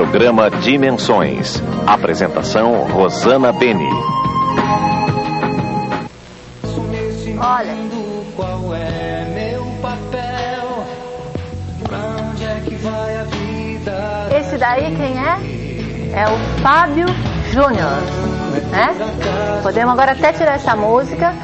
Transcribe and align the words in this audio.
Programa 0.00 0.50
Dimensões. 0.50 1.62
Apresentação 1.86 2.84
Rosana 2.84 3.52
Beni. 3.52 3.86
Olha. 7.38 7.76
Qual 8.34 8.74
é 8.74 9.26
meu 9.34 9.62
papel? 9.82 10.86
Pra 11.86 11.98
onde 12.30 12.44
é 12.46 12.62
que 12.64 12.74
vai 12.76 13.16
a 13.18 13.24
vida? 13.24 14.28
Esse 14.38 14.56
daí 14.56 14.96
quem 14.96 15.18
é? 15.18 16.18
É 16.18 16.24
o 16.32 16.62
Fábio 16.62 17.04
Júnior. 17.52 18.00
Né? 18.70 18.96
Podemos 19.62 19.92
agora 19.92 20.12
até 20.12 20.32
tirar 20.32 20.54
essa 20.54 20.74
música. 20.74 21.34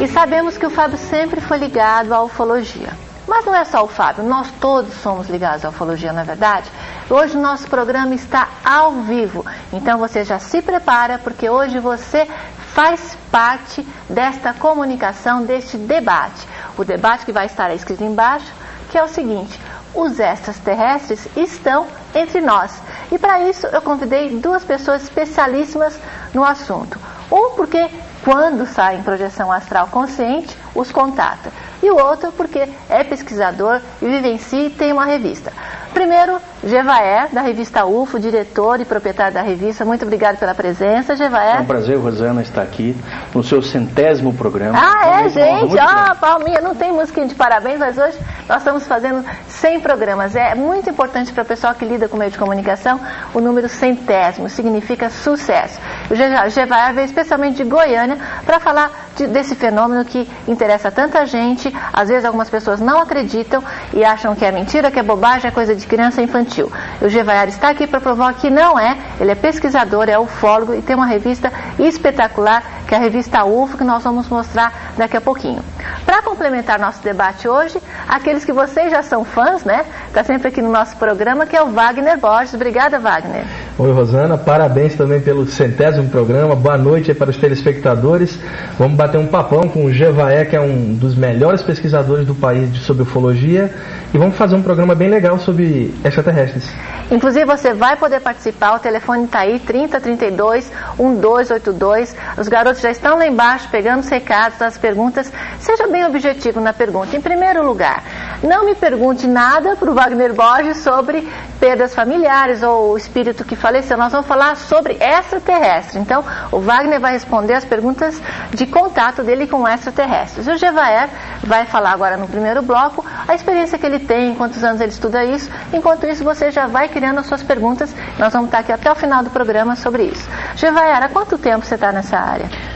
E 0.00 0.08
sabemos 0.08 0.56
que 0.56 0.64
o 0.64 0.70
Fábio 0.70 0.96
sempre 0.96 1.42
foi 1.42 1.58
ligado 1.58 2.14
à 2.14 2.22
ufologia. 2.22 2.88
Mas 3.26 3.44
não 3.44 3.54
é 3.54 3.64
só 3.64 3.82
o 3.82 3.88
Fábio, 3.88 4.22
nós 4.22 4.50
todos 4.60 4.94
somos 4.94 5.28
ligados 5.28 5.64
à 5.64 5.70
ufologia, 5.70 6.12
na 6.12 6.22
é 6.22 6.24
verdade? 6.24 6.70
Hoje 7.10 7.36
o 7.36 7.40
nosso 7.40 7.68
programa 7.68 8.14
está 8.14 8.48
ao 8.64 8.92
vivo, 9.02 9.44
então 9.72 9.98
você 9.98 10.24
já 10.24 10.38
se 10.38 10.62
prepara, 10.62 11.18
porque 11.18 11.50
hoje 11.50 11.80
você 11.80 12.28
faz 12.72 13.16
parte 13.32 13.82
desta 14.08 14.52
comunicação, 14.52 15.44
deste 15.44 15.76
debate. 15.76 16.46
O 16.78 16.84
debate 16.84 17.24
que 17.24 17.32
vai 17.32 17.46
estar 17.46 17.74
escrito 17.74 18.04
embaixo, 18.04 18.52
que 18.90 18.98
é 18.98 19.02
o 19.02 19.08
seguinte: 19.08 19.58
os 19.94 20.20
extraterrestres 20.20 21.26
estão 21.36 21.86
entre 22.14 22.40
nós. 22.40 22.80
E 23.10 23.18
para 23.18 23.40
isso 23.40 23.66
eu 23.66 23.82
convidei 23.82 24.38
duas 24.38 24.62
pessoas 24.62 25.02
especialíssimas 25.02 25.98
no 26.32 26.44
assunto. 26.44 27.00
Um 27.32 27.56
porque 27.56 27.88
quando 28.22 28.66
sai 28.66 28.96
em 28.96 29.02
projeção 29.02 29.50
astral 29.50 29.88
consciente, 29.88 30.56
os 30.74 30.92
contata. 30.92 31.50
E 31.86 31.90
o 31.92 32.04
outro 32.04 32.32
porque 32.32 32.68
é 32.88 33.04
pesquisador 33.04 33.80
e 34.02 34.06
vivencia 34.08 34.66
e 34.66 34.70
tem 34.70 34.92
uma 34.92 35.04
revista. 35.04 35.52
Primeiro, 35.96 36.38
Gevaé, 36.62 37.28
da 37.32 37.40
revista 37.40 37.86
UFO, 37.86 38.20
diretor 38.20 38.78
e 38.82 38.84
proprietário 38.84 39.32
da 39.32 39.40
revista. 39.40 39.82
Muito 39.82 40.04
obrigado 40.04 40.36
pela 40.36 40.54
presença, 40.54 41.16
Gevaé. 41.16 41.56
É 41.56 41.60
um 41.60 41.64
prazer, 41.64 41.96
Rosana, 41.96 42.42
estar 42.42 42.60
aqui 42.60 42.94
no 43.34 43.42
seu 43.42 43.62
centésimo 43.62 44.34
programa. 44.34 44.78
Ah, 44.78 45.22
é, 45.22 45.28
gente? 45.30 45.78
Ah, 45.78 46.14
Palminha, 46.20 46.60
não 46.60 46.74
tem 46.74 46.92
musiquinha 46.92 47.26
de 47.26 47.34
parabéns, 47.34 47.78
mas 47.78 47.96
hoje 47.96 48.18
nós 48.46 48.58
estamos 48.58 48.86
fazendo 48.86 49.24
100 49.48 49.80
programas. 49.80 50.36
É 50.36 50.54
muito 50.54 50.90
importante 50.90 51.32
para 51.32 51.44
o 51.44 51.46
pessoal 51.46 51.74
que 51.74 51.86
lida 51.86 52.08
com 52.08 52.18
meio 52.18 52.30
de 52.30 52.36
comunicação, 52.38 53.00
o 53.32 53.40
número 53.40 53.66
centésimo 53.66 54.50
significa 54.50 55.08
sucesso. 55.08 55.80
O 56.10 56.50
Gevaé 56.50 56.92
veio 56.92 57.06
especialmente 57.06 57.56
de 57.56 57.64
Goiânia 57.64 58.18
para 58.44 58.60
falar 58.60 59.08
de, 59.16 59.26
desse 59.26 59.54
fenômeno 59.54 60.04
que 60.04 60.28
interessa 60.46 60.90
tanta 60.90 61.24
gente. 61.24 61.74
Às 61.90 62.10
vezes 62.10 62.26
algumas 62.26 62.50
pessoas 62.50 62.80
não 62.80 63.00
acreditam 63.00 63.64
e 63.94 64.04
acham 64.04 64.34
que 64.34 64.44
é 64.44 64.52
mentira, 64.52 64.90
que 64.90 64.98
é 64.98 65.02
bobagem, 65.02 65.48
é 65.48 65.50
coisa 65.50 65.74
de 65.74 65.85
criança 65.86 66.20
infantil. 66.20 66.70
O 67.00 67.08
Gevaiar 67.08 67.48
está 67.48 67.70
aqui 67.70 67.86
para 67.86 68.00
provar 68.00 68.34
que 68.34 68.50
não 68.50 68.78
é. 68.78 68.96
Ele 69.20 69.30
é 69.30 69.34
pesquisador, 69.34 70.08
é 70.08 70.18
ufólogo 70.18 70.74
e 70.74 70.82
tem 70.82 70.94
uma 70.94 71.06
revista 71.06 71.52
espetacular, 71.78 72.62
que 72.86 72.94
é 72.94 72.98
a 72.98 73.00
revista 73.00 73.44
UFO, 73.44 73.78
que 73.78 73.84
nós 73.84 74.02
vamos 74.02 74.28
mostrar 74.28 74.72
daqui 74.96 75.16
a 75.16 75.20
pouquinho. 75.20 75.62
Para 76.04 76.22
complementar 76.22 76.78
nosso 76.78 77.02
debate 77.02 77.48
hoje, 77.48 77.80
aqueles 78.08 78.44
que 78.44 78.52
vocês 78.52 78.90
já 78.90 79.02
são 79.02 79.24
fãs, 79.24 79.64
né? 79.64 79.84
Está 80.08 80.22
sempre 80.22 80.48
aqui 80.48 80.62
no 80.62 80.70
nosso 80.70 80.96
programa, 80.96 81.46
que 81.46 81.56
é 81.56 81.62
o 81.62 81.70
Wagner 81.70 82.18
Borges. 82.18 82.54
Obrigada, 82.54 82.98
Wagner. 82.98 83.44
Oi, 83.78 83.92
Rosana. 83.92 84.38
Parabéns 84.38 84.94
também 84.94 85.20
pelo 85.20 85.46
centésimo 85.46 86.08
programa. 86.08 86.56
Boa 86.56 86.78
noite 86.78 87.12
para 87.12 87.28
os 87.28 87.36
telespectadores. 87.36 88.38
Vamos 88.78 88.96
bater 88.96 89.18
um 89.18 89.26
papão 89.26 89.68
com 89.68 89.84
o 89.84 89.92
Gevaé, 89.92 90.46
que 90.46 90.56
é 90.56 90.60
um 90.60 90.94
dos 90.94 91.14
melhores 91.14 91.62
pesquisadores 91.62 92.26
do 92.26 92.34
país 92.34 92.74
sobre 92.78 93.02
ufologia. 93.02 93.70
E 94.14 94.16
vamos 94.16 94.34
fazer 94.34 94.56
um 94.56 94.62
programa 94.62 94.94
bem 94.94 95.10
legal 95.10 95.38
sobre 95.38 95.94
extraterrestres. 96.02 96.72
Inclusive, 97.10 97.44
você 97.44 97.74
vai 97.74 97.96
poder 97.96 98.20
participar. 98.20 98.76
O 98.76 98.78
telefone 98.78 99.24
está 99.24 99.40
aí, 99.40 99.58
3032 99.58 100.72
1282. 100.98 102.16
Os 102.38 102.48
garotos 102.48 102.80
já 102.80 102.90
estão 102.90 103.18
lá 103.18 103.26
embaixo 103.26 103.68
pegando 103.70 104.00
os 104.00 104.08
recados, 104.08 104.62
as 104.62 104.78
perguntas. 104.78 105.30
Seja 105.60 105.86
bem 105.86 106.02
objetivo 106.06 106.62
na 106.62 106.72
pergunta. 106.72 107.14
Em 107.14 107.20
primeiro 107.20 107.62
lugar, 107.62 108.02
não 108.42 108.64
me 108.64 108.74
pergunte 108.74 109.26
nada 109.26 109.76
para 109.76 109.90
o 109.90 109.94
Wagner 109.94 110.34
Borges 110.34 110.78
sobre 110.78 111.26
perdas 111.58 111.94
familiares 111.94 112.62
ou 112.62 112.92
o 112.92 112.96
espírito 112.96 113.44
que 113.44 113.56
faleceu. 113.56 113.96
Nós 113.96 114.12
vamos 114.12 114.26
falar 114.26 114.56
sobre 114.56 114.96
extraterrestre. 115.00 115.98
Então, 115.98 116.24
o 116.52 116.60
Wagner 116.60 117.00
vai 117.00 117.12
responder 117.12 117.54
as 117.54 117.64
perguntas 117.64 118.20
de 118.52 118.66
contato 118.66 119.22
dele 119.22 119.46
com 119.46 119.66
extraterrestres. 119.66 120.46
O 120.46 120.56
Gevaer 120.56 121.08
vai 121.42 121.64
falar 121.66 121.92
agora 121.92 122.16
no 122.16 122.28
primeiro 122.28 122.62
bloco 122.62 123.04
a 123.26 123.34
experiência 123.34 123.78
que 123.78 123.86
ele 123.86 124.00
tem, 124.00 124.34
quantos 124.34 124.62
anos 124.62 124.80
ele 124.80 124.92
estuda 124.92 125.24
isso. 125.24 125.50
Enquanto 125.72 126.06
isso, 126.06 126.24
você 126.24 126.50
já 126.50 126.66
vai 126.66 126.88
criando 126.88 127.20
as 127.20 127.26
suas 127.26 127.42
perguntas. 127.42 127.94
Nós 128.18 128.32
vamos 128.32 128.48
estar 128.48 128.58
aqui 128.58 128.72
até 128.72 128.90
o 128.90 128.94
final 128.94 129.22
do 129.22 129.30
programa 129.30 129.76
sobre 129.76 130.04
isso. 130.04 130.28
Gevaer, 130.56 131.02
há 131.02 131.08
quanto 131.08 131.38
tempo 131.38 131.64
você 131.64 131.74
está 131.74 131.92
nessa 131.92 132.18
área? 132.18 132.75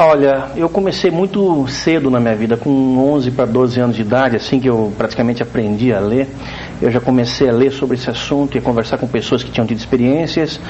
Olha, 0.00 0.52
eu 0.54 0.68
comecei 0.68 1.10
muito 1.10 1.66
cedo 1.66 2.08
na 2.08 2.20
minha 2.20 2.36
vida, 2.36 2.56
com 2.56 2.70
11 2.70 3.32
para 3.32 3.46
12 3.46 3.80
anos 3.80 3.96
de 3.96 4.02
idade, 4.02 4.36
assim 4.36 4.60
que 4.60 4.70
eu 4.70 4.92
praticamente 4.96 5.42
aprendi 5.42 5.92
a 5.92 5.98
ler 5.98 6.28
eu 6.80 6.90
já 6.90 7.00
comecei 7.00 7.48
a 7.48 7.52
ler 7.52 7.72
sobre 7.72 7.96
esse 7.96 8.08
assunto 8.08 8.54
e 8.54 8.58
a 8.58 8.62
conversar 8.62 8.98
com 8.98 9.06
pessoas 9.06 9.42
que 9.42 9.50
tinham 9.50 9.66
tido 9.66 9.78
experiências. 9.78 10.60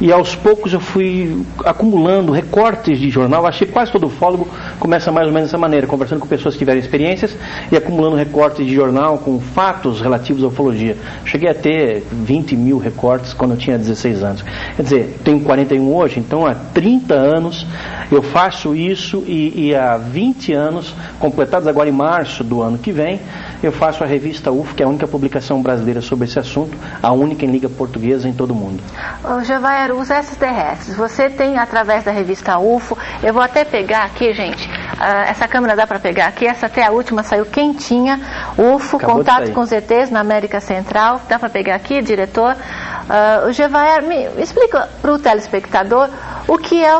E 0.00 0.12
aos 0.12 0.34
poucos 0.34 0.72
eu 0.72 0.80
fui 0.80 1.44
acumulando 1.64 2.32
recortes 2.32 2.98
de 2.98 3.10
jornal. 3.10 3.46
Achei 3.46 3.66
que 3.66 3.72
quase 3.72 3.90
todo 3.90 4.06
ufólogo 4.06 4.48
começa 4.78 5.10
mais 5.10 5.26
ou 5.26 5.32
menos 5.32 5.48
dessa 5.48 5.58
maneira, 5.58 5.86
conversando 5.86 6.20
com 6.20 6.26
pessoas 6.26 6.54
que 6.54 6.60
tiveram 6.60 6.78
experiências 6.78 7.36
e 7.70 7.76
acumulando 7.76 8.16
recortes 8.16 8.66
de 8.66 8.74
jornal 8.74 9.18
com 9.18 9.40
fatos 9.40 10.00
relativos 10.00 10.44
à 10.44 10.48
ufologia. 10.48 10.96
Cheguei 11.24 11.50
a 11.50 11.54
ter 11.54 12.04
20 12.10 12.56
mil 12.56 12.78
recortes 12.78 13.34
quando 13.34 13.52
eu 13.52 13.56
tinha 13.56 13.76
16 13.76 14.22
anos. 14.22 14.44
Quer 14.76 14.82
dizer, 14.82 15.18
tenho 15.24 15.40
41 15.40 15.94
hoje, 15.94 16.20
então 16.20 16.46
há 16.46 16.54
30 16.54 17.14
anos 17.14 17.66
eu 18.10 18.22
faço 18.22 18.74
isso 18.74 19.24
e, 19.26 19.68
e 19.68 19.74
há 19.74 19.96
20 19.96 20.52
anos, 20.52 20.94
completados 21.18 21.66
agora 21.66 21.88
em 21.88 21.92
março 21.92 22.42
do 22.44 22.62
ano 22.62 22.78
que 22.78 22.92
vem, 22.92 23.20
eu 23.62 23.72
faço 23.72 24.04
a 24.04 24.06
revista 24.06 24.50
UFO, 24.52 24.74
que 24.74 24.82
é 24.82 24.86
a 24.86 24.88
única 24.88 25.06
publicação 25.06 25.60
brasileira 25.62 26.00
sobre 26.00 26.26
esse 26.26 26.38
assunto, 26.38 26.76
a 27.02 27.12
única 27.12 27.44
em 27.44 27.50
língua 27.50 27.68
portuguesa 27.68 28.28
em 28.28 28.32
todo 28.32 28.52
o 28.52 28.54
mundo. 28.54 28.82
Ô, 29.24 29.42
Jevaer, 29.42 29.92
os 29.94 30.10
extraterrestres, 30.10 30.96
você 30.96 31.28
tem 31.28 31.58
através 31.58 32.04
da 32.04 32.10
revista 32.10 32.58
UFO, 32.58 32.96
eu 33.22 33.32
vou 33.32 33.42
até 33.42 33.64
pegar 33.64 34.04
aqui, 34.04 34.32
gente, 34.32 34.68
uh, 34.68 35.28
essa 35.28 35.48
câmera 35.48 35.74
dá 35.74 35.86
para 35.86 35.98
pegar 35.98 36.26
aqui, 36.26 36.46
essa 36.46 36.66
até 36.66 36.84
a 36.84 36.90
última 36.90 37.22
saiu 37.22 37.46
quentinha, 37.46 38.20
UFO, 38.56 38.96
Acabou 38.96 39.16
contato 39.16 39.52
com 39.52 39.60
os 39.60 39.72
ETs 39.72 40.10
na 40.10 40.20
América 40.20 40.60
Central, 40.60 41.20
dá 41.28 41.38
para 41.38 41.48
pegar 41.48 41.74
aqui, 41.74 42.00
diretor. 42.00 42.54
Uh, 42.54 43.48
o 43.48 43.52
Jevaer, 43.52 44.02
me 44.02 44.28
explica 44.42 44.88
para 45.00 45.12
o 45.12 45.18
telespectador 45.18 46.10
o 46.48 46.56
que 46.56 46.82
é 46.82 46.90
a 46.90 46.98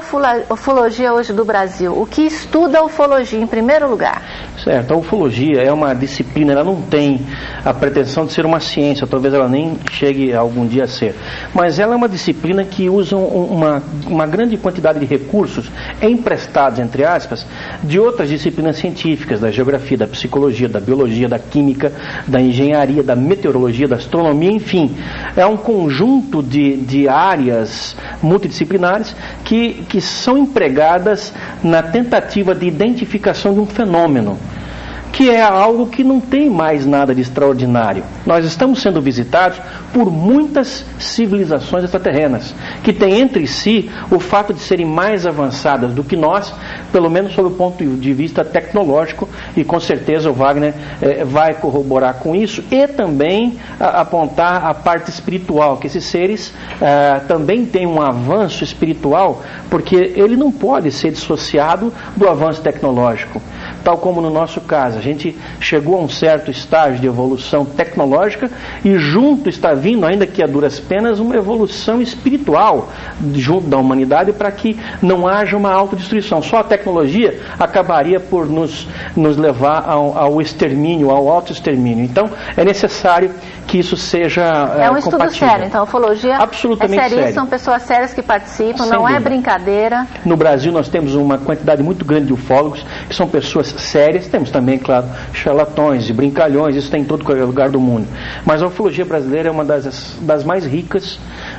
ufologia 0.51 1.15
hoje 1.15 1.33
do 1.33 1.43
Brasil, 1.43 1.99
o 1.99 2.07
que 2.07 2.21
estuda 2.21 2.81
a 2.81 2.85
ufologia 2.85 3.41
em 3.41 3.47
primeiro 3.47 3.89
lugar. 3.89 4.23
Certo, 4.63 4.93
a 4.93 4.97
ufologia 4.97 5.63
é 5.63 5.73
uma 5.73 5.95
disciplina, 5.95 6.53
ela 6.53 6.65
não 6.65 6.83
tem 6.83 7.25
a 7.65 7.73
pretensão 7.73 8.27
de 8.27 8.33
ser 8.33 8.45
uma 8.45 8.61
ciência, 8.61 9.07
talvez 9.07 9.33
ela 9.33 9.49
nem 9.49 9.79
chegue 9.91 10.35
algum 10.35 10.67
dia 10.67 10.85
a 10.85 10.87
ser. 10.87 11.15
Mas 11.55 11.79
ela 11.79 11.95
é 11.95 11.97
uma 11.97 12.09
disciplina 12.09 12.63
que 12.63 12.91
usa 12.91 13.17
uma, 13.17 13.83
uma 14.07 14.27
grande 14.27 14.59
quantidade 14.59 14.99
de 14.99 15.07
recursos 15.07 15.71
emprestados, 16.03 16.79
entre 16.79 17.05
aspas, 17.05 17.47
de 17.83 17.99
outras 17.99 18.29
disciplinas 18.29 18.77
científicas, 18.77 19.41
da 19.41 19.51
geografia, 19.51 19.97
da 19.97 20.07
psicologia, 20.07 20.69
da 20.69 20.81
biologia, 20.81 21.27
da 21.27 21.39
química, 21.39 21.91
da 22.27 22.39
engenharia, 22.39 23.03
da 23.03 23.17
meteorologia, 23.17 23.89
da 23.89 23.97
astronomia, 23.97 24.51
enfim. 24.51 24.95
É 25.35 25.47
um 25.47 25.57
conjunto 25.57 26.43
de, 26.43 26.77
de 26.77 27.09
áreas 27.09 27.97
multidisciplinares 28.23 29.17
que, 29.45 29.85
que 29.89 30.01
são 30.01 30.39
empregadas 30.39 31.33
na 31.63 31.83
tentativa 31.83 32.55
de 32.55 32.67
identificação 32.67 33.55
de 33.55 33.61
um 33.61 33.67
fenômeno 33.67 34.39
que 35.19 35.31
é 35.31 35.43
algo 35.43 35.89
que 35.89 36.05
não 36.05 36.21
tem 36.21 36.49
mais 36.49 36.87
nada 36.87 37.13
de 37.13 37.21
extraordinário. 37.21 38.05
Nós 38.25 38.45
estamos 38.45 38.81
sendo 38.81 39.01
visitados 39.01 39.61
por 39.93 40.13
muitas 40.13 40.85
civilizações 40.99 41.83
extraterrenas, 41.83 42.55
que 42.85 42.93
têm 42.93 43.19
entre 43.19 43.47
si 43.47 43.91
o 44.11 44.21
fato 44.21 44.55
de 44.55 44.61
serem 44.61 44.87
mais 44.87 45.27
avançadas 45.27 45.93
do 45.93 46.05
que 46.05 46.17
nós, 46.17 46.55
pelo 46.93 47.11
menos 47.11 47.35
sob 47.35 47.49
o 47.49 47.53
ponto 47.53 47.85
de 47.85 48.13
vista 48.13 48.45
tecnológico, 48.45 49.29
e 49.57 49.65
com 49.65 49.79
certeza 49.81 50.31
o 50.31 50.33
Wagner 50.33 50.75
eh, 51.01 51.25
vai 51.25 51.55
corroborar 51.55 52.15
com 52.15 52.35
isso, 52.35 52.63
e 52.71 52.87
também 52.87 53.59
a, 53.79 54.01
apontar 54.01 54.65
a 54.65 54.75
parte 54.75 55.11
espiritual, 55.11 55.77
que 55.77 55.87
esses 55.87 56.05
seres 56.05 56.53
eh, 56.81 57.21
também 57.29 57.67
têm 57.67 57.87
um 57.87 58.01
avanço 58.01 58.65
espiritual, 58.65 59.43
porque 59.71 59.97
ele 59.97 60.37
não 60.37 60.51
pode 60.51 60.91
ser 60.91 61.11
dissociado 61.11 61.93
do 62.17 62.29
avanço 62.29 62.63
tecnológico 62.63 63.41
tal 63.89 63.97
como 63.97 64.21
no 64.21 64.29
nosso 64.29 64.61
caso. 64.61 64.99
A 64.99 65.01
gente 65.01 65.35
chegou 65.59 65.97
a 65.97 66.03
um 66.03 66.11
certo 66.11 66.51
estágio 66.51 67.01
de 67.01 67.07
evolução 67.07 67.65
tecnológica 67.65 68.51
e 68.85 68.99
junto 68.99 69.49
está 69.49 69.73
vindo, 69.73 70.05
ainda 70.05 70.27
que 70.27 70.43
a 70.43 70.47
duras 70.47 70.79
penas, 70.79 71.19
uma 71.19 71.35
evolução 71.35 72.03
espiritual 72.03 72.91
junto 73.33 73.67
da 73.67 73.79
humanidade 73.79 74.31
para 74.35 74.53
que 74.53 74.79
não 75.01 75.27
haja 75.27 75.57
uma 75.57 75.73
autodestruição. 75.73 76.43
Só 76.43 76.59
a 76.59 76.65
tecnologia 76.65 77.41
acabaria 77.59 78.21
por 78.21 78.47
nos, 78.47 78.87
nos 79.17 79.39
levar 79.39 79.89
ao, 79.89 80.19
ao 80.19 80.43
extermínio, 80.43 81.11
ao 81.11 81.27
autoextermínio. 81.27 82.05
Então, 82.05 82.29
é 82.59 82.65
necessário 82.67 83.31
que 83.69 83.79
isso 83.79 83.97
seja 83.97 84.43
É 84.79 84.91
um 84.91 84.97
estudo 84.97 85.19
compatível. 85.19 85.49
sério, 85.49 85.67
então 85.67 85.83
a 85.83 85.85
ufologia 85.85 86.37
Absolutamente 86.39 86.99
é 87.05 87.09
sério. 87.09 87.35
são 87.35 87.47
pessoas 87.47 87.83
sérias 87.83 88.15
que 88.15 88.23
participam, 88.23 88.85
Sem 88.85 88.93
não 88.93 89.07
é 89.07 89.13
dúvida. 89.13 89.29
brincadeira. 89.31 90.07
No 90.25 90.37
Brasil 90.37 90.73
nós 90.73 90.89
temos 90.89 91.15
uma 91.15 91.37
quantidade 91.39 91.83
muito 91.83 92.03
grande 92.05 92.27
de 92.29 92.33
ufólogos, 92.33 92.85
que 93.09 93.15
são 93.15 93.29
pessoas 93.29 93.67
sérias, 93.69 94.27
temos 94.27 94.51
também, 94.51 94.79
claro, 94.79 95.07
charlatões 95.35 96.09
e 96.09 96.13
brincalhões, 96.15 96.75
isso 96.75 96.91
tem 96.91 97.03
em 97.03 97.05
todo 97.05 97.23
lugar 97.45 97.69
do 97.69 97.79
mundo. 97.79 98.09
Mas 98.45 98.63
a 98.63 98.67
ufologia 98.67 99.05
brasileira 99.05 99.49
é 99.49 99.53
uma 99.53 99.65
das, 99.65 100.17
das 100.23 100.43
mais 100.45 100.65
ricas 100.65 101.19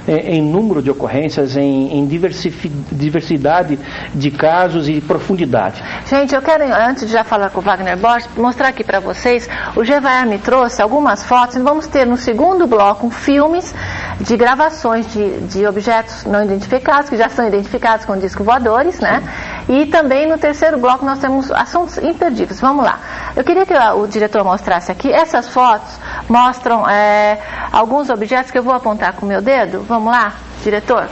eh, 0.10 0.36
em 0.36 0.42
número 0.42 0.82
de 0.82 0.90
ocorrências, 0.90 1.56
em, 1.56 1.94
em 1.94 2.08
diversidade 2.08 3.78
de 4.16 4.32
casos 4.32 4.90
e 4.90 5.00
profundidade. 5.00 5.84
Gente, 6.08 6.34
eu 6.34 6.42
quero, 6.42 6.64
antes 6.64 7.06
de 7.06 7.14
já 7.14 7.24
falar 7.24 7.52
com 7.52 7.60
o 7.60 7.64
Wagner 7.64 7.96
Borges, 7.96 8.28
mostrar 8.36 8.70
aqui 8.70 8.84
para 8.84 9.00
vocês, 9.00 9.48
o 9.76 9.84
Gevaer 9.84 10.26
me 10.26 10.40
trouxe 10.40 10.82
algumas 10.82 11.24
fotos, 11.24 11.58
e 11.58 11.60
vamos 11.60 11.86
ter 11.86 12.08
no 12.08 12.18
segundo 12.18 12.66
bloco 12.66 13.12
filmes 13.12 13.76
de 14.20 14.36
gravações 14.36 15.06
de, 15.14 15.42
de 15.42 15.68
objetos 15.68 16.26
não 16.26 16.44
identificados, 16.44 17.08
que 17.08 17.16
já 17.16 17.30
são 17.30 17.48
identificados 17.48 18.04
com 18.04 18.18
discos 18.18 18.44
voadores, 18.44 19.00
né? 19.00 19.22
E 19.70 19.86
também 19.86 20.28
no 20.28 20.36
terceiro 20.40 20.80
bloco 20.80 21.06
nós 21.06 21.20
temos 21.20 21.52
assuntos 21.52 22.00
imperdíveis. 22.00 22.60
Vamos 22.60 22.84
lá. 22.84 22.98
Eu 23.36 23.44
queria 23.44 23.68
que 23.68 23.74
o 23.74 24.08
diretor 24.08 24.44
mostrasse 24.44 24.92
aqui, 24.92 25.14
essas 25.14 25.48
fotos 25.50 26.00
mostram 26.28 26.90
é, 26.90 27.40
alguns 27.72 28.10
objetos 28.10 28.52
que 28.52 28.58
eu 28.58 28.64
vou 28.64 28.74
apontar 28.74 29.14
com 29.14 29.28
o 29.28 29.30
meu 29.30 29.44
dedo. 29.44 29.86
Vamos 29.88 30.12
lá, 30.12 30.34
diretor? 30.64 31.08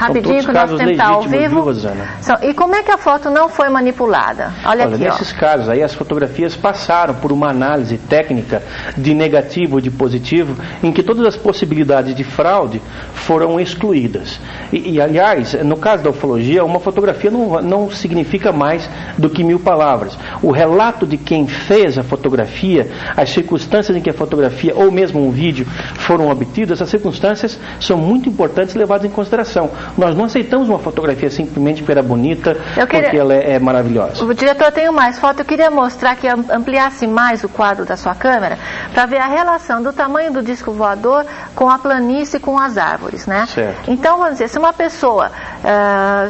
Rapidinho, 0.00 0.38
que 0.44 0.52
casos 0.52 0.78
temos 0.78 0.84
que 0.84 0.90
estar 0.92 1.12
ao 1.12 1.22
vivo. 1.22 1.74
São- 2.20 2.38
e 2.42 2.54
como 2.54 2.74
é 2.74 2.82
que 2.82 2.90
a 2.90 2.96
foto 2.96 3.28
não 3.30 3.48
foi 3.48 3.68
manipulada? 3.68 4.52
Olha, 4.64 4.86
Olha, 4.86 4.94
aqui, 4.94 5.04
nesses 5.04 5.32
ó. 5.34 5.36
casos 5.38 5.68
aí, 5.68 5.82
as 5.82 5.92
fotografias 5.94 6.56
passaram 6.56 7.14
por 7.14 7.30
uma 7.30 7.50
análise 7.50 7.98
técnica 7.98 8.62
de 8.96 9.12
negativo 9.14 9.78
e 9.78 9.82
de 9.82 9.90
positivo, 9.90 10.56
em 10.82 10.90
que 10.90 11.02
todas 11.02 11.26
as 11.26 11.36
possibilidades 11.36 12.14
de 12.14 12.24
fraude 12.24 12.80
foram 13.12 13.60
excluídas. 13.60 14.40
E, 14.72 14.92
e, 14.92 15.00
aliás, 15.00 15.52
no 15.64 15.76
caso 15.76 16.02
da 16.02 16.10
ufologia, 16.10 16.64
uma 16.64 16.80
fotografia 16.80 17.30
não, 17.30 17.60
não 17.60 17.90
significa 17.90 18.52
mais 18.52 18.88
do 19.18 19.28
que 19.28 19.44
mil 19.44 19.60
palavras. 19.60 20.16
O 20.42 20.50
relato 20.50 21.06
de 21.06 21.18
quem 21.18 21.46
fez 21.46 21.98
a 21.98 22.02
fotografia, 22.02 22.90
as 23.16 23.30
circunstâncias 23.30 23.96
em 23.96 24.00
que 24.00 24.08
a 24.08 24.14
fotografia 24.14 24.72
ou 24.74 24.90
mesmo 24.90 25.20
um 25.26 25.30
vídeo 25.30 25.66
foram 25.96 26.30
obtidos, 26.30 26.72
essas 26.72 26.88
circunstâncias 26.88 27.58
são 27.78 27.98
muito 27.98 28.28
importantes 28.28 28.74
e 28.74 28.78
levadas 28.78 29.04
em 29.04 29.10
consideração. 29.10 29.70
Nós 29.96 30.16
não 30.16 30.24
aceitamos 30.24 30.68
uma 30.68 30.78
fotografia 30.78 31.30
simplesmente 31.30 31.82
porque 31.82 31.92
era 31.92 32.02
bonita, 32.02 32.56
Eu 32.76 32.86
queria- 32.86 33.02
porque 33.04 33.16
ela 33.18 33.34
é, 33.34 33.52
é 33.54 33.58
maravilhosa. 33.58 34.24
O 34.24 34.34
diretor 34.34 34.70
tem 34.72 34.90
mais 34.90 35.18
foto. 35.18 35.40
Eu 35.40 35.44
queria 35.44 35.70
mostrar 35.70 36.16
que 36.16 36.26
am- 36.28 36.44
ampliasse 36.50 37.06
mais 37.06 37.44
o 37.44 37.48
quadro 37.48 37.84
da 37.84 37.96
sua 37.96 38.14
câmera 38.14 38.58
para 38.94 39.06
ver 39.06 39.18
a 39.18 39.26
relação 39.26 39.82
do 39.82 39.92
tamanho 39.92 40.32
do 40.32 40.42
disco 40.42 40.72
voador 40.72 41.24
com 41.54 41.68
a 41.68 41.78
planície 41.78 42.36
e 42.38 42.40
com 42.40 42.58
as 42.58 42.78
árvores, 42.78 43.26
né? 43.26 43.46
Certo. 43.46 43.90
Então, 43.90 44.16
vamos 44.18 44.32
dizer, 44.34 44.48
se 44.48 44.58
uma 44.58 44.72
pessoa 44.72 45.30
ah, 45.64 46.28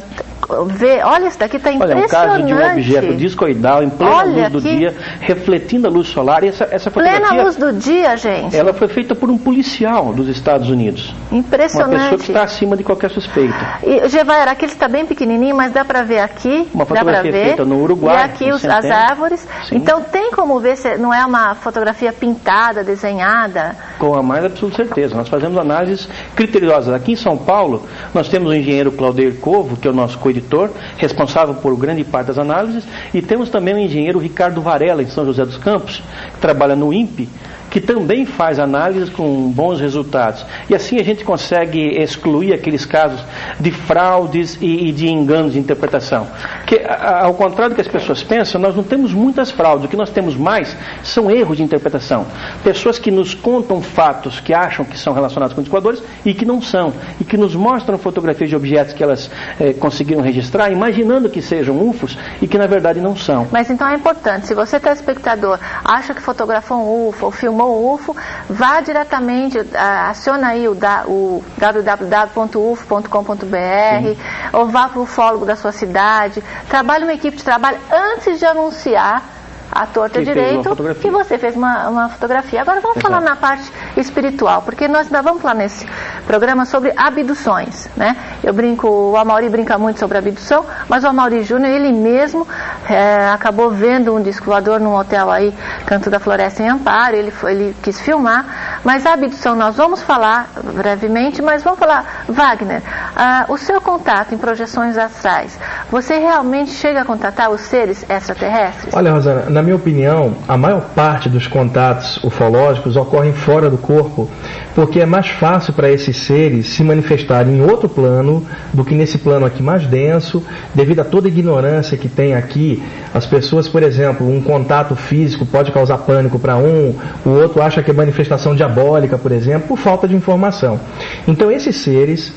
vê, 0.67 1.03
olha 1.03 1.29
isso 1.29 1.39
daqui 1.39 1.57
está 1.57 1.71
Olha, 1.71 1.77
impressionante. 1.77 2.07
um 2.07 2.09
caso 2.11 2.43
de 2.45 2.55
um 2.55 2.73
objeto 2.73 3.15
discoidal 3.15 3.83
em 3.83 3.91
plena 3.91 4.15
Olha 4.17 4.49
luz 4.49 4.53
do 4.53 4.61
dia, 4.61 4.95
refletindo 5.21 5.87
a 5.87 5.91
luz 5.91 6.09
solar. 6.09 6.45
E 6.45 6.49
essa, 6.49 6.65
essa 6.71 6.91
Plena 6.91 7.11
fotografia, 7.13 7.43
luz 7.43 7.57
do 7.57 7.73
dia, 7.73 8.17
gente. 8.17 8.57
ela 8.57 8.73
foi 8.73 8.89
feita 8.89 9.15
por 9.15 9.31
um 9.31 9.39
policial 9.39 10.13
dos 10.13 10.29
Estados 10.29 10.69
Unidos. 10.71 11.15
Uma 11.31 11.41
Impressionante. 11.41 11.93
pessoa 12.03 12.19
que 12.19 12.25
está 12.33 12.43
acima 12.43 12.77
de 12.77 12.85
qualquer 12.85 13.11
suspeita. 13.11 13.55
E, 13.83 14.09
Gevaera, 14.09 14.51
aqui 14.53 14.65
ele 14.65 14.73
está 14.73 14.89
bem 14.89 15.07
pequenininho, 15.07 15.57
mas 15.57 15.73
dá 15.73 15.85
para 15.85 16.03
ver 16.03 16.21
aqui. 16.21 16.69
Uma 16.75 16.85
fotografia 16.87 17.31
ver. 17.33 17.45
feita 17.45 17.65
no 17.65 17.81
Uruguai, 17.83 18.17
E 18.17 18.23
aqui 18.25 18.53
os- 18.53 18.65
as 18.65 18.85
árvores. 18.85 19.47
Sim. 19.69 19.77
Então 19.77 20.03
tem 20.03 20.31
como 20.33 20.59
ver 20.61 20.77
se 20.77 20.97
não 20.97 21.13
é 21.13 21.25
uma 21.25 21.55
fotografia 21.55 22.13
pintada, 22.13 22.83
desenhada. 22.85 23.77
Com 23.99 24.15
a 24.15 24.23
mais 24.23 24.45
absoluta 24.45 24.77
certeza. 24.77 25.15
Nós 25.15 25.29
fazemos 25.29 25.59
análises 25.59 26.09
criteriosas. 26.35 26.95
Aqui 26.95 27.13
em 27.13 27.17
São 27.17 27.37
Paulo, 27.37 27.87
nós 28.15 28.29
temos 28.29 28.51
o 28.51 28.55
engenheiro 28.55 28.93
Claudio 28.93 29.35
Covo, 29.37 29.77
que 29.77 29.87
é 29.87 29.91
o 29.91 29.95
nosso 29.95 30.19
coeditor, 30.41 30.71
responsável 30.97 31.55
por 31.55 31.77
grande 31.77 32.03
parte 32.05 32.29
das 32.29 32.39
análises, 32.39 32.85
e 33.13 33.21
temos 33.21 33.51
também 33.51 33.75
o 33.75 33.79
engenheiro 33.79 34.19
Ricardo 34.19 34.61
Varela, 34.61 35.03
em 35.03 35.07
São 35.07 35.25
José 35.25 35.45
dos 35.45 35.59
Campos, 35.59 36.03
que 36.35 36.41
trabalha 36.41 36.75
no 36.75 36.93
INPE, 36.93 37.29
que 37.71 37.81
também 37.81 38.27
faz 38.27 38.59
análises 38.59 39.09
com 39.09 39.51
bons 39.51 39.81
resultados. 39.81 40.45
E 40.69 40.75
assim 40.75 40.99
a 40.99 41.05
gente 41.05 41.25
consegue 41.25 41.81
excluir 42.03 42.53
aqueles 42.53 42.85
casos 42.85 43.25
de 43.59 43.71
fraudes 43.71 44.59
e, 44.61 44.89
e 44.89 44.93
de 44.93 45.09
enganos 45.09 45.53
de 45.53 45.59
interpretação. 45.59 46.27
Que, 46.67 46.83
ao 46.85 47.35
contrário 47.35 47.73
do 47.73 47.75
que 47.77 47.81
as 47.81 47.89
pessoas 47.89 48.23
pensam, 48.23 48.61
nós 48.61 48.75
não 48.75 48.83
temos 48.83 49.13
muitas 49.13 49.51
fraudes. 49.51 49.85
O 49.85 49.89
que 49.89 49.97
nós 49.97 50.11
temos 50.11 50.37
mais 50.37 50.77
são 51.03 51.31
erros 51.31 51.57
de 51.57 51.63
interpretação. 51.63 52.27
Pessoas 52.65 52.99
que 52.99 53.11
nos 53.11 53.35
contam 53.35 53.81
fatos 53.81 54.41
que 54.41 54.53
acham 54.53 54.85
que 54.85 54.99
são 54.99 55.13
relacionados 55.13 55.55
com 55.55 55.63
discoadores 55.63 56.03
e 56.25 56.35
que 56.35 56.45
não 56.45 56.61
são. 56.61 56.93
E 57.21 57.25
que 57.25 57.37
nos 57.37 57.55
mostram 57.55 57.99
fotografias 57.99 58.51
de 58.51 58.57
objetos 58.57 58.95
que 58.95 59.03
elas 59.03 59.31
eh, 59.61 59.73
conseguiram 59.75 60.23
registrar, 60.23 60.71
imaginando 60.71 61.29
que 61.29 61.41
sejam 61.41 61.81
UFOs 61.89 62.19
e 62.43 62.49
que 62.49 62.59
na 62.59 62.67
verdade 62.67 63.01
não 63.01 63.17
são. 63.17 63.47
Mas 63.53 63.71
então 63.71 63.89
é 63.89 63.95
importante, 63.95 64.47
se 64.47 64.55
você 64.55 64.81
telespectador 64.81 65.59
acha 65.85 66.15
que 66.15 66.23
fotografou 66.23 66.79
um 66.79 67.09
UFO 67.09 67.27
ou 67.27 67.31
filmou 67.31 67.60
um 67.65 67.93
UFO, 67.95 68.17
vá 68.49 68.81
diretamente, 68.81 69.59
ah, 69.75 70.11
aciona 70.11 70.49
aí 70.49 70.69
o, 70.69 70.75
da- 70.75 71.05
o 71.07 71.43
www.ufo.com.br 71.59 74.19
ou 74.53 74.67
vá 74.67 74.89
para 74.89 74.99
o 74.99 75.03
ufólogo 75.03 75.45
da 75.45 75.57
sua 75.57 75.73
cidade, 75.73 76.43
trabalhe 76.69 77.05
uma 77.05 77.13
equipe 77.15 77.37
de 77.37 77.45
trabalho 77.45 77.79
antes 77.93 78.39
de 78.39 78.47
anunciar 78.47 79.23
a 79.71 79.87
torta 79.87 80.23
direito 80.23 80.75
que 81.01 81.11
você 81.11 81.39
fez 81.39 81.57
uma, 81.57 81.89
uma 81.89 82.09
fotografia. 82.09 82.61
Agora 82.61 82.81
vamos 82.81 83.01
falar 83.01 83.19
Exato. 83.19 83.31
na 83.31 83.37
parte 83.37 83.73
espiritual, 83.97 84.63
porque 84.63 84.89
nós 84.89 85.07
ainda 85.07 85.23
vamos 85.23 85.43
falar 85.43 85.55
nesse 85.55 85.87
programa 86.27 86.65
sobre 86.65 86.93
abduções, 86.97 87.89
né? 87.97 88.17
Eu 88.43 88.53
brinco, 88.53 88.89
o 88.89 89.17
Amauri 89.17 89.49
brinca 89.49 89.79
muito 89.79 90.01
sobre 90.01 90.19
abdução, 90.19 90.65
mas 90.89 91.05
o 91.05 91.09
Amauri 91.09 91.43
Júnior, 91.43 91.71
ele 91.71 91.93
mesmo 91.93 92.47
eh, 92.89 93.31
acabou 93.33 93.71
vendo 93.71 94.15
um 94.15 94.23
disco 94.23 94.47
voador 94.47 94.81
num 94.81 94.95
hotel 94.95 95.31
aí, 95.31 95.55
Canto 95.87 96.11
da 96.11 96.19
Floresta 96.19 96.63
em 96.63 96.69
Amparo, 96.69 97.17
ele, 97.17 97.31
foi, 97.31 97.53
ele 97.53 97.77
quis 97.83 98.01
filmar, 98.01 98.70
mas 98.85 99.07
a 99.07 99.15
abdução 99.15 99.55
nós 99.55 99.77
vamos 99.77 100.03
falar 100.03 100.51
brevemente, 100.75 101.43
mas 101.43 101.63
vamos 101.63 101.79
falar, 101.79 102.25
Wagner, 102.29 102.83
ah, 103.17 103.45
o 103.49 103.57
seu 103.57 103.81
contato 103.81 104.35
em 104.35 104.39
projeções 104.39 104.97
astrais, 104.97 105.59
você 105.91 106.19
realmente 106.19 106.71
chega 106.71 107.03
a 107.03 107.05
contatar 107.05 107.51
os 107.51 107.61
seres 107.63 108.05
extraterrestres? 108.09 108.95
Olha, 108.95 109.13
Rosana, 109.13 109.51
na 109.51 109.63
minha 109.63 109.77
opinião, 109.77 110.35
a 110.49 110.57
maior 110.57 110.83
parte 110.95 111.29
dos 111.29 111.47
contatos 111.47 112.23
ufológicos 112.23 112.97
ocorrem 112.97 113.33
fora 113.33 113.69
do 113.69 113.79
corpo, 113.79 114.31
porque 114.75 115.01
é 115.01 115.07
mais 115.07 115.29
fácil 115.29 115.73
para 115.73 115.91
esses 115.91 116.17
seres 116.17 116.67
se 116.69 116.83
manifestarem 116.83 117.57
em 117.57 117.63
outro 117.63 117.89
plano 117.89 118.47
do 118.73 118.85
que 118.85 118.95
nesse 118.95 119.19
plano 119.19 119.47
aqui 119.47 119.63
mais 119.63 119.87
denso, 119.87 120.43
devido 120.75 121.01
a 121.01 121.05
toda 121.05 121.29
a 121.29 121.31
ignorância 121.31 121.97
que 121.97 122.09
tem 122.09 122.35
aqui. 122.35 122.83
As 123.13 123.27
pessoas, 123.27 123.69
por 123.69 123.83
exemplo, 123.83 124.29
um 124.29 124.41
contato 124.41 124.95
físico 124.95 125.45
pode 125.45 125.73
causar 125.73 125.99
pânico 125.99 126.39
para 126.39 126.57
um, 126.57 126.95
o 127.25 127.31
outro 127.31 127.63
acha 127.63 127.83
que 127.83 127.91
é 127.91 127.95
manifestação 127.95 128.55
diabólica, 128.55 129.19
por 129.19 129.33
exemplo, 129.33 129.69
por 129.69 129.79
falta 129.79 130.07
de 130.07 130.15
informação. 130.15 130.81
Então, 131.27 131.51
esses 131.51 131.77
seres, 131.77 132.33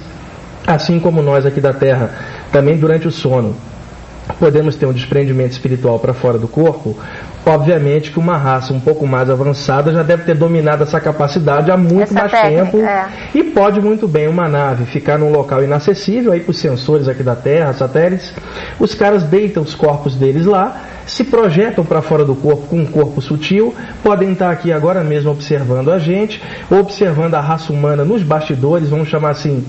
assim 0.65 0.99
como 0.99 1.21
nós 1.21 1.45
aqui 1.45 1.61
da 1.61 1.73
Terra, 1.73 2.11
também 2.51 2.77
durante 2.77 3.07
o 3.07 3.11
sono, 3.11 3.55
podemos 4.39 4.75
ter 4.75 4.85
um 4.85 4.93
desprendimento 4.93 5.51
espiritual 5.51 5.99
para 5.99 6.13
fora 6.13 6.37
do 6.37 6.47
corpo, 6.47 6.97
obviamente 7.45 8.11
que 8.11 8.19
uma 8.19 8.37
raça 8.37 8.73
um 8.73 8.79
pouco 8.79 9.05
mais 9.05 9.29
avançada 9.29 9.91
já 9.91 10.03
deve 10.03 10.23
ter 10.23 10.35
dominado 10.35 10.83
essa 10.83 10.99
capacidade 10.99 11.71
há 11.71 11.77
muito 11.77 12.03
Essa 12.03 12.13
mais 12.13 12.31
técnica, 12.31 12.65
tempo 12.65 12.77
é. 12.77 13.07
e 13.33 13.43
pode 13.43 13.81
muito 13.81 14.07
bem 14.07 14.27
uma 14.27 14.47
nave 14.47 14.85
ficar 14.85 15.17
num 15.17 15.31
local 15.31 15.63
inacessível 15.63 16.31
aí 16.31 16.39
para 16.39 16.51
os 16.51 16.59
sensores 16.59 17.07
aqui 17.07 17.23
da 17.23 17.35
Terra, 17.35 17.73
satélites, 17.73 18.33
os 18.79 18.95
caras 18.95 19.23
deitam 19.23 19.63
os 19.63 19.75
corpos 19.75 20.15
deles 20.15 20.45
lá, 20.45 20.81
se 21.05 21.23
projetam 21.25 21.83
para 21.83 22.01
fora 22.01 22.23
do 22.23 22.35
corpo 22.35 22.67
com 22.67 22.77
um 22.77 22.85
corpo 22.85 23.21
sutil, 23.21 23.75
podem 24.01 24.31
estar 24.31 24.49
aqui 24.49 24.71
agora 24.71 25.03
mesmo 25.03 25.31
observando 25.31 25.91
a 25.91 25.99
gente, 25.99 26.41
observando 26.71 27.35
a 27.35 27.41
raça 27.41 27.73
humana 27.73 28.05
nos 28.05 28.23
bastidores, 28.23 28.89
vamos 28.89 29.09
chamar 29.09 29.31
assim, 29.31 29.65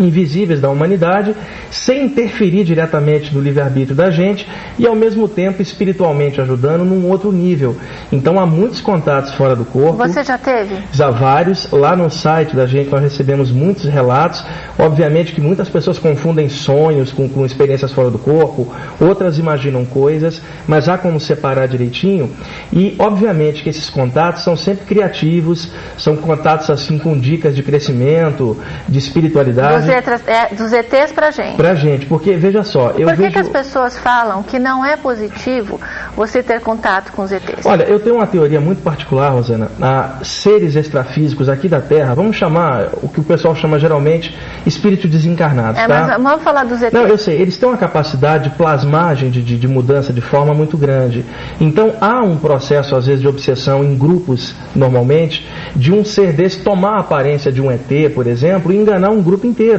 invisíveis 0.00 0.60
da 0.60 0.68
humanidade, 0.70 1.34
sem 1.70 2.06
interferir 2.06 2.64
diretamente 2.64 3.34
no 3.34 3.40
livre-arbítrio 3.40 3.96
da 3.96 4.10
gente 4.10 4.46
e 4.78 4.86
ao 4.86 4.94
mesmo 4.94 5.28
tempo 5.28 5.62
espiritualmente 5.62 6.40
ajudando 6.40 6.84
num 6.84 7.08
outro 7.08 7.32
nível. 7.32 7.76
Então 8.12 8.38
há 8.38 8.46
muitos 8.46 8.80
contatos 8.80 9.32
fora 9.34 9.56
do 9.56 9.64
corpo. 9.64 9.96
Você 9.96 10.22
já 10.22 10.38
teve? 10.38 10.76
Já 10.92 11.10
vários. 11.10 11.70
Lá 11.70 11.96
no 11.96 12.10
site 12.10 12.54
da 12.54 12.66
gente 12.66 12.90
nós 12.90 13.02
recebemos 13.02 13.50
muitos 13.50 13.84
relatos. 13.84 14.44
Obviamente 14.78 15.32
que 15.32 15.40
muitas 15.40 15.68
pessoas 15.68 15.98
confundem 15.98 16.48
sonhos 16.48 17.12
com, 17.12 17.28
com 17.28 17.44
experiências 17.44 17.92
fora 17.92 18.10
do 18.10 18.18
corpo, 18.18 18.72
outras 19.00 19.38
imaginam 19.38 19.84
coisas, 19.84 20.42
mas 20.66 20.88
há 20.88 20.98
como 20.98 21.18
separar 21.18 21.66
direitinho. 21.66 22.30
E 22.72 22.94
obviamente 22.98 23.62
que 23.62 23.70
esses 23.70 23.88
contatos 23.88 24.42
são 24.42 24.56
sempre 24.56 24.84
criativos, 24.84 25.70
são 25.96 26.16
contatos 26.16 26.68
assim 26.70 26.98
com 26.98 27.18
dicas 27.18 27.54
de 27.54 27.62
crescimento, 27.62 28.56
de 28.88 28.98
espiritualidade. 28.98 29.85
Dos, 29.86 29.94
etras- 29.94 30.22
é, 30.28 30.54
dos 30.54 30.72
ETs 30.72 31.12
pra 31.12 31.30
gente. 31.30 31.56
Pra 31.56 31.74
gente, 31.74 32.06
porque 32.06 32.32
veja 32.34 32.62
só, 32.62 32.90
eu 32.90 33.06
Por 33.08 33.16
que, 33.16 33.22
vejo. 33.22 33.32
que 33.32 33.38
as 33.38 33.48
pessoas 33.48 33.96
falam 33.98 34.42
que 34.42 34.58
não 34.58 34.84
é 34.84 34.96
positivo 34.96 35.80
você 36.16 36.42
ter 36.42 36.60
contato 36.60 37.12
com 37.12 37.22
os 37.22 37.32
ETs? 37.32 37.64
Olha, 37.64 37.84
eu 37.84 37.98
tenho 38.00 38.16
uma 38.16 38.26
teoria 38.26 38.60
muito 38.60 38.82
particular, 38.82 39.30
Rosana. 39.30 39.70
A 39.80 40.18
seres 40.22 40.76
extrafísicos 40.76 41.48
aqui 41.48 41.68
da 41.68 41.80
Terra, 41.80 42.14
vamos 42.14 42.36
chamar 42.36 42.88
o 43.02 43.08
que 43.08 43.20
o 43.20 43.24
pessoal 43.24 43.54
chama 43.54 43.78
geralmente 43.78 44.36
espírito 44.64 45.08
desencarnado, 45.08 45.78
É, 45.78 45.86
tá? 45.86 46.06
mas 46.18 46.22
vamos 46.22 46.42
falar 46.42 46.64
dos 46.64 46.80
ETs. 46.82 46.92
Não, 46.92 47.06
eu 47.06 47.18
sei, 47.18 47.40
eles 47.40 47.56
têm 47.56 47.68
uma 47.68 47.78
capacidade 47.78 48.44
de 48.50 48.50
plasmagem, 48.56 49.30
de, 49.30 49.42
de, 49.42 49.56
de 49.58 49.68
mudança 49.68 50.12
de 50.12 50.20
forma 50.20 50.52
muito 50.54 50.76
grande. 50.76 51.24
Então 51.60 51.92
há 52.00 52.20
um 52.22 52.36
processo, 52.36 52.94
às 52.96 53.06
vezes, 53.06 53.20
de 53.20 53.28
obsessão 53.28 53.82
em 53.84 53.96
grupos, 53.96 54.54
normalmente, 54.74 55.46
de 55.74 55.92
um 55.92 56.04
ser 56.04 56.32
desse 56.32 56.60
tomar 56.60 56.96
a 56.96 57.00
aparência 57.00 57.50
de 57.52 57.60
um 57.60 57.70
ET, 57.70 58.12
por 58.14 58.26
exemplo, 58.26 58.72
e 58.72 58.76
enganar 58.76 59.10
um 59.10 59.22
grupo 59.22 59.46
inteiro. 59.46 59.75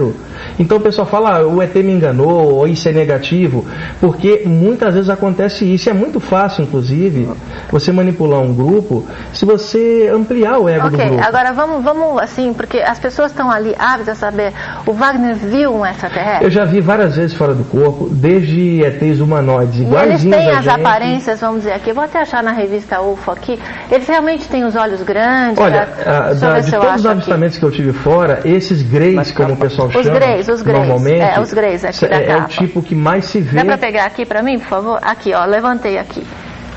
Então 0.59 0.77
o 0.77 0.81
pessoal 0.81 1.07
fala, 1.07 1.37
ah, 1.39 1.47
o 1.47 1.61
ET 1.61 1.75
me 1.75 1.91
enganou, 1.91 2.55
ou 2.55 2.67
isso 2.67 2.87
é 2.87 2.91
negativo, 2.91 3.65
porque 3.99 4.43
muitas 4.45 4.93
vezes 4.93 5.09
acontece 5.09 5.65
isso. 5.71 5.89
E 5.89 5.91
é 5.91 5.93
muito 5.93 6.19
fácil, 6.19 6.63
inclusive, 6.63 7.29
você 7.71 7.91
manipular 7.91 8.39
um 8.41 8.53
grupo 8.53 9.05
se 9.33 9.45
você 9.45 10.09
ampliar 10.13 10.57
o 10.59 10.67
ego 10.69 10.89
do 10.89 10.95
Ok, 10.95 11.07
grupo. 11.07 11.23
agora 11.25 11.51
vamos, 11.53 11.83
vamos 11.83 12.21
assim, 12.21 12.53
porque 12.53 12.79
as 12.79 12.99
pessoas 12.99 13.31
estão 13.31 13.49
ali 13.51 13.75
ávidas 13.77 14.17
a 14.17 14.27
saber, 14.27 14.53
o 14.85 14.93
Wagner 14.93 15.35
viu 15.35 15.73
um 15.75 15.85
extraterrestre? 15.85 16.45
Eu 16.45 16.49
já 16.51 16.65
vi 16.65 16.81
várias 16.81 17.15
vezes 17.15 17.33
fora 17.35 17.53
do 17.53 17.63
corpo, 17.63 18.09
desde 18.09 18.81
ETs 18.83 19.19
humanoides 19.19 19.79
E 19.79 19.83
eles 19.95 20.23
têm 20.23 20.49
a 20.51 20.59
as 20.59 20.65
gente. 20.65 20.79
aparências, 20.79 21.39
vamos 21.39 21.57
dizer 21.59 21.73
aqui, 21.73 21.93
vou 21.93 22.03
até 22.03 22.21
achar 22.21 22.41
na 22.43 22.51
revista 22.51 23.01
UFO 23.01 23.31
aqui, 23.31 23.59
eles 23.91 24.07
realmente 24.07 24.47
têm 24.47 24.63
os 24.65 24.75
olhos 24.75 25.01
grandes. 25.03 25.57
Olha, 25.59 25.87
eu 26.29 26.35
da- 26.35 26.59
de 26.59 26.71
todos 26.71 26.85
os 26.85 26.87
acho 26.87 26.97
aqui. 26.99 27.07
avistamentos 27.07 27.57
que 27.57 27.63
eu 27.65 27.71
tive 27.71 27.93
fora, 27.93 28.39
esses 28.45 28.81
greys, 28.81 29.31
como 29.31 29.53
o 29.53 29.57
calma. 29.57 29.69
Pessoal 29.87 30.01
Os 30.01 30.07
chama, 30.07 30.19
greys, 30.19 30.47
os 30.47 30.61
greys. 30.61 30.79
normalmente, 30.87 31.21
É, 31.21 31.39
os 31.39 31.53
greys 31.53 31.83
aqui 31.85 32.07
da 32.07 32.15
é, 32.15 32.25
é 32.29 32.35
o 32.35 32.39
capa. 32.39 32.47
tipo 32.49 32.81
que 32.81 32.95
mais 32.95 33.25
se 33.25 33.39
vê. 33.41 33.57
Dá 33.57 33.65
para 33.65 33.77
pegar 33.77 34.05
aqui 34.05 34.25
para 34.25 34.41
mim, 34.43 34.59
por 34.59 34.67
favor? 34.67 34.99
Aqui, 35.01 35.33
ó, 35.33 35.45
levantei 35.45 35.97
aqui. 35.97 36.25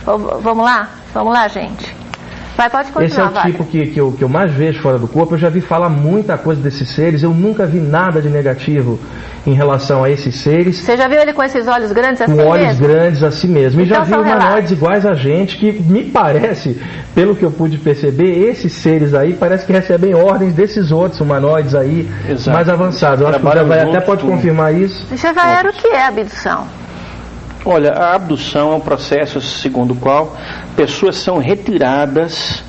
Vamos 0.04 0.64
lá? 0.64 0.88
Vamos 1.14 1.32
lá, 1.32 1.46
gente. 1.48 1.94
Vai, 2.60 2.68
pode 2.68 2.92
continuar, 2.92 3.06
Esse 3.06 3.18
é 3.18 3.24
o 3.24 3.30
Wagner. 3.30 3.52
tipo 3.52 3.64
que, 3.64 3.86
que, 3.86 3.98
eu, 3.98 4.12
que 4.12 4.22
eu 4.22 4.28
mais 4.28 4.52
vejo 4.52 4.82
fora 4.82 4.98
do 4.98 5.08
corpo. 5.08 5.32
Eu 5.34 5.38
já 5.38 5.48
vi 5.48 5.62
falar 5.62 5.88
muita 5.88 6.36
coisa 6.36 6.60
desses 6.60 6.90
seres. 6.90 7.22
Eu 7.22 7.30
nunca 7.30 7.64
vi 7.64 7.80
nada 7.80 8.20
de 8.20 8.28
negativo 8.28 8.98
em 9.46 9.54
relação 9.54 10.04
a 10.04 10.10
esses 10.10 10.34
seres. 10.36 10.76
Você 10.76 10.94
já 10.94 11.08
viu 11.08 11.22
ele 11.22 11.32
com 11.32 11.42
esses 11.42 11.66
olhos 11.66 11.90
grandes 11.90 12.20
assim 12.20 12.36
Com 12.36 12.44
olhos 12.46 12.66
mesmo? 12.66 12.86
grandes 12.86 13.22
assim 13.22 13.48
mesmo. 13.48 13.80
E 13.80 13.84
Então 13.84 13.96
já 13.96 14.04
vi 14.04 14.10
são 14.10 14.20
humanoides 14.20 14.72
iguais 14.72 15.06
a 15.06 15.14
gente, 15.14 15.56
que 15.56 15.72
me 15.72 16.04
parece, 16.04 16.78
pelo 17.14 17.34
que 17.34 17.42
eu 17.42 17.50
pude 17.50 17.78
perceber, 17.78 18.50
esses 18.50 18.74
seres 18.74 19.14
aí 19.14 19.32
parece 19.32 19.64
que 19.64 19.72
recebem 19.72 20.14
ordens 20.14 20.52
desses 20.52 20.92
outros 20.92 21.18
humanoides 21.18 21.74
aí 21.74 22.06
Exato. 22.28 22.50
mais 22.54 22.68
avançados. 22.68 23.22
Eu 23.22 23.28
acho 23.28 23.40
que 23.40 23.46
o 23.46 23.68
Zé 23.68 23.82
até 23.84 24.00
pode 24.00 24.22
confirmar 24.22 24.74
isso. 24.74 25.06
Já 25.16 25.32
vai 25.32 25.54
era 25.54 25.70
o 25.70 25.72
que 25.72 25.88
é 25.88 26.06
abdução? 26.06 26.66
Olha, 27.64 27.92
a 27.92 28.14
abdução 28.14 28.72
é 28.72 28.76
um 28.76 28.80
processo 28.80 29.38
segundo 29.40 29.92
o 29.92 29.96
qual 29.96 30.34
pessoas 30.80 31.16
são 31.16 31.36
retiradas 31.36 32.64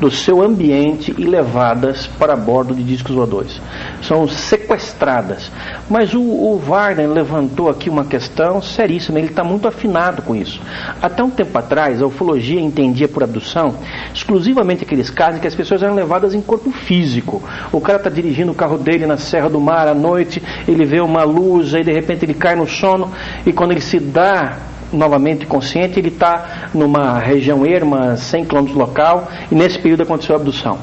do 0.00 0.08
seu 0.08 0.40
ambiente 0.40 1.12
e 1.18 1.24
levadas 1.24 2.06
para 2.06 2.36
bordo 2.36 2.72
de 2.72 2.84
discos 2.84 3.16
voadores. 3.16 3.60
São 4.02 4.28
sequestradas. 4.28 5.50
Mas 5.90 6.14
o, 6.14 6.20
o 6.20 6.62
Warden 6.64 7.08
levantou 7.08 7.68
aqui 7.68 7.90
uma 7.90 8.04
questão 8.04 8.62
seríssima, 8.62 9.18
ele 9.18 9.26
está 9.26 9.42
muito 9.42 9.66
afinado 9.66 10.22
com 10.22 10.36
isso. 10.36 10.60
Até 11.02 11.24
um 11.24 11.28
tempo 11.28 11.58
atrás, 11.58 12.00
a 12.00 12.06
ufologia 12.06 12.60
entendia 12.60 13.08
por 13.08 13.24
abdução 13.24 13.74
exclusivamente 14.14 14.84
aqueles 14.84 15.10
casos 15.10 15.38
em 15.38 15.40
que 15.40 15.48
as 15.48 15.54
pessoas 15.54 15.82
eram 15.82 15.96
levadas 15.96 16.34
em 16.34 16.40
corpo 16.40 16.70
físico. 16.70 17.42
O 17.72 17.80
cara 17.80 17.98
está 17.98 18.08
dirigindo 18.08 18.52
o 18.52 18.54
carro 18.54 18.78
dele 18.78 19.06
na 19.06 19.16
Serra 19.16 19.50
do 19.50 19.60
Mar 19.60 19.88
à 19.88 19.94
noite, 19.94 20.40
ele 20.68 20.84
vê 20.84 21.00
uma 21.00 21.24
luz, 21.24 21.74
aí 21.74 21.82
de 21.82 21.92
repente 21.92 22.24
ele 22.24 22.34
cai 22.34 22.54
no 22.54 22.68
sono, 22.68 23.10
e 23.44 23.52
quando 23.52 23.72
ele 23.72 23.80
se 23.80 23.98
dá 23.98 24.69
novamente 24.92 25.46
consciente, 25.46 25.98
ele 25.98 26.08
está 26.08 26.68
numa 26.74 27.18
região 27.18 27.64
erma, 27.66 28.16
100 28.16 28.44
km 28.44 28.64
do 28.64 28.78
local, 28.78 29.28
e 29.50 29.54
nesse 29.54 29.78
período 29.78 30.02
aconteceu 30.02 30.34
a 30.34 30.38
abdução. 30.38 30.78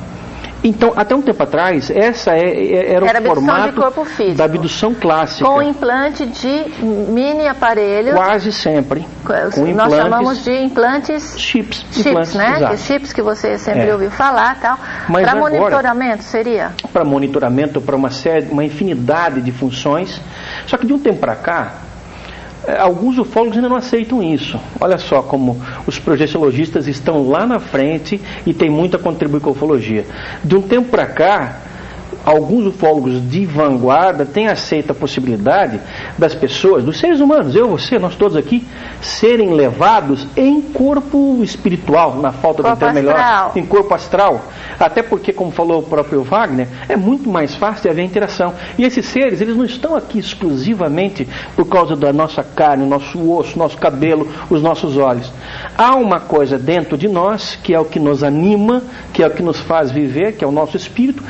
Então, 0.64 0.92
até 0.96 1.16
um 1.16 1.22
tempo 1.22 1.42
atrás, 1.44 1.90
essa 1.92 2.32
é- 2.36 2.40
é- 2.42 2.94
era, 2.96 3.06
Era 3.08 3.22
o 3.22 3.26
formato 3.26 3.80
corpo 3.80 4.04
físico. 4.04 4.38
da 4.38 4.46
abdução 4.46 4.94
clássica. 4.94 5.48
Com 5.48 5.62
implante 5.62 6.26
de 6.26 6.66
mini 6.84 7.48
aparelho. 7.48 8.14
Quase 8.16 8.52
sempre. 8.52 9.08
Com 9.24 9.34
Nós 9.34 9.58
implantes, 9.58 9.96
chamamos 9.98 10.44
de 10.44 10.52
implantes 10.64 11.36
chips. 11.40 11.86
chips, 11.92 12.06
implantes, 12.08 12.34
né? 12.34 12.56
exato. 12.58 12.72
Que 12.76 12.82
chips 12.82 13.14
que 13.14 13.22
você 13.22 13.58
sempre 13.60 13.88
É. 13.88 13.94
ouviu 13.94 14.10
falar 14.10 14.60
tal. 14.60 14.78
Para 15.12 15.36
monitoramento 15.36 16.24
seria? 16.24 16.72
para 16.92 17.06
monitoramento, 17.06 17.80
para 17.80 17.96
uma 17.96 18.10
série, 18.10 18.48
uma 18.50 18.66
infinidade 18.66 19.42
de 19.42 19.52
funções. 19.52 20.20
Só 20.66 20.76
que 20.76 20.88
de 20.88 20.92
um 20.94 20.98
tempo 21.00 21.20
para 21.20 21.36
cá, 21.36 21.74
alguns 22.80 23.18
ufólogos 23.18 23.58
ainda 23.58 23.70
não 23.70 23.78
aceitam 23.78 24.22
isso. 24.22 24.60
Olha 24.80 24.98
só 24.98 25.22
como 25.22 25.62
os 25.86 26.00
projeciologistas 26.00 26.88
estão 26.88 27.28
lá 27.30 27.46
na 27.46 27.60
frente 27.60 28.20
e 28.46 28.54
tem 28.54 28.70
muito 28.70 28.96
a 28.96 29.00
contribuir 29.00 29.42
com 29.42 29.50
a 29.50 29.54
ufologia. 29.54 30.06
De 30.44 30.56
um 30.56 30.62
tempo 30.62 30.90
para 30.90 31.06
cá, 31.06 31.62
alguns 32.28 32.66
ufólogos 32.66 33.22
de 33.30 33.46
vanguarda 33.46 34.26
têm 34.26 34.50
aceito 34.50 34.92
a 34.92 34.94
possibilidade 34.94 35.80
das 36.18 36.36
pessoas, 36.36 36.84
dos 36.84 37.00
seres 37.00 37.22
humanos, 37.22 37.56
eu, 37.56 37.70
você, 37.70 37.98
nós 37.98 38.16
todos 38.18 38.36
aqui, 38.36 38.68
serem 39.00 39.54
levados 39.54 40.28
em 40.36 40.62
corpo 40.62 41.40
espiritual, 41.42 42.18
na 42.18 42.34
falta 42.34 42.62
de 42.62 42.68
um 42.68 42.72
Corpo 42.72 42.80
termo 42.80 42.94
melhor, 42.96 43.52
em 43.56 43.66
corpo 43.66 43.94
astral. 43.94 44.42
Até 44.78 45.02
porque, 45.02 45.32
como 45.32 45.52
falou 45.52 45.80
o 45.80 45.84
próprio 45.84 46.22
Wagner, 46.22 46.68
é 46.90 46.98
muito 46.98 47.30
mais 47.30 47.56
fácil 47.56 47.84
de 47.84 47.90
haver 47.90 48.04
interação. 48.04 48.54
E 48.78 48.84
esses 48.84 49.06
seres, 49.06 49.40
eles 49.40 49.56
não 49.56 49.64
estão 49.64 49.96
aqui 49.96 50.20
exclusivamente 50.20 51.26
por 51.56 51.66
causa 51.66 51.96
da 51.96 52.12
nossa 52.12 52.44
carne, 52.44 52.84
o 52.84 52.88
nosso 52.88 53.32
osso, 53.32 53.58
nosso 53.58 53.78
cabelo, 53.78 54.28
os 54.50 54.62
nossos 54.62 54.98
olhos. 54.98 55.32
Há 55.78 55.96
uma 55.96 56.20
coisa 56.20 56.60
dentro 56.60 56.98
de 56.98 57.08
nós 57.08 57.58
que 57.64 57.74
é 57.74 57.80
o 57.80 57.86
que 57.86 58.00
nos 58.00 58.22
anima, 58.22 58.84
que 59.14 59.24
é 59.24 59.28
o 59.28 59.32
que 59.32 59.42
nos 59.42 59.62
faz 59.62 59.90
viver, 59.92 60.34
que 60.34 60.44
é 60.44 60.48
o 60.48 60.52
nosso 60.52 60.76
espírito. 60.76 61.24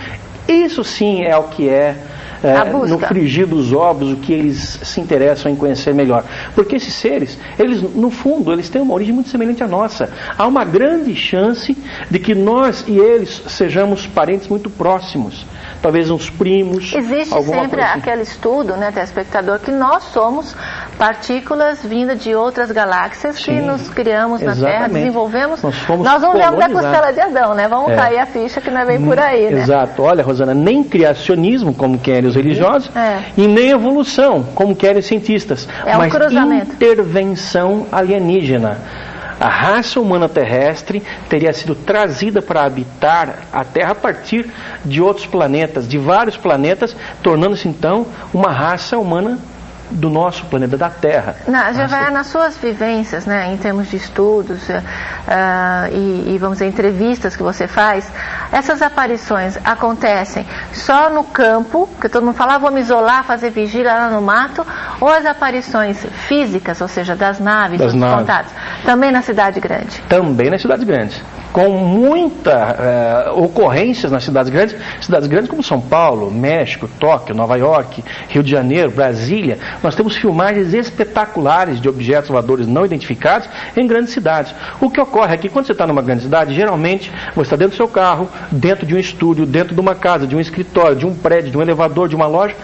Isso 0.48 0.84
sim 0.84 1.24
é 1.24 1.36
o 1.38 1.44
que 1.44 1.70
é. 1.70 1.96
é, 2.44 2.64
no 2.88 3.00
frigir 3.00 3.48
dos 3.48 3.74
ovos, 3.74 4.12
o 4.12 4.18
que 4.18 4.32
eles 4.32 4.80
se 4.84 5.02
interessam 5.02 5.52
em 5.52 5.56
conhecer 5.56 5.94
melhor. 5.94 6.24
Porque 6.54 6.76
esses 6.76 6.94
seres, 6.94 7.38
eles, 7.58 7.82
no 7.82 8.10
fundo, 8.10 8.54
eles 8.54 8.70
têm 8.70 8.82
uma 8.82 8.94
origem 8.94 9.14
muito 9.14 9.30
semelhante 9.30 9.64
à 9.64 9.68
nossa. 9.68 10.10
Há 10.38 10.46
uma 10.46 10.64
grande 10.64 11.16
chance 11.16 11.76
de 12.10 12.20
que 12.20 12.36
nós 12.36 12.86
e 12.88 12.98
eles 12.98 13.42
sejamos 13.48 14.06
parentes 14.06 14.48
muito 14.48 14.70
próximos. 14.70 15.46
Talvez 15.82 16.10
uns 16.10 16.30
primos. 16.30 16.94
Existe 16.94 17.42
sempre 17.44 17.82
assim. 17.82 18.00
aquele 18.00 18.24
estudo, 18.24 18.76
né, 18.76 18.92
telespectador, 18.92 19.60
que 19.60 19.72
nós 19.72 20.04
somos 20.06 20.56
partículas 20.98 21.84
vindas 21.84 22.20
de 22.20 22.34
outras 22.36 22.72
galáxias 22.72 23.38
que 23.38 23.52
Sim, 23.52 23.62
nos 23.62 23.88
criamos 23.90 24.42
na 24.42 24.54
Terra, 24.56 24.70
exatamente. 24.70 24.94
desenvolvemos. 24.94 25.62
Nós 25.62 25.76
fomos 25.80 26.06
não 26.06 26.20
vamos 26.20 26.60
da 26.60 26.70
costela 26.70 27.12
de 27.14 27.20
Adão, 27.22 27.54
né? 27.54 27.68
Vamos 27.68 27.92
É. 27.92 27.96
cair 27.96 28.20
a 28.20 28.26
ficha 28.26 28.60
que 28.60 28.70
não 28.72 28.82
é 28.82 28.86
bem 28.86 29.02
por 29.02 29.20
aí, 29.20 29.52
né? 29.52 29.62
Exato. 29.62 30.02
Olha, 30.02 30.24
Rosana, 30.24 30.54
nem 30.54 30.84
criacionismo, 30.84 31.74
como 31.74 31.98
querem 32.00 32.28
os 32.28 32.36
religiosos, 32.36 32.90
É. 32.96 33.20
e 33.38 33.48
nem 33.48 33.70
evolução, 33.70 34.44
como 34.56 34.76
querem 34.76 35.00
os 35.00 35.06
cientistas. 35.06 35.68
É 35.86 35.96
um 35.96 36.00
mas 36.00 36.12
cruzamento. 36.14 36.74
intervenção 36.74 37.86
alienígena. 37.92 38.78
A 39.40 39.50
raça 39.50 40.00
humana 40.00 40.28
terrestre 40.28 41.04
teria 41.30 41.54
sido 41.54 41.76
trazida 41.76 42.42
para 42.42 42.66
habitar 42.66 43.40
a 43.54 43.64
Terra 43.64 43.92
a 43.92 43.96
partir 43.96 44.50
de 44.84 45.02
outros 45.02 45.28
planetas, 45.28 45.88
de 45.88 45.98
vários 45.98 46.36
planetas, 46.36 46.96
tornando-se 47.22 47.68
então 47.68 48.08
uma 48.34 48.52
raça 48.52 48.98
humana 48.98 49.38
do 49.90 50.10
nosso 50.10 50.46
planeta, 50.46 50.78
da 50.78 50.90
Terra. 50.90 51.36
Na, 51.48 51.72
já 51.72 51.88
vai 51.88 52.12
nas 52.12 52.28
suas 52.28 52.58
vivências, 52.58 53.26
né, 53.26 53.54
em 53.54 53.58
termos 53.58 53.90
de 53.90 53.96
estudos 53.98 54.68
ah, 55.28 55.88
e, 55.92 56.34
e, 56.34 56.38
vamos 56.38 56.58
dizer, 56.58 56.68
entrevistas 56.70 57.36
que 57.36 57.44
você 57.44 57.68
faz, 57.68 58.12
essas 58.52 58.82
aparições 58.82 59.58
acontecem 59.64 60.46
só 60.74 61.10
no 61.10 61.24
campo, 61.24 61.88
que 62.00 62.08
todo 62.10 62.26
mundo 62.26 62.36
fala, 62.36 62.56
ah, 62.56 62.58
vou 62.58 62.72
me 62.72 62.80
isolar, 62.82 63.24
fazer 63.24 63.50
vigília 63.50 63.94
lá 63.94 64.10
no 64.10 64.22
mato, 64.22 64.66
ou 65.00 65.10
as 65.10 65.26
aparições 65.26 66.06
físicas, 66.28 66.80
ou 66.82 66.88
seja, 66.88 67.16
das 67.16 67.40
naves, 67.40 67.80
Das 67.80 67.92
dos 67.92 68.00
naves. 68.02 68.20
contatos, 68.20 68.52
também 68.86 69.12
na 69.12 69.22
cidade 69.22 69.60
grande? 69.60 70.02
Também 70.08 70.50
nas 70.50 70.62
cidades 70.62 70.84
grandes. 70.84 71.22
Com 71.54 71.70
muita 71.70 72.76
eh, 72.78 73.32
ocorrências 73.32 74.12
nas 74.12 74.24
cidades 74.24 74.52
grandes, 74.52 74.76
cidades 75.02 75.28
grandes 75.28 75.50
como 75.50 75.64
São 75.64 75.80
Paulo, 75.82 76.30
México, 76.30 76.88
Tóquio, 77.00 77.34
Nova 77.34 77.58
York, 77.58 78.04
Rio 78.30 78.44
de 78.44 78.52
Janeiro, 78.52 78.92
Brasília, 78.92 79.58
nós 79.82 79.96
temos 79.96 80.16
filmagens 80.16 80.74
espetaculares 80.74 81.80
de 81.82 81.90
objetos 81.90 82.30
voadores 82.30 82.68
não 82.68 82.86
identificados 82.86 83.50
em 83.76 83.88
grandes 83.88 84.14
cidades. 84.14 84.54
O 84.80 84.90
que 84.90 85.00
ocorre 85.02 85.34
é 85.34 85.38
que 85.38 85.50
quando 85.50 85.66
você 85.66 85.72
está 85.72 85.88
numa 85.88 86.02
grande 86.02 86.24
cidade, 86.24 86.54
geralmente 86.54 87.12
você 87.34 87.42
está 87.44 87.56
dentro 87.56 87.74
do 87.74 87.78
seu 87.78 87.88
carro, 87.88 88.30
dentro 88.52 88.86
de 88.86 88.96
um 88.96 89.00
estúdio, 89.00 89.46
dentro 89.46 89.74
de 89.74 89.80
uma 89.82 89.96
casa, 89.96 90.26
de 90.28 90.36
um 90.36 90.40
escritório, 90.40 90.96
de 90.96 91.06
um 91.06 91.14
prédio, 91.14 91.52
de 91.52 91.58
um 91.58 91.62
elevador, 91.62 92.08
de 92.08 92.16
uma 92.16 92.28
loja, 92.28 92.56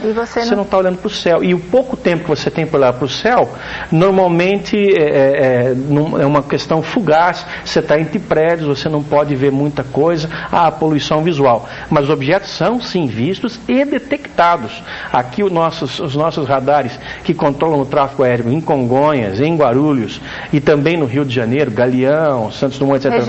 você 0.42 0.56
não- 0.56 0.64
está 0.64 0.78
olhando 0.78 0.98
para 0.98 1.08
o 1.08 1.10
céu. 1.10 1.44
E 1.44 1.54
o 1.54 1.60
pouco 1.60 1.96
tempo 1.98 2.24
que 2.24 2.30
você 2.30 2.50
tem 2.52 2.66
para 2.66 2.80
olhar 2.80 2.94
para 2.94 3.06
o 3.06 3.10
céu, 3.10 3.50
normalmente 3.92 4.78
é, 4.78 5.04
é- 5.04 5.74
é 5.74 5.74
é 6.22 6.26
uma 6.26 6.44
questão 6.44 6.82
fugaz. 6.82 7.46
Você 7.64 7.80
está 7.80 8.00
entre 8.00 8.20
prédios, 8.20 8.68
você 8.80 8.90
não 8.90 9.02
pode 9.04 9.36
ver 9.36 9.52
muita 9.52 9.84
coisa, 9.84 10.30
a 10.52 10.70
poluição 10.72 11.24
visual. 11.24 11.68
Mas 11.90 12.06
os 12.06 12.10
objetos 12.10 12.50
são 12.52 12.82
sim 12.82 13.06
vistos 13.08 13.60
e 13.68 13.84
detectados. 13.86 14.84
Aqui 15.12 15.44
os 15.44 15.52
nossos, 15.52 16.00
os 16.00 16.16
nossos 16.16 16.48
radares 16.48 17.00
que 17.24 17.34
controlam 17.34 17.82
o 17.82 17.86
tráfego 17.86 18.24
aéreo 18.24 18.52
em 18.52 18.60
Congonhas, 18.62 19.40
em 19.40 19.56
Guarulhos 19.56 20.20
e 20.52 20.60
também 20.60 20.98
no 20.98 21.06
Rio 21.06 21.24
de 21.26 21.34
Janeiro, 21.34 21.72
Galeão, 21.72 22.52
Santos 22.52 22.78
Dumont, 22.78 23.06
etc. 23.08 23.20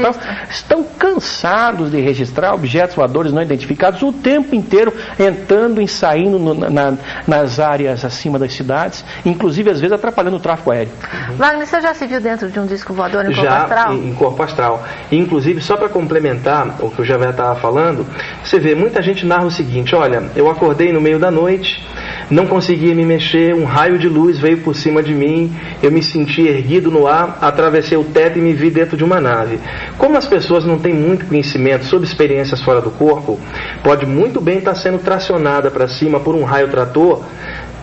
Estão 0.50 0.84
cansados 0.98 1.90
de 1.90 2.00
registrar 2.00 2.33
objetos 2.52 2.96
voadores 2.96 3.32
não 3.32 3.42
identificados 3.42 4.02
o 4.02 4.12
tempo 4.12 4.54
inteiro, 4.54 4.92
entrando 5.18 5.80
e 5.80 5.88
saindo 5.88 6.38
no, 6.38 6.54
na, 6.54 6.94
nas 7.26 7.58
áreas 7.58 8.04
acima 8.04 8.38
das 8.38 8.52
cidades, 8.52 9.04
inclusive 9.24 9.70
às 9.70 9.80
vezes 9.80 9.92
atrapalhando 9.92 10.36
o 10.36 10.40
tráfego 10.40 10.70
aéreo. 10.72 10.92
Wagner, 11.36 11.66
você 11.66 11.80
já 11.80 11.94
se 11.94 12.06
viu 12.06 12.20
dentro 12.20 12.50
de 12.50 12.58
um 12.58 12.66
disco 12.66 12.92
voador 12.92 13.24
em 13.24 13.32
já, 13.32 13.42
corpo 13.42 13.62
astral? 13.62 13.92
Em, 13.92 14.08
em 14.08 14.14
corpo 14.14 14.42
astral. 14.42 14.84
Inclusive, 15.12 15.60
só 15.60 15.76
para 15.76 15.88
complementar 15.88 16.76
o 16.80 16.90
que 16.90 17.02
o 17.02 17.04
Javé 17.04 17.30
estava 17.30 17.54
falando, 17.56 18.06
você 18.42 18.58
vê, 18.58 18.74
muita 18.74 19.02
gente 19.02 19.24
narra 19.26 19.46
o 19.46 19.50
seguinte: 19.50 19.94
olha, 19.94 20.24
eu 20.36 20.50
acordei 20.50 20.92
no 20.92 21.00
meio 21.00 21.18
da 21.18 21.30
noite, 21.30 21.82
não 22.30 22.46
conseguia 22.46 22.94
me 22.94 23.04
mexer, 23.04 23.54
um 23.54 23.64
raio 23.64 23.98
de 23.98 24.08
luz 24.08 24.38
veio 24.38 24.58
por 24.58 24.74
cima 24.74 25.02
de 25.02 25.14
mim, 25.14 25.54
eu 25.82 25.90
me 25.90 26.02
senti 26.02 26.42
erguido 26.42 26.90
no 26.90 27.06
ar, 27.06 27.38
atravessei 27.40 27.96
o 27.96 28.04
teto 28.04 28.38
e 28.38 28.42
me 28.42 28.52
vi 28.52 28.70
dentro 28.70 28.96
de 28.96 29.04
uma 29.04 29.20
nave. 29.20 29.58
Como 29.98 30.16
as 30.16 30.26
pessoas 30.26 30.64
não 30.64 30.78
têm 30.78 30.94
muito 30.94 31.26
conhecimento 31.26 31.84
sobre 31.84 32.06
experiências 32.06 32.62
fora 32.62 32.80
do 32.80 32.90
corpo, 32.90 33.38
pode 33.82 34.06
muito 34.06 34.40
bem 34.40 34.58
estar 34.58 34.74
sendo 34.74 34.98
tracionada 34.98 35.70
para 35.70 35.88
cima 35.88 36.20
por 36.20 36.34
um 36.34 36.44
raio 36.44 36.68
trator 36.68 37.22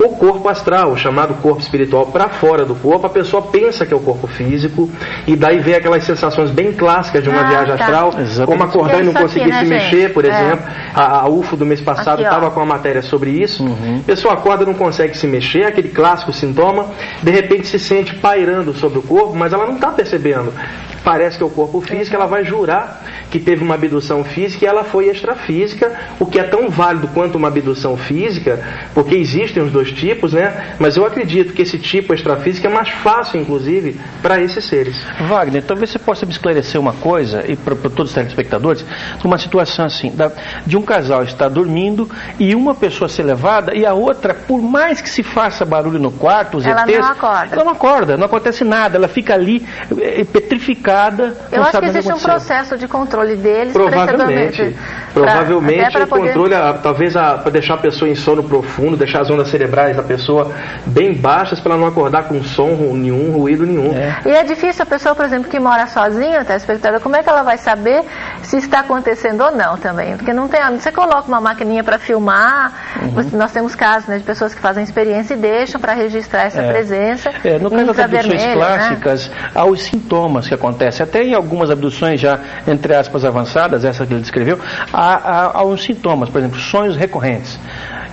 o 0.06 0.10
corpo 0.16 0.48
astral, 0.50 0.92
o 0.92 0.98
chamado 0.98 1.34
corpo 1.42 1.62
espiritual, 1.62 2.08
para 2.08 2.30
fora 2.30 2.66
do 2.66 2.76
corpo, 2.76 3.06
a 3.08 3.10
pessoa 3.10 3.44
pensa 3.44 3.86
que 3.86 3.94
é 3.94 3.98
o 3.98 4.00
corpo 4.00 4.28
físico, 4.28 4.90
e 5.28 5.36
daí 5.36 5.60
vem 5.60 5.76
aquelas 5.76 6.04
sensações 6.04 6.50
bem 6.52 6.72
clássicas 6.74 7.24
de 7.24 7.30
uma 7.30 7.42
Ah, 7.42 7.50
viagem 7.50 7.76
tá. 7.78 7.84
astral, 7.84 8.08
Exatamente. 8.18 8.46
como 8.46 8.64
acordar 8.64 9.00
e 9.02 9.04
não 9.04 9.10
Isso 9.12 9.18
aqui, 9.18 9.22
conseguir 9.28 9.50
né, 9.50 9.60
se 9.60 9.66
gente? 9.66 9.84
mexer, 9.84 10.14
por 10.14 10.26
É. 10.26 10.30
exemplo. 10.30 10.66
A, 10.94 11.20
a 11.22 11.30
UFO 11.30 11.56
do 11.56 11.66
mês 11.66 11.82
passado 11.82 12.22
estava 12.22 12.50
com 12.52 12.60
a 12.60 12.66
matéria 12.66 13.02
sobre 13.02 13.30
isso. 13.32 13.64
Uhum. 13.64 14.00
A 14.02 14.04
pessoa 14.06 14.34
acorda 14.34 14.64
e 14.64 14.66
não 14.68 14.74
consegue 14.74 15.16
se 15.18 15.28
mexer, 15.28 15.64
aquele 15.66 15.90
clássico 15.90 16.34
sintoma, 16.34 16.88
de 17.22 17.32
repente 17.32 17.68
se 17.68 17.80
sente 17.80 18.16
pairando 18.16 18.74
sobre 18.74 19.00
o 19.00 19.02
corpo, 19.02 19.36
mas 19.36 19.54
ela 19.54 19.66
não 19.66 19.76
está 19.76 19.90
percebendo. 19.90 20.54
Parece 21.04 21.38
que 21.38 21.44
é 21.44 21.46
o 21.46 21.50
corpo 21.50 21.82
físico, 21.82 22.16
ela 22.16 22.28
vai 22.28 22.44
jurar 22.46 23.02
que 23.32 23.40
teve 23.40 23.64
uma 23.64 23.76
abdução 23.76 24.24
física 24.24 24.66
e 24.66 24.68
ela 24.68 24.84
foi 24.84 25.06
extrafísica, 25.08 25.92
o 26.20 26.26
que 26.26 26.38
é 26.40 26.44
tão 26.44 26.70
válido 26.70 27.08
quanto 27.08 27.38
uma 27.38 27.48
abdução 27.48 27.96
física, 27.98 28.60
porque 28.94 29.16
existem 29.16 29.64
os 29.64 29.72
dois 29.72 29.92
tipos, 29.92 30.34
né? 30.34 30.76
Mas 30.80 30.98
eu 30.98 31.06
acredito 31.06 31.54
que 31.54 31.62
esse 31.62 31.78
tipo 31.80 32.14
extrafísico 32.14 32.68
é 32.68 32.70
mais 32.70 32.90
fácil, 32.90 33.40
inclusive, 33.40 34.00
para 34.22 34.42
esses 34.42 34.64
seres. 34.66 34.96
Wagner, 35.28 35.64
talvez 35.64 35.90
você 35.90 36.00
possa 36.00 36.26
me 36.26 36.32
esclarecer 36.32 36.80
uma 36.80 36.94
coisa, 36.94 37.44
e 37.48 37.56
para 37.56 37.76
todos 37.76 38.10
os 38.10 38.14
telespectadores, 38.14 38.86
uma 39.24 39.38
situação 39.38 39.86
assim, 39.86 40.12
da- 40.12 40.32
de 40.66 40.78
um 40.78 40.82
casal 40.82 41.24
estar 41.24 41.50
dormindo 41.50 42.10
e 42.40 42.54
uma 42.54 42.76
pessoa 42.76 43.08
ser 43.08 43.24
levada 43.24 43.74
e 43.76 43.86
a 43.86 43.94
outra, 43.94 44.34
por 44.34 44.62
mais 44.62 45.02
que 45.02 45.10
se 45.10 45.24
faça 45.24 45.66
barulho 45.66 46.00
no 46.00 46.12
quarto, 46.12 46.58
os 46.58 46.66
Ela 46.66 46.82
ETs, 46.84 47.00
não 47.00 47.08
acorda. 47.12 47.56
Ela 47.56 47.64
não 47.64 47.72
acorda, 47.72 48.18
não 48.18 48.26
acontece 48.26 48.64
nada, 48.64 48.98
ela 48.98 49.08
fica 49.08 49.34
ali 49.34 49.66
eh, 50.00 50.26
Eu 51.52 51.64
acho 51.64 51.80
que 51.80 51.86
existe 51.86 52.14
um 52.14 52.20
processo 52.20 52.78
de 52.78 52.88
controle 52.88 53.36
deles. 53.36 53.74
Provavelmente. 53.74 54.76
Provavelmente 55.14 55.92
pra 55.92 56.04
o 56.04 56.08
poder- 56.08 56.28
controle, 56.28 56.56
a- 56.56 56.74
talvez 56.74 57.14
para 57.14 57.50
deixar 57.52 57.76
a 57.76 57.78
pessoa 57.78 58.10
em 58.10 58.16
sono 58.16 58.44
profundo, 58.44 58.96
deixar 58.98 59.22
as 59.22 59.30
ondas 59.30 59.50
cerebrais 59.50 59.96
da 59.96 60.04
pessoa 60.04 60.52
bem 60.86 61.14
baixas 61.14 61.60
para 61.60 61.74
ela 61.74 61.82
não 61.82 61.88
acordar 61.88 62.24
com 62.24 62.42
som 62.44 62.70
nenhum, 62.94 63.32
ruído 63.32 63.66
nenhum. 63.66 63.94
É. 63.94 64.20
E 64.26 64.30
é 64.32 64.44
difícil 64.44 64.84
a 64.84 64.86
pessoa, 64.86 65.14
por 65.16 65.26
exemplo, 65.26 65.50
que 65.50 65.60
mora 65.60 65.88
sozinha, 65.88 66.44
tá 66.46 66.56
espectador, 66.56 67.00
como 67.02 67.16
é 67.16 67.24
que 67.24 67.30
ela 67.30 67.44
vai 67.44 67.58
saber 67.58 68.04
se 68.42 68.58
está 68.58 68.80
acontecendo 68.80 69.42
ou 69.44 69.52
não 69.52 69.78
também? 69.78 70.16
Porque 70.16 70.34
não 70.34 70.48
tem, 70.48 70.62
você 70.80 70.92
coloca 70.92 71.28
uma 71.28 71.42
maquininha 71.42 71.84
para 71.84 72.00
filmar, 72.00 72.72
Uhum. 73.02 73.10
você- 73.10 73.36
nós 73.36 73.52
temos 73.52 73.76
casos 73.76 74.08
né, 74.08 74.18
de 74.18 74.24
pessoas 74.24 74.54
que 74.54 74.62
fazem 74.62 74.84
experiência 74.84 75.34
e 75.34 75.38
deixam 75.38 75.80
para 75.80 75.94
registrar 75.94 76.44
essa 76.44 76.62
É. 76.62 76.72
presença. 76.72 77.32
É, 77.44 77.60
no 77.60 77.70
caso 77.70 77.86
das 77.86 77.90
infravermelho, 77.98 78.38
né? 78.38 78.54
clássicas, 78.56 79.32
há 79.54 79.66
os 79.66 79.84
sintomas 79.84 80.48
que 80.48 80.54
acontecem. 80.54 80.81
Até 81.04 81.24
em 81.24 81.34
algumas 81.34 81.70
abduções 81.70 82.20
já, 82.20 82.40
entre 82.68 82.96
aspas, 82.96 83.26
avançadas, 83.26 83.86
essa 83.86 84.06
que 84.06 84.14
ele 84.14 84.22
descreveu, 84.22 84.60
há, 84.92 85.16
há, 85.16 85.60
há 85.60 85.66
uns 85.66 85.84
sintomas, 85.84 86.30
por 86.30 86.40
exemplo, 86.40 86.60
sonhos 86.60 86.96
recorrentes. 86.96 87.60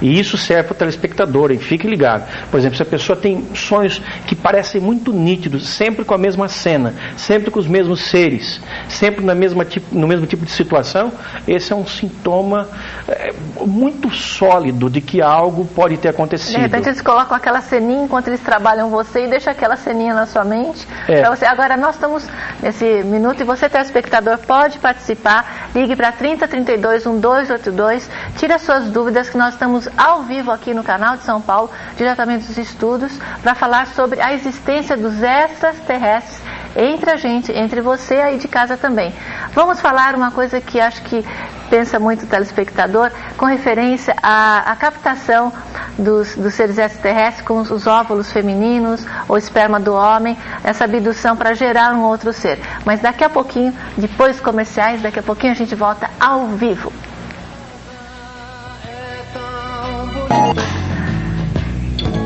E 0.00 0.18
isso 0.18 0.36
serve 0.36 0.64
para 0.64 0.72
o 0.72 0.76
telespectador, 0.76 1.50
e 1.50 1.58
fique 1.58 1.86
ligado. 1.86 2.28
Por 2.50 2.58
exemplo, 2.58 2.76
se 2.76 2.82
a 2.82 2.86
pessoa 2.86 3.16
tem 3.16 3.46
sonhos 3.54 4.00
que 4.26 4.34
parecem 4.34 4.80
muito 4.80 5.12
nítidos, 5.12 5.66
sempre 5.66 6.04
com 6.04 6.14
a 6.14 6.18
mesma 6.18 6.48
cena, 6.48 6.94
sempre 7.16 7.50
com 7.50 7.58
os 7.58 7.66
mesmos 7.66 8.00
seres, 8.02 8.60
sempre 8.88 9.24
na 9.24 9.34
mesma 9.34 9.64
tipo, 9.64 9.94
no 9.94 10.06
mesmo 10.06 10.26
tipo 10.26 10.44
de 10.44 10.50
situação, 10.50 11.12
esse 11.46 11.72
é 11.72 11.76
um 11.76 11.86
sintoma 11.86 12.68
é, 13.08 13.32
muito 13.66 14.10
sólido 14.10 14.88
de 14.88 15.00
que 15.00 15.20
algo 15.20 15.64
pode 15.64 15.96
ter 15.96 16.08
acontecido. 16.08 16.56
De 16.56 16.62
repente 16.62 16.88
eles 16.88 17.00
colocam 17.00 17.36
aquela 17.36 17.60
ceninha 17.60 18.04
enquanto 18.04 18.28
eles 18.28 18.40
trabalham 18.40 18.90
você 18.90 19.24
e 19.24 19.28
deixam 19.28 19.52
aquela 19.52 19.76
ceninha 19.76 20.14
na 20.14 20.26
sua 20.26 20.44
mente. 20.44 20.86
É. 21.08 21.28
você. 21.28 21.44
Agora 21.44 21.76
nós 21.76 21.94
estamos 21.94 22.26
nesse 22.62 23.02
minuto 23.04 23.40
e 23.40 23.44
você, 23.44 23.68
telespectador, 23.68 24.38
pode 24.38 24.78
participar. 24.78 25.68
Ligue 25.74 25.96
para 25.96 26.12
3032 26.12 27.06
1282, 27.06 28.10
tire 28.36 28.52
as 28.52 28.62
suas 28.62 28.86
dúvidas 28.90 29.28
que 29.28 29.36
nós 29.36 29.54
estamos 29.54 29.87
ao 29.96 30.22
vivo 30.22 30.50
aqui 30.50 30.74
no 30.74 30.82
canal 30.82 31.16
de 31.16 31.22
São 31.22 31.40
Paulo, 31.40 31.70
diretamente 31.96 32.46
dos 32.46 32.58
estudos, 32.58 33.18
para 33.42 33.54
falar 33.54 33.86
sobre 33.88 34.20
a 34.20 34.32
existência 34.32 34.96
dos 34.96 35.22
extraterrestres 35.22 36.40
entre 36.76 37.10
a 37.10 37.16
gente, 37.16 37.50
entre 37.52 37.80
você 37.80 38.14
aí 38.14 38.38
de 38.38 38.46
casa 38.46 38.76
também. 38.76 39.12
Vamos 39.52 39.80
falar 39.80 40.14
uma 40.14 40.30
coisa 40.30 40.60
que 40.60 40.80
acho 40.80 41.02
que 41.02 41.24
pensa 41.68 41.98
muito 41.98 42.24
o 42.24 42.26
telespectador, 42.26 43.10
com 43.36 43.46
referência 43.46 44.14
à, 44.22 44.72
à 44.72 44.76
captação 44.76 45.52
dos, 45.98 46.34
dos 46.34 46.54
seres 46.54 46.78
extraterrestres 46.78 47.46
com 47.46 47.58
os, 47.58 47.70
os 47.70 47.86
óvulos 47.86 48.32
femininos, 48.32 49.04
o 49.28 49.36
esperma 49.36 49.78
do 49.78 49.92
homem, 49.92 50.36
essa 50.64 50.84
abdução 50.84 51.36
para 51.36 51.54
gerar 51.54 51.92
um 51.94 52.02
outro 52.02 52.32
ser. 52.32 52.58
Mas 52.84 53.00
daqui 53.00 53.24
a 53.24 53.28
pouquinho, 53.28 53.74
depois 53.96 54.40
comerciais, 54.40 55.02
daqui 55.02 55.18
a 55.18 55.22
pouquinho 55.22 55.52
a 55.52 55.56
gente 55.56 55.74
volta 55.74 56.08
ao 56.18 56.46
vivo. 56.46 56.92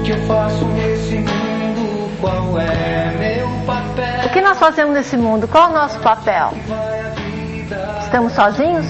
Que 0.04 0.10
eu 0.10 0.26
faço 0.26 0.64
nesse 0.66 1.16
mundo? 1.16 2.10
Qual 2.20 2.58
é 2.60 3.12
meu 3.18 3.48
papel? 3.64 4.26
O 4.26 4.28
que 4.30 4.40
nós 4.40 4.58
fazemos 4.58 4.94
nesse 4.94 5.16
mundo? 5.16 5.46
Qual 5.46 5.70
o 5.70 5.72
nosso 5.72 5.98
papel? 6.00 6.52
Estamos 8.02 8.32
sozinhos? 8.32 8.86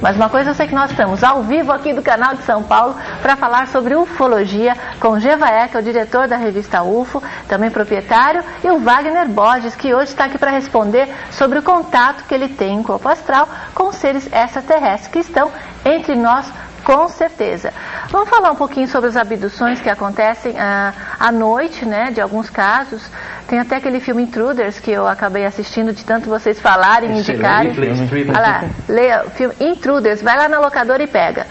Mas 0.00 0.16
uma 0.16 0.30
coisa 0.30 0.50
eu 0.50 0.54
sei 0.54 0.66
que 0.66 0.74
nós 0.74 0.90
estamos 0.90 1.22
ao 1.22 1.42
vivo 1.42 1.70
aqui 1.70 1.92
do 1.92 2.00
canal 2.00 2.34
de 2.34 2.42
São 2.44 2.62
Paulo 2.62 2.96
para 3.20 3.36
falar 3.36 3.68
sobre 3.68 3.94
ufologia 3.94 4.74
com 4.98 5.20
que 5.20 5.28
é 5.76 5.78
o 5.78 5.82
diretor 5.82 6.26
da 6.26 6.36
revista 6.36 6.82
UFO, 6.82 7.22
também 7.46 7.70
proprietário, 7.70 8.42
e 8.64 8.70
o 8.70 8.78
Wagner 8.78 9.28
Borges, 9.28 9.76
que 9.76 9.92
hoje 9.92 10.12
está 10.12 10.24
aqui 10.24 10.38
para 10.38 10.50
responder 10.50 11.06
sobre 11.30 11.58
o 11.58 11.62
contato 11.62 12.24
que 12.24 12.34
ele 12.34 12.48
tem 12.48 12.76
em 12.76 12.82
corpo 12.82 13.10
astral 13.10 13.46
com 13.74 13.92
seres 13.92 14.26
extraterrestres 14.32 15.08
que 15.08 15.18
estão 15.18 15.52
entre 15.84 16.16
nós 16.16 16.50
com 16.90 17.08
certeza. 17.08 17.72
Vamos 18.10 18.28
falar 18.28 18.50
um 18.50 18.56
pouquinho 18.56 18.88
sobre 18.88 19.10
as 19.10 19.16
abduções 19.16 19.80
que 19.80 19.88
acontecem 19.88 20.58
ah, 20.58 20.92
à 21.20 21.30
noite, 21.30 21.86
né? 21.86 22.10
De 22.10 22.20
alguns 22.20 22.50
casos. 22.50 23.08
Tem 23.50 23.58
até 23.58 23.74
aquele 23.74 23.98
filme 23.98 24.22
Intruders 24.22 24.78
que 24.78 24.92
eu 24.92 25.08
acabei 25.08 25.44
assistindo 25.44 25.92
de 25.92 26.04
tanto 26.04 26.28
vocês 26.28 26.60
falarem, 26.60 27.18
indicarem. 27.18 27.72
Olha 28.28 28.40
lá, 28.40 28.64
leia 28.88 29.24
o 29.26 29.30
filme 29.30 29.52
Intruders, 29.58 30.22
vai 30.22 30.36
lá 30.38 30.48
na 30.48 30.60
locadora 30.60 31.02
e 31.02 31.08
pega. 31.08 31.48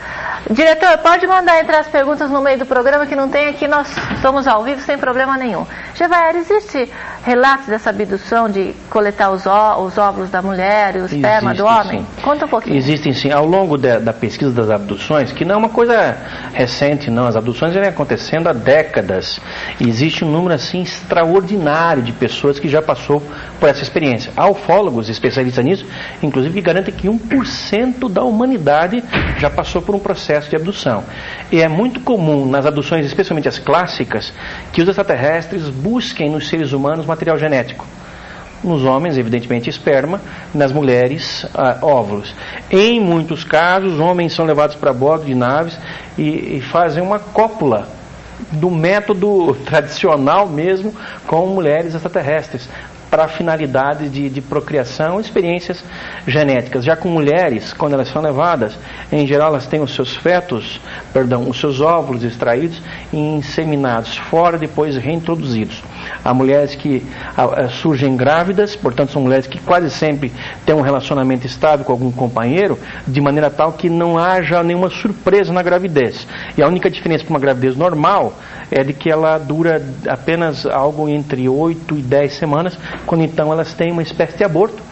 Diretor, 0.50 0.98
pode 1.00 1.28
mandar 1.28 1.60
entrar 1.60 1.80
as 1.80 1.88
perguntas 1.88 2.32
no 2.32 2.40
meio 2.42 2.58
do 2.58 2.66
programa 2.66 3.06
que 3.06 3.18
não 3.18 3.28
tem 3.28 3.50
aqui, 3.50 3.68
nós 3.68 3.86
estamos 4.16 4.48
ao 4.48 4.64
vivo 4.64 4.80
sem 4.82 4.98
problema 4.98 5.36
nenhum. 5.36 5.66
Gevaer, 5.94 6.38
existe 6.38 6.90
relatos 7.26 7.66
dessa 7.68 7.90
abdução 7.90 8.50
de 8.50 8.74
coletar 8.90 9.30
os, 9.32 9.46
ó- 9.46 9.82
os 9.84 9.98
óvulos 9.98 10.30
da 10.30 10.42
mulher 10.42 10.96
e 10.96 11.00
o 11.02 11.06
esperma 11.06 11.54
do 11.54 11.66
homem? 11.66 12.00
sim. 12.00 12.22
Conta 12.24 12.46
um 12.46 12.48
pouquinho. 12.48 12.78
Existem 12.78 13.12
sim, 13.12 13.30
ao 13.30 13.46
longo 13.46 13.78
da, 13.78 14.00
da 14.00 14.14
pesquisa 14.14 14.52
das 14.54 14.70
abduções, 14.70 15.34
que 15.34 15.44
não 15.44 15.56
é 15.56 15.58
uma 15.58 15.70
coisa 15.70 16.16
recente, 16.54 17.12
não. 17.12 17.28
As 17.28 17.36
abduções 17.36 17.74
vêm 17.74 17.84
acontecendo 17.90 18.48
há 18.48 18.54
décadas. 18.54 19.38
Existe 19.82 20.24
um 20.24 20.32
número 20.32 20.54
assim 20.54 20.82
extraordinário 20.82 21.89
de 21.98 22.12
pessoas 22.12 22.60
que 22.60 22.70
já 22.70 22.82
passou 22.82 23.22
por 23.60 23.68
essa 23.68 23.82
experiência. 23.82 24.32
Há 24.36 24.50
ufólogos 24.50 25.10
especialistas 25.10 25.64
nisso, 25.64 25.86
inclusive 26.22 26.54
que 26.54 26.62
garantem 26.62 26.94
que 26.94 27.08
1% 27.08 28.10
da 28.10 28.24
humanidade 28.24 29.04
já 29.38 29.50
passou 29.50 29.82
por 29.82 29.96
um 29.96 30.00
processo 30.00 30.50
de 30.50 30.56
abdução. 30.56 31.04
E 31.52 31.62
é 31.62 31.68
muito 31.68 32.00
comum 32.00 32.46
nas 32.46 32.66
abduções, 32.66 33.06
especialmente 33.06 33.48
as 33.48 33.60
clássicas, 33.60 34.34
que 34.72 34.82
os 34.82 34.88
extraterrestres 34.88 35.70
busquem 35.70 36.30
nos 36.30 36.48
seres 36.48 36.72
humanos 36.72 37.06
material 37.06 37.38
genético 37.38 37.86
nos 38.64 38.84
homens, 38.84 39.18
evidentemente, 39.18 39.70
esperma, 39.70 40.22
nas 40.54 40.72
mulheres, 40.72 41.46
ah, 41.54 41.78
óvulos. 41.82 42.36
Em 42.70 43.00
muitos 43.00 43.44
casos, 43.44 44.00
homens 44.00 44.34
são 44.34 44.46
levados 44.46 44.76
para 44.76 44.92
bordo 44.92 45.26
de 45.26 45.34
naves 45.34 45.78
e, 46.18 46.58
e 46.58 46.62
fazem 46.62 47.02
uma 47.02 47.20
cópula 47.20 47.88
do 48.52 48.70
método 48.70 49.56
tradicional 49.66 50.48
mesmo 50.48 50.94
com 51.28 51.48
mulheres 51.48 51.94
extraterrestres. 51.94 52.70
para 53.10 53.28
finalidades 53.28 54.12
de, 54.12 54.30
de 54.30 54.40
procriação, 54.40 55.20
experiências 55.20 55.84
genéticas. 56.28 56.86
Já 56.86 56.96
com 56.96 57.10
mulheres, 57.10 57.74
quando 57.74 57.94
elas 57.94 58.10
são 58.10 58.22
levadas, 58.22 58.78
em 59.12 59.26
geral 59.26 59.48
elas 59.48 59.66
têm 59.66 59.82
os 59.82 59.96
seus 59.96 60.16
fetos, 60.16 60.80
perdão, 61.12 61.50
os 61.50 61.60
seus 61.60 61.82
óvulos 61.82 62.24
extraídos 62.24 62.80
e 63.12 63.18
inseminados 63.18 64.16
fora, 64.16 64.60
depois 64.60 64.96
reintroduzidos. 64.96 65.82
Há 66.24 66.34
mulheres 66.34 66.76
que 66.76 67.06
surgem 67.82 68.16
grávidas, 68.16 68.76
portanto 68.76 69.12
são 69.12 69.22
mulheres 69.22 69.48
que 69.48 69.60
quase 69.60 69.90
sempre 69.90 70.32
têm 70.66 70.76
um 70.76 70.82
relacionamento 70.82 71.46
estável 71.46 71.86
com 71.86 71.92
algum 71.92 72.12
companheiro, 72.12 72.78
de 73.08 73.22
maneira 73.22 73.50
tal 73.50 73.74
que 73.74 73.90
não 73.90 74.18
haja 74.18 74.62
nenhuma 74.62 74.90
surpresa 74.90 75.54
na 75.54 75.62
gravidez. 75.62 76.28
E 76.58 76.62
a 76.62 76.68
única 76.68 76.90
diferença 76.90 77.24
para 77.24 77.34
uma 77.34 77.40
gravidez 77.40 77.76
normal 77.76 78.34
é 78.72 78.84
de 78.84 78.94
que 78.94 79.10
ela 79.10 79.38
dura 79.38 79.82
apenas 80.08 80.66
algo 80.66 81.10
entre 81.10 81.48
8 81.48 81.98
e 81.98 82.02
10 82.02 82.34
semanas, 82.34 82.78
quando 83.06 83.24
então 83.24 83.52
elas 83.52 83.74
têm 83.74 83.92
uma 83.92 84.04
espécie 84.04 84.38
de 84.38 84.44
aborto, 84.44 84.84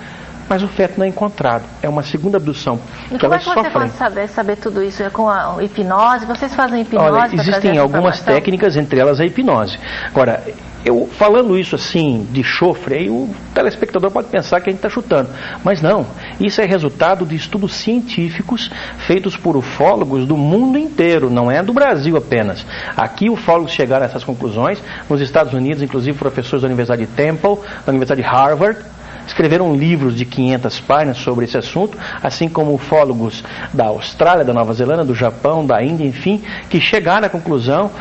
mas 0.50 0.64
o 0.64 0.68
feto 0.70 0.98
não 0.98 1.06
é 1.06 1.10
encontrado. 1.10 1.66
É 1.82 1.90
uma 1.90 2.04
segunda 2.04 2.38
abdução. 2.38 2.80
E 3.12 3.20
como 3.20 3.34
é 3.34 3.38
que 3.38 3.44
você 3.44 3.70
pode 3.70 3.92
saber, 3.92 4.30
saber 4.30 4.56
tudo 4.56 4.82
isso? 4.82 5.04
É 5.04 5.10
com 5.10 5.30
a 5.30 5.58
hipnose? 5.62 6.26
Vocês 6.26 6.56
fazem 6.56 6.84
hipnose? 6.84 7.12
Olha, 7.12 7.30
existem 7.34 7.78
algumas 7.78 8.22
técnicas, 8.22 8.78
entre 8.78 8.98
elas 8.98 9.20
a 9.20 9.26
hipnose. 9.26 9.78
Agora, 10.06 10.42
eu 10.88 11.08
falando 11.18 11.60
isso 11.60 11.76
assim 11.76 12.26
de 12.32 12.44
chofre, 12.44 12.96
aí 12.96 13.10
o 13.10 13.30
telespectador 13.54 14.10
pode 14.10 14.30
pensar 14.30 14.62
que 14.62 14.70
a 14.70 14.72
gente 14.72 14.80
está 14.80 14.90
chutando. 14.90 15.30
Mas 15.64 15.82
não, 15.82 16.06
isso 16.40 16.62
é 16.62 16.66
resultado 16.66 17.26
de 17.26 17.36
estudos 17.36 17.74
científicos 17.76 18.72
feitos 19.00 19.36
por 19.36 19.58
ufólogos 19.58 20.26
do 20.26 20.38
mundo 20.38 20.78
inteiro, 20.78 21.30
não 21.30 21.52
é 21.52 21.62
do 21.62 21.74
Brasil 21.74 22.16
apenas. 22.16 22.66
Aqui 22.96 23.30
ufólogos 23.30 23.74
chegaram 23.74 24.06
a 24.06 24.10
essas 24.10 24.24
conclusões, 24.24 24.82
nos 25.10 25.20
Estados 25.20 25.54
Unidos, 25.54 25.84
inclusive 25.84 26.18
professores 26.18 26.62
da 26.62 26.68
Universidade 26.68 27.06
de 27.06 27.12
Temple, 27.12 27.58
da 27.86 27.92
Universidade 27.92 28.22
de 28.22 28.28
Harvard, 28.28 28.80
escreveram 29.28 29.76
livros 29.76 30.16
de 30.16 30.26
500 30.26 30.80
páginas 30.80 31.18
sobre 31.18 31.46
esse 31.46 31.58
assunto, 31.58 31.98
assim 32.24 32.48
como 32.48 32.74
ufólogos 32.74 33.44
da 33.74 33.88
Austrália, 33.88 34.46
da 34.46 34.54
Nova 34.54 34.74
Zelândia, 34.74 35.04
do 35.04 35.14
Japão, 35.14 35.66
da 35.66 35.84
Índia, 35.84 36.06
enfim, 36.06 36.42
que 36.70 36.80
chegaram 36.80 37.28
à 37.28 37.30
conclusão 37.30 37.92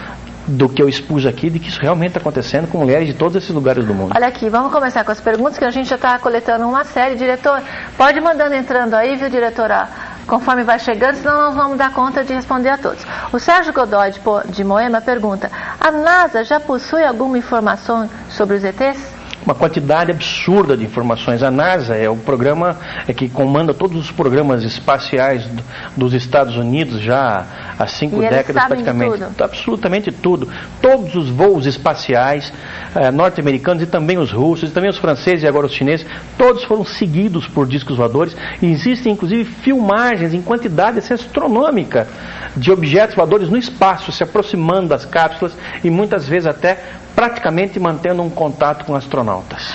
do 0.46 0.68
que 0.68 0.82
eu 0.82 0.88
expus 0.88 1.26
aqui, 1.26 1.50
de 1.50 1.58
que 1.58 1.68
isso 1.68 1.80
realmente 1.80 2.08
está 2.08 2.20
acontecendo 2.20 2.68
com 2.68 2.78
mulheres 2.78 3.08
de 3.08 3.14
todos 3.14 3.36
esses 3.36 3.50
lugares 3.50 3.84
do 3.84 3.94
mundo. 3.94 4.12
Olha 4.14 4.28
aqui, 4.28 4.48
vamos 4.48 4.72
começar 4.72 5.04
com 5.04 5.12
as 5.12 5.20
perguntas 5.20 5.58
que 5.58 5.64
a 5.64 5.70
gente 5.70 5.88
já 5.88 5.96
está 5.96 6.18
coletando 6.18 6.66
uma 6.68 6.84
série. 6.84 7.16
Diretor, 7.16 7.62
pode 7.96 8.20
mandando 8.20 8.54
entrando 8.54 8.94
aí, 8.94 9.16
viu, 9.16 9.28
diretora? 9.28 9.88
Conforme 10.26 10.64
vai 10.64 10.78
chegando, 10.78 11.16
senão 11.16 11.36
nós 11.36 11.54
vamos 11.54 11.78
dar 11.78 11.92
conta 11.92 12.24
de 12.24 12.32
responder 12.32 12.70
a 12.70 12.78
todos. 12.78 13.04
O 13.32 13.38
Sérgio 13.38 13.72
Godoy 13.72 14.12
de 14.48 14.64
Moema 14.64 15.00
pergunta: 15.00 15.50
a 15.80 15.90
NASA 15.90 16.42
já 16.42 16.58
possui 16.58 17.04
alguma 17.04 17.38
informação 17.38 18.08
sobre 18.28 18.56
os 18.56 18.64
ETs? 18.64 19.15
Uma 19.46 19.54
quantidade 19.54 20.10
absurda 20.10 20.76
de 20.76 20.84
informações. 20.84 21.40
A 21.40 21.50
NASA 21.52 21.94
é 21.94 22.10
o 22.10 22.16
programa 22.16 22.76
é 23.06 23.12
que 23.12 23.28
comanda 23.28 23.72
todos 23.72 23.96
os 23.96 24.10
programas 24.10 24.64
espaciais 24.64 25.46
do, 25.46 25.62
dos 25.96 26.12
Estados 26.12 26.56
Unidos 26.56 27.00
já 27.00 27.46
há 27.78 27.86
cinco 27.86 28.20
e 28.22 28.28
décadas 28.28 28.64
praticamente. 28.64 29.18
Tudo. 29.18 29.44
Absolutamente 29.44 30.10
tudo. 30.10 30.48
Todos 30.82 31.14
os 31.14 31.30
voos 31.30 31.64
espaciais 31.64 32.52
eh, 32.96 33.12
norte-americanos 33.12 33.84
e 33.84 33.86
também 33.86 34.18
os 34.18 34.32
russos, 34.32 34.70
e 34.70 34.72
também 34.72 34.90
os 34.90 34.98
franceses 34.98 35.44
e 35.44 35.46
agora 35.46 35.66
os 35.66 35.72
chineses, 35.72 36.04
todos 36.36 36.64
foram 36.64 36.84
seguidos 36.84 37.46
por 37.46 37.68
discos 37.68 37.96
voadores. 37.96 38.36
E 38.60 38.66
existem 38.66 39.12
inclusive 39.12 39.44
filmagens 39.44 40.34
em 40.34 40.42
quantidade 40.42 40.98
assim, 40.98 41.14
astronômica 41.14 42.08
de 42.56 42.72
objetos 42.72 43.14
voadores 43.14 43.48
no 43.48 43.56
espaço, 43.56 44.10
se 44.10 44.24
aproximando 44.24 44.88
das 44.88 45.04
cápsulas 45.04 45.54
e 45.84 45.90
muitas 45.90 46.26
vezes 46.26 46.46
até 46.46 46.78
praticamente 47.16 47.80
mantendo 47.80 48.22
um 48.22 48.28
contato 48.28 48.84
com 48.84 48.94
astronautas. 48.94 49.74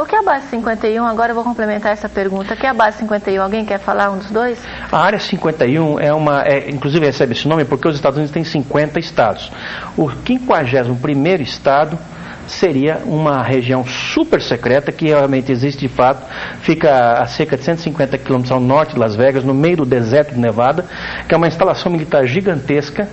O 0.00 0.06
que 0.06 0.16
é 0.16 0.18
a 0.18 0.22
base 0.22 0.48
51? 0.48 1.04
Agora 1.04 1.30
eu 1.30 1.34
vou 1.34 1.44
complementar 1.44 1.92
essa 1.92 2.08
pergunta. 2.08 2.54
O 2.54 2.56
que 2.56 2.66
é 2.66 2.70
a 2.70 2.74
base 2.74 2.98
51? 2.98 3.42
Alguém 3.42 3.64
quer 3.64 3.78
falar 3.78 4.10
um 4.10 4.16
dos 4.16 4.30
dois? 4.30 4.58
A 4.90 4.98
área 4.98 5.20
51 5.20 6.00
é 6.00 6.12
uma, 6.12 6.42
é, 6.42 6.70
inclusive 6.70 7.04
recebe 7.04 7.34
esse 7.34 7.46
nome 7.46 7.64
porque 7.66 7.86
os 7.86 7.94
Estados 7.94 8.16
Unidos 8.16 8.32
têm 8.32 8.42
50 8.42 8.98
estados. 8.98 9.52
O 9.96 10.10
51 10.10 11.42
estado 11.42 11.98
seria 12.48 13.02
uma 13.04 13.42
região 13.42 13.84
super 13.84 14.40
secreta 14.40 14.90
que 14.90 15.06
realmente 15.06 15.52
existe 15.52 15.80
de 15.80 15.88
fato, 15.88 16.24
fica 16.60 17.20
a 17.20 17.26
cerca 17.26 17.56
de 17.56 17.64
150 17.64 18.18
quilômetros 18.18 18.50
ao 18.50 18.60
norte 18.60 18.94
de 18.94 18.98
Las 18.98 19.14
Vegas, 19.14 19.44
no 19.44 19.54
meio 19.54 19.78
do 19.78 19.84
deserto 19.86 20.34
de 20.34 20.40
Nevada, 20.40 20.84
que 21.28 21.34
é 21.34 21.36
uma 21.36 21.46
instalação 21.46 21.92
militar 21.92 22.26
gigantesca 22.26 23.08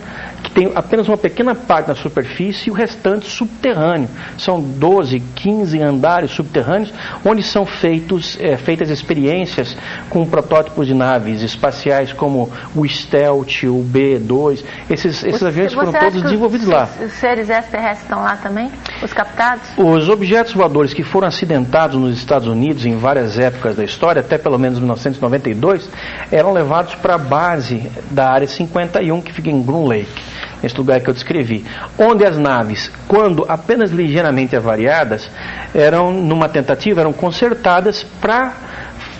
tem 0.56 0.72
apenas 0.74 1.10
uma 1.10 1.18
pequena 1.18 1.54
parte 1.54 1.90
na 1.90 1.96
superfície 1.96 2.70
e 2.70 2.72
o 2.72 2.74
restante 2.74 3.30
subterrâneo. 3.30 4.08
São 4.38 4.62
12, 4.62 5.20
15 5.20 5.82
andares 5.82 6.32
subterrâneos, 6.32 6.94
onde 7.26 7.44
são 7.44 7.66
feitos, 7.66 8.38
é, 8.40 8.56
feitas 8.56 8.90
experiências 8.90 9.76
com 10.10 10.26
protótipos 10.26 10.88
de 10.88 10.94
naves 10.94 11.42
espaciais 11.42 12.14
como 12.14 12.50
o 12.74 12.88
Stealth, 12.88 13.64
o 13.66 13.84
B-2. 13.84 14.64
Esses, 14.90 15.26
esses 15.26 15.44
aviões 15.44 15.74
foram 15.74 15.92
todos 15.92 16.22
desenvolvidos 16.22 16.68
os, 16.68 16.74
lá. 16.74 16.88
Os 17.06 17.12
seres 17.12 17.50
extraterrestres 17.50 18.04
estão 18.04 18.24
lá 18.24 18.38
também? 18.38 18.72
Os 19.04 19.12
captados? 19.12 19.68
Os 19.78 20.08
objetos 20.08 20.54
voadores 20.54 20.94
que 20.94 21.04
foram 21.04 21.28
acidentados 21.28 22.00
nos 22.00 22.18
Estados 22.18 22.48
Unidos 22.48 22.86
em 22.86 22.96
várias 22.96 23.38
épocas 23.38 23.76
da 23.76 23.84
história, 23.84 24.22
até 24.22 24.38
pelo 24.38 24.58
menos 24.58 24.80
1992, 24.80 25.90
eram 26.32 26.54
levados 26.54 26.96
para 26.96 27.16
a 27.16 27.18
base 27.18 27.92
da 28.10 28.30
área 28.32 28.48
51, 28.48 29.22
que 29.22 29.34
fica 29.34 29.50
em 29.50 29.62
Groom 29.62 29.86
Lake 29.86 30.36
nesse 30.66 30.78
lugar 30.78 31.00
que 31.00 31.10
eu 31.10 31.14
descrevi, 31.14 31.64
onde 31.98 32.26
as 32.26 32.38
naves, 32.38 32.92
quando 33.08 33.46
apenas 33.48 33.92
ligeiramente 33.92 34.56
avariadas, 34.56 35.30
eram, 35.74 36.12
numa 36.12 36.50
tentativa, 36.50 37.02
eram 37.02 37.14
consertadas 37.14 38.04
para 38.20 38.54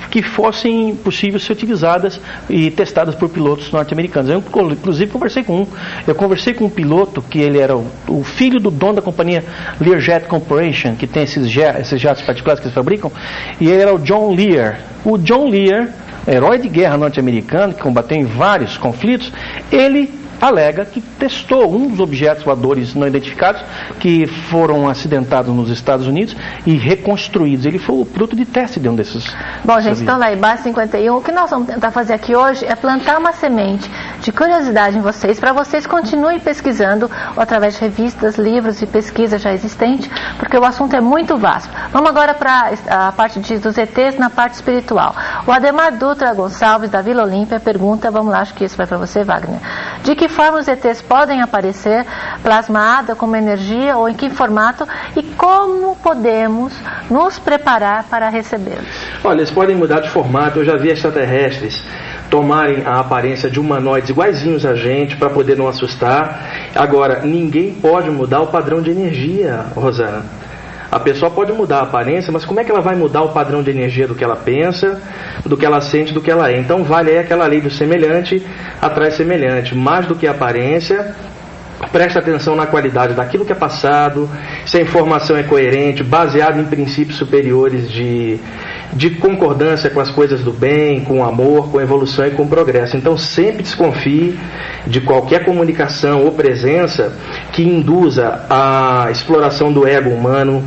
que 0.10 0.24
fossem 0.24 0.96
possíveis 0.96 1.44
ser 1.44 1.54
utilizadas 1.54 2.20
e 2.50 2.72
testadas 2.72 3.16
por 3.16 3.30
pilotos 3.30 3.70
norte-americanos. 3.72 4.32
Eu, 4.32 4.42
inclusive, 4.72 5.12
conversei 5.12 5.44
com 5.44 5.64
um. 5.64 5.68
Eu 6.08 6.16
conversei 6.16 6.54
com 6.54 6.66
um 6.66 6.70
piloto 6.70 7.22
que 7.22 7.40
ele 7.40 7.60
era 7.60 7.76
o, 7.76 7.86
o 8.08 8.24
filho 8.24 8.60
do 8.60 8.72
dono 8.72 8.94
da 8.94 9.02
companhia 9.02 9.44
Learjet 9.80 10.26
Corporation, 10.26 10.96
que 10.96 11.06
tem 11.06 11.24
esses, 11.24 11.46
esses 11.80 12.02
jatos 12.02 12.24
particulares 12.24 12.62
que 12.62 12.68
eles 12.68 12.74
fabricam, 12.74 13.12
e 13.60 13.70
ele 13.70 13.82
era 13.82 13.94
o 13.94 14.00
John 14.00 14.34
Lear. 14.34 14.80
O 15.04 15.18
John 15.18 15.50
Lear, 15.50 15.90
herói 16.26 16.60
de 16.60 16.70
guerra 16.70 16.98
norte-americano, 16.98 17.74
que 17.74 17.82
combateu 17.82 18.18
em 18.18 18.24
vários 18.26 18.78
conflitos, 18.78 19.34
ele 19.70 20.25
alega 20.42 20.86
que 20.86 21.02
testou 21.02 21.74
um 21.74 21.88
dos 21.88 22.00
objetos 22.00 22.44
voadores 22.44 22.94
não 22.94 23.08
identificados 23.08 23.62
que 24.00 24.26
foram 24.26 24.88
acidentados 24.88 25.54
nos 25.54 25.70
Estados 25.70 26.08
Unidos 26.08 26.36
e 26.66 26.76
reconstruídos. 26.76 27.66
Ele 27.66 27.80
foi 27.80 27.96
o 27.96 28.06
fruto 28.06 28.36
de 28.36 28.46
teste 28.46 28.80
de 28.80 28.90
um 28.90 28.96
desses. 28.96 29.36
Bom, 29.64 29.80
gente, 29.80 30.02
então 30.02 30.18
lá 30.18 30.36
base 30.36 30.64
51, 30.64 31.16
o 31.16 31.22
que 31.22 31.32
nós 31.32 31.50
vamos 31.50 31.68
tentar 31.68 31.92
fazer 31.92 32.14
aqui 32.14 32.36
hoje 32.36 32.66
é 32.66 32.76
plantar 32.76 33.18
uma 33.18 33.32
semente 33.32 33.90
de 34.22 34.32
curiosidade 34.32 34.98
em 34.98 35.02
vocês, 35.02 35.40
para 35.40 35.54
vocês 35.54 35.86
continuem 35.86 36.40
pesquisando 36.40 37.10
através 37.38 37.76
de 37.76 37.82
revistas, 37.82 38.38
livros 38.38 38.82
e 38.82 38.86
pesquisas 38.86 39.42
já 39.42 39.54
existentes, 39.54 40.10
porque 40.38 40.58
o 40.58 40.64
assunto 40.64 40.96
é 40.96 41.02
muito 41.02 41.38
vasto. 41.38 41.70
Vamos 41.92 42.10
agora 42.10 42.34
para 42.34 42.72
a 42.90 43.12
parte 43.12 43.40
de, 43.40 43.58
dos 43.58 43.78
ETs 43.78 44.18
na 44.18 44.30
parte 44.30 44.54
espiritual. 44.54 45.16
O 45.46 45.52
Ademar 45.52 45.96
Dutra 45.98 46.34
Gonçalves, 46.34 46.90
da 46.90 47.02
Vila 47.02 47.24
Olímpia, 47.24 47.60
pergunta, 47.60 48.10
vamos 48.12 48.32
lá, 48.32 48.40
acho 48.40 48.54
que 48.54 48.64
isso 48.64 48.76
vai 48.76 48.88
para 48.88 48.98
você, 48.98 49.24
Wagner. 49.24 49.60
De 50.04 50.16
que 50.16 50.25
forma 50.28 50.60
os 50.60 50.68
ETs 50.68 51.02
podem 51.02 51.42
aparecer 51.42 52.06
plasmada 52.42 53.16
como 53.16 53.36
energia 53.36 53.98
ou 53.98 54.10
em 54.10 54.14
que 54.14 54.30
formato 54.30 54.88
e 55.16 55.24
como 55.24 55.96
podemos 55.98 56.74
nos 57.10 57.40
preparar 57.40 58.06
para 58.06 58.30
recebê-los? 58.30 58.86
Olha, 59.24 59.40
eles 59.40 59.52
podem 59.52 59.76
mudar 59.76 60.02
de 60.02 60.10
formato. 60.10 60.60
Eu 60.60 60.66
já 60.66 60.76
vi 60.78 60.90
extraterrestres 60.90 61.84
tomarem 62.30 62.84
a 62.86 63.00
aparência 63.00 63.50
de 63.50 63.60
humanoides 63.60 64.10
iguaizinhos 64.10 64.66
a 64.66 64.76
gente 64.76 65.16
para 65.16 65.30
poder 65.30 65.58
não 65.58 65.68
assustar. 65.68 66.70
Agora, 66.76 67.22
ninguém 67.24 67.74
pode 67.74 68.10
mudar 68.10 68.42
o 68.42 68.48
padrão 68.48 68.82
de 68.82 68.92
energia, 68.92 69.66
Rosana. 69.76 70.24
A 70.96 71.00
pessoa 71.02 71.30
pode 71.30 71.52
mudar 71.52 71.80
a 71.80 71.82
aparência, 71.82 72.32
mas 72.32 72.46
como 72.46 72.62
é 72.62 72.64
que 72.64 72.72
ela 72.72 72.80
vai 72.80 72.96
mudar 72.96 73.22
o 73.22 73.34
padrão 73.34 73.62
de 73.62 73.70
energia 73.70 74.08
do 74.08 74.16
que 74.16 74.24
ela 74.24 74.38
pensa, 74.38 75.02
do 75.46 75.58
que 75.58 75.66
ela 75.66 75.82
sente, 75.82 76.14
do 76.14 76.22
que 76.22 76.32
ela 76.32 76.50
é? 76.50 76.58
Então 76.58 76.86
vale 76.86 77.12
aí 77.12 77.18
aquela 77.18 77.46
lei 77.48 77.60
do 77.60 77.70
semelhante 77.70 78.42
atrai 78.82 79.12
semelhante. 79.12 79.76
Mais 79.76 80.06
do 80.06 80.16
que 80.16 80.26
a 80.26 80.32
aparência, 80.32 81.14
presta 81.92 82.20
atenção 82.20 82.56
na 82.56 82.66
qualidade 82.66 83.14
daquilo 83.14 83.44
que 83.44 83.52
é 83.52 83.56
passado, 83.56 84.30
se 84.66 84.78
a 84.78 84.82
informação 84.82 85.36
é 85.36 85.44
coerente, 85.44 86.02
baseada 86.02 86.62
em 86.62 86.64
princípios 86.64 87.18
superiores 87.18 87.92
de, 87.92 88.40
de 88.94 89.10
concordância 89.10 89.90
com 89.90 90.00
as 90.00 90.10
coisas 90.10 90.46
do 90.46 90.54
bem, 90.54 91.02
com 91.02 91.20
o 91.20 91.24
amor, 91.26 91.72
com 91.72 91.78
a 91.78 91.84
evolução 91.84 92.26
e 92.26 92.32
com 92.32 92.44
o 92.44 92.48
progresso. 92.48 92.96
Então 92.96 93.18
sempre 93.18 93.64
desconfie 93.64 94.40
de 94.88 95.02
qualquer 95.02 95.44
comunicação 95.44 96.24
ou 96.24 96.32
presença 96.32 97.12
que 97.52 97.64
induza 97.64 98.46
a 98.50 99.10
exploração 99.12 99.74
do 99.74 99.86
ego 99.86 100.10
humano, 100.10 100.64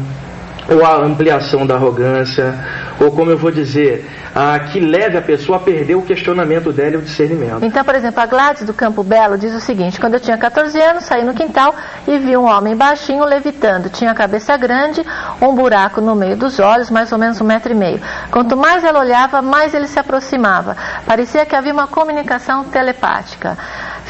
ou 0.69 0.85
a 0.85 0.97
ampliação 0.97 1.67
da 1.67 1.75
arrogância, 1.75 2.55
ou 3.01 3.11
como 3.11 3.31
eu 3.31 3.39
vou 3.39 3.51
dizer, 3.51 4.07
ah, 4.35 4.59
que 4.59 4.79
leve 4.79 5.17
a 5.17 5.23
pessoa 5.23 5.57
a 5.57 5.61
perder 5.61 5.95
o 5.95 6.03
questionamento 6.03 6.73
dela 6.73 6.95
e 6.95 6.97
o 6.97 7.03
discernimento. 7.03 7.65
Então, 7.65 7.85
por 7.85 7.95
exemplo, 7.95 8.21
a 8.21 8.27
Gladys 8.27 8.65
do 8.65 8.75
Campo 8.75 9.03
Belo 9.03 9.39
diz 9.39 9.55
o 9.55 9.61
seguinte: 9.61 9.99
quando 9.99 10.15
eu 10.15 10.21
tinha 10.21 10.37
14 10.37 10.79
anos, 10.81 11.05
saí 11.05 11.25
no 11.25 11.35
quintal 11.35 11.75
e 12.07 12.19
vi 12.19 12.37
um 12.37 12.45
homem 12.45 12.77
baixinho 12.77 13.25
levitando. 13.25 13.89
Tinha 13.89 14.11
a 14.11 14.15
cabeça 14.15 14.57
grande, 14.57 15.03
um 15.41 15.55
buraco 15.55 16.01
no 16.01 16.15
meio 16.15 16.37
dos 16.37 16.59
olhos, 16.59 16.91
mais 16.91 17.11
ou 17.13 17.19
menos 17.19 17.41
um 17.41 17.45
metro 17.45 17.73
e 17.73 17.75
meio. 17.75 18.01
Quanto 18.31 18.57
mais 18.57 18.85
ela 18.85 19.01
olhava, 19.01 19.41
mais 19.41 19.75
ele 19.75 19.87
se 19.87 19.99
aproximava. 19.99 20.77
Parecia 21.07 21.47
que 21.47 21.57
havia 21.57 21.73
uma 21.73 21.87
comunicação 21.87 22.65
telepática. 22.65 23.57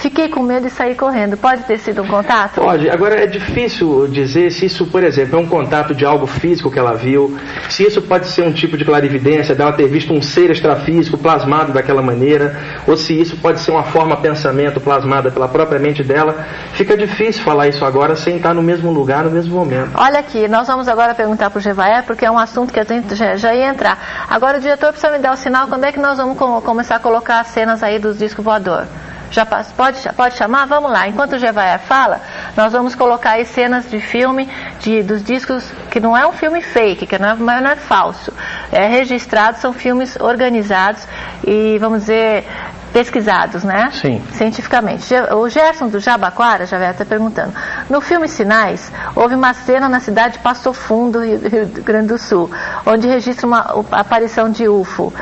Fiquei 0.01 0.29
com 0.29 0.43
medo 0.43 0.67
e 0.67 0.71
saí 0.71 0.95
correndo. 0.95 1.37
Pode 1.37 1.65
ter 1.65 1.77
sido 1.79 2.03
um 2.03 2.07
contato? 2.07 2.61
Pode. 2.61 2.89
Agora 2.89 3.17
é 3.21 3.27
difícil 3.27 4.07
dizer 4.07 4.51
se 4.53 4.67
isso, 4.67 4.87
por 4.87 5.03
exemplo, 5.03 5.37
é 5.37 5.43
um 5.43 5.47
contato 5.49 5.93
de 5.93 6.05
algo 6.05 6.25
físico 6.27 6.71
que 6.71 6.79
ela 6.79 6.95
viu, 6.95 7.37
se 7.69 7.83
isso 7.83 8.01
pode 8.03 8.29
ser 8.29 8.43
um 8.43 8.53
tipo 8.53 8.77
de 8.77 8.85
clarividência 8.85 9.57
dela 9.57 9.73
ter 9.73 9.89
visto 9.89 10.13
um 10.13 10.23
ser 10.23 10.51
extrafísico 10.51 11.19
plasmado 11.19 11.73
daquela 11.73 12.01
maneira, 12.01 12.57
ou 12.87 12.97
se 12.97 13.19
isso 13.21 13.37
pode 13.39 13.59
ser 13.59 13.73
uma 13.73 13.83
forma 13.83 14.17
pensamento 14.17 14.81
plasmada 14.81 15.33
pela 15.33 15.49
própria 15.49 15.81
mente 15.81 16.05
dela. 16.05 16.47
Fica 16.75 16.97
difícil 16.97 17.43
falar 17.43 17.67
isso 17.67 17.85
agora 17.85 18.15
sem 18.15 18.37
estar 18.37 18.55
no 18.55 18.63
mesmo 18.63 18.93
lugar, 18.93 19.25
no 19.25 19.31
mesmo 19.33 19.57
momento. 19.57 19.91
Olha 19.95 20.21
aqui, 20.21 20.47
nós 20.47 20.69
vamos 20.69 20.87
agora 20.87 21.13
perguntar 21.13 21.51
para 21.51 21.59
o 21.59 21.61
Gevaé, 21.63 22.03
porque 22.03 22.25
é 22.25 22.31
um 22.31 22.39
assunto 22.39 22.73
que 22.73 22.79
a 22.79 22.85
gente 22.85 23.17
já, 23.17 23.35
já 23.37 23.53
ia 23.53 23.67
entrar. 23.69 24.27
Agora 24.31 24.59
o 24.59 24.61
diretor 24.61 24.93
precisa 24.93 25.11
me 25.13 25.19
dar 25.19 25.33
o 25.33 25.37
sinal 25.37 25.67
quando 25.67 25.85
é 25.85 25.91
que 25.91 25.99
nós 25.99 26.19
vamos 26.19 26.39
com- 26.39 26.61
começar 26.61 26.97
a 26.97 27.01
colocar 27.01 27.41
as 27.41 27.49
cenas 27.49 27.83
aí 27.83 27.99
dos 27.99 28.17
discos 28.17 28.45
voador. 28.45 28.87
Já 29.31 29.45
pode, 29.47 29.69
pode 30.17 30.37
chamar? 30.37 30.67
Vamos 30.67 30.91
lá. 30.91 31.07
Enquanto 31.09 31.35
o 31.35 31.38
Gevaé 31.38 31.79
fala, 31.79 32.21
nós 32.57 32.73
vamos 32.73 32.95
colocar 32.95 33.33
aí 33.33 33.45
cenas 33.45 33.88
de 33.91 34.01
filme 34.01 34.49
de, 34.81 35.03
dos 35.03 35.23
discos 35.23 35.71
que 35.91 36.01
não 36.01 36.17
é 36.17 36.27
um 36.27 36.33
filme 36.33 36.62
fake, 36.62 37.07
que 37.07 37.19
não 37.19 37.29
é, 37.31 37.61
não 37.61 37.71
é 37.71 37.77
falso. 37.77 38.33
É 38.73 38.87
registrado, 38.87 39.59
são 39.59 39.73
filmes 39.73 40.17
organizados 40.19 41.07
e, 41.47 41.77
vamos 41.79 42.01
dizer, 42.01 42.47
pesquisados, 42.93 43.64
né? 43.64 43.91
Sim. 43.93 44.23
cientificamente. 44.33 45.12
O 45.35 45.47
Gerson 45.49 45.88
do 45.88 46.01
Jabaquara, 46.01 46.64
já 46.67 46.91
está 46.91 47.05
perguntando. 47.05 47.53
No 47.91 48.01
filme 48.01 48.27
Sinais, 48.29 48.91
houve 49.14 49.35
uma 49.35 49.53
cena 49.53 49.88
na 49.91 50.01
cidade 50.01 50.35
de 50.35 50.38
Passo 50.41 50.73
Fundo, 50.73 51.21
Rio 51.21 51.67
Grande 51.85 52.09
do 52.09 52.19
Sul, 52.19 52.51
onde 52.87 53.07
registra 53.07 53.47
uma 53.47 53.77
o- 53.79 53.87
aparição 53.93 54.49
de 54.51 54.67
UFO. 54.69 55.12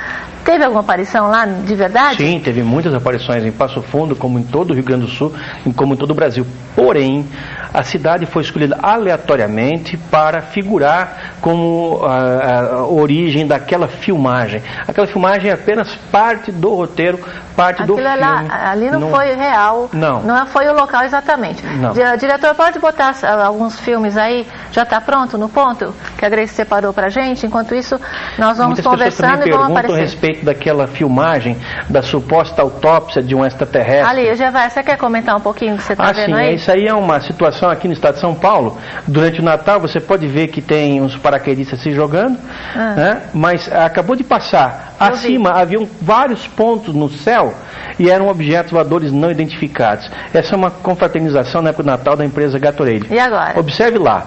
Teve 0.46 0.62
alguma 0.62 0.80
aparição 0.80 1.28
lá 1.28 1.44
de 1.44 1.74
verdade? 1.74 2.18
Sim, 2.18 2.38
teve 2.38 2.62
muitas 2.62 2.94
aparições 2.94 3.44
em 3.44 3.50
Passo 3.50 3.82
Fundo, 3.82 4.14
como 4.14 4.38
em 4.38 4.44
todo 4.44 4.70
o 4.70 4.74
Rio 4.74 4.84
Grande 4.84 5.06
do 5.06 5.10
Sul, 5.10 5.34
como 5.74 5.94
em 5.94 5.96
todo 5.96 6.12
o 6.12 6.14
Brasil. 6.14 6.46
Porém, 6.72 7.26
a 7.74 7.82
cidade 7.82 8.26
foi 8.26 8.44
escolhida 8.44 8.78
aleatoriamente 8.80 9.96
para 9.96 10.40
figurar 10.40 11.34
como 11.40 12.00
a, 12.04 12.76
a 12.76 12.86
origem 12.86 13.44
daquela 13.44 13.88
filmagem. 13.88 14.62
Aquela 14.86 15.08
filmagem 15.08 15.50
é 15.50 15.54
apenas 15.54 15.96
parte 16.12 16.52
do 16.52 16.72
roteiro, 16.72 17.18
parte 17.56 17.82
do 17.84 17.94
Aquilo 17.94 18.06
é 18.08 18.12
filme. 18.16 18.48
lá, 18.48 18.70
ali 18.70 18.90
não, 18.90 19.10
foi 19.10 19.34
real. 19.34 19.88
Não. 19.92 20.22
Não 20.22 20.46
foi 20.46 20.68
o 20.68 20.74
local 20.74 21.02
exatamente. 21.02 21.64
Não. 21.64 21.92
Di- 21.92 22.16
Diretor, 22.18 22.54
pode 22.54 22.78
botar 22.78 23.14
ah, 23.22 23.46
alguns 23.46 23.80
filmes 23.80 24.16
aí? 24.16 24.46
Já 24.72 24.82
está 24.82 25.00
pronto 25.00 25.38
no 25.38 25.48
ponto? 25.48 25.94
Que 26.18 26.24
a 26.26 26.28
Grace 26.28 26.54
separou 26.54 26.92
pra 26.92 27.08
gente. 27.08 27.46
Enquanto 27.46 27.74
isso, 27.74 27.98
nós 28.38 28.58
vamos 28.58 28.78
Muitas 28.78 28.84
pessoas 28.84 28.94
conversando 28.98 29.30
também 29.38 29.48
e 29.48 29.50
vamos 29.52 29.66
perguntam 29.66 29.76
a 29.76 29.80
aparecer. 29.80 30.00
respeito 30.02 30.44
daquela 30.44 30.86
filmagem 30.86 31.56
da 31.88 32.02
suposta 32.02 32.60
autópsia 32.62 33.22
de 33.22 33.34
um 33.34 33.44
extraterrestre. 33.44 34.08
Ali, 34.10 34.34
já 34.34 34.50
vai. 34.50 34.68
Você 34.68 34.82
quer 34.82 34.96
comentar 34.98 35.34
um 35.36 35.40
pouquinho 35.40 35.74
o 35.74 35.78
que 35.78 35.82
você 35.84 35.92
está 35.94 36.04
Ah, 36.10 36.12
vendo 36.12 36.26
sim, 36.36 36.42
aí? 36.42 36.54
isso 36.56 36.70
aí 36.70 36.86
é 36.86 36.94
uma 36.94 37.20
situação 37.20 37.70
aqui 37.70 37.88
no 37.88 37.94
estado 37.94 38.14
de 38.14 38.20
São 38.20 38.34
Paulo. 38.34 38.76
Durante 39.06 39.40
o 39.40 39.44
Natal 39.44 39.80
você 39.80 39.98
pode 40.00 40.26
ver 40.26 40.48
que 40.48 40.60
tem 40.60 41.00
uns 41.00 41.16
paraquedistas 41.16 41.80
se 41.80 41.90
jogando, 41.92 42.38
Ah. 42.74 42.94
né? 42.94 43.22
mas 43.32 43.70
acabou 43.72 44.14
de 44.14 44.24
passar. 44.24 44.94
Acima 44.98 45.50
haviam 45.50 45.86
vários 46.00 46.46
pontos 46.46 46.94
no 46.94 47.08
céu 47.08 47.54
e 47.98 48.10
eram 48.10 48.28
objetos 48.28 48.72
voadores 48.72 49.12
não 49.12 49.30
identificados. 49.30 50.10
Essa 50.32 50.54
é 50.54 50.56
uma 50.56 50.70
confraternização 50.70 51.62
na 51.62 51.70
época 51.70 51.82
do 51.82 51.86
Natal 51.86 52.16
da 52.16 52.24
empresa 52.24 52.58
Gatorade. 52.58 53.06
E 53.10 53.18
agora? 53.18 53.58
Observe 53.58 53.98
lá. 53.98 54.26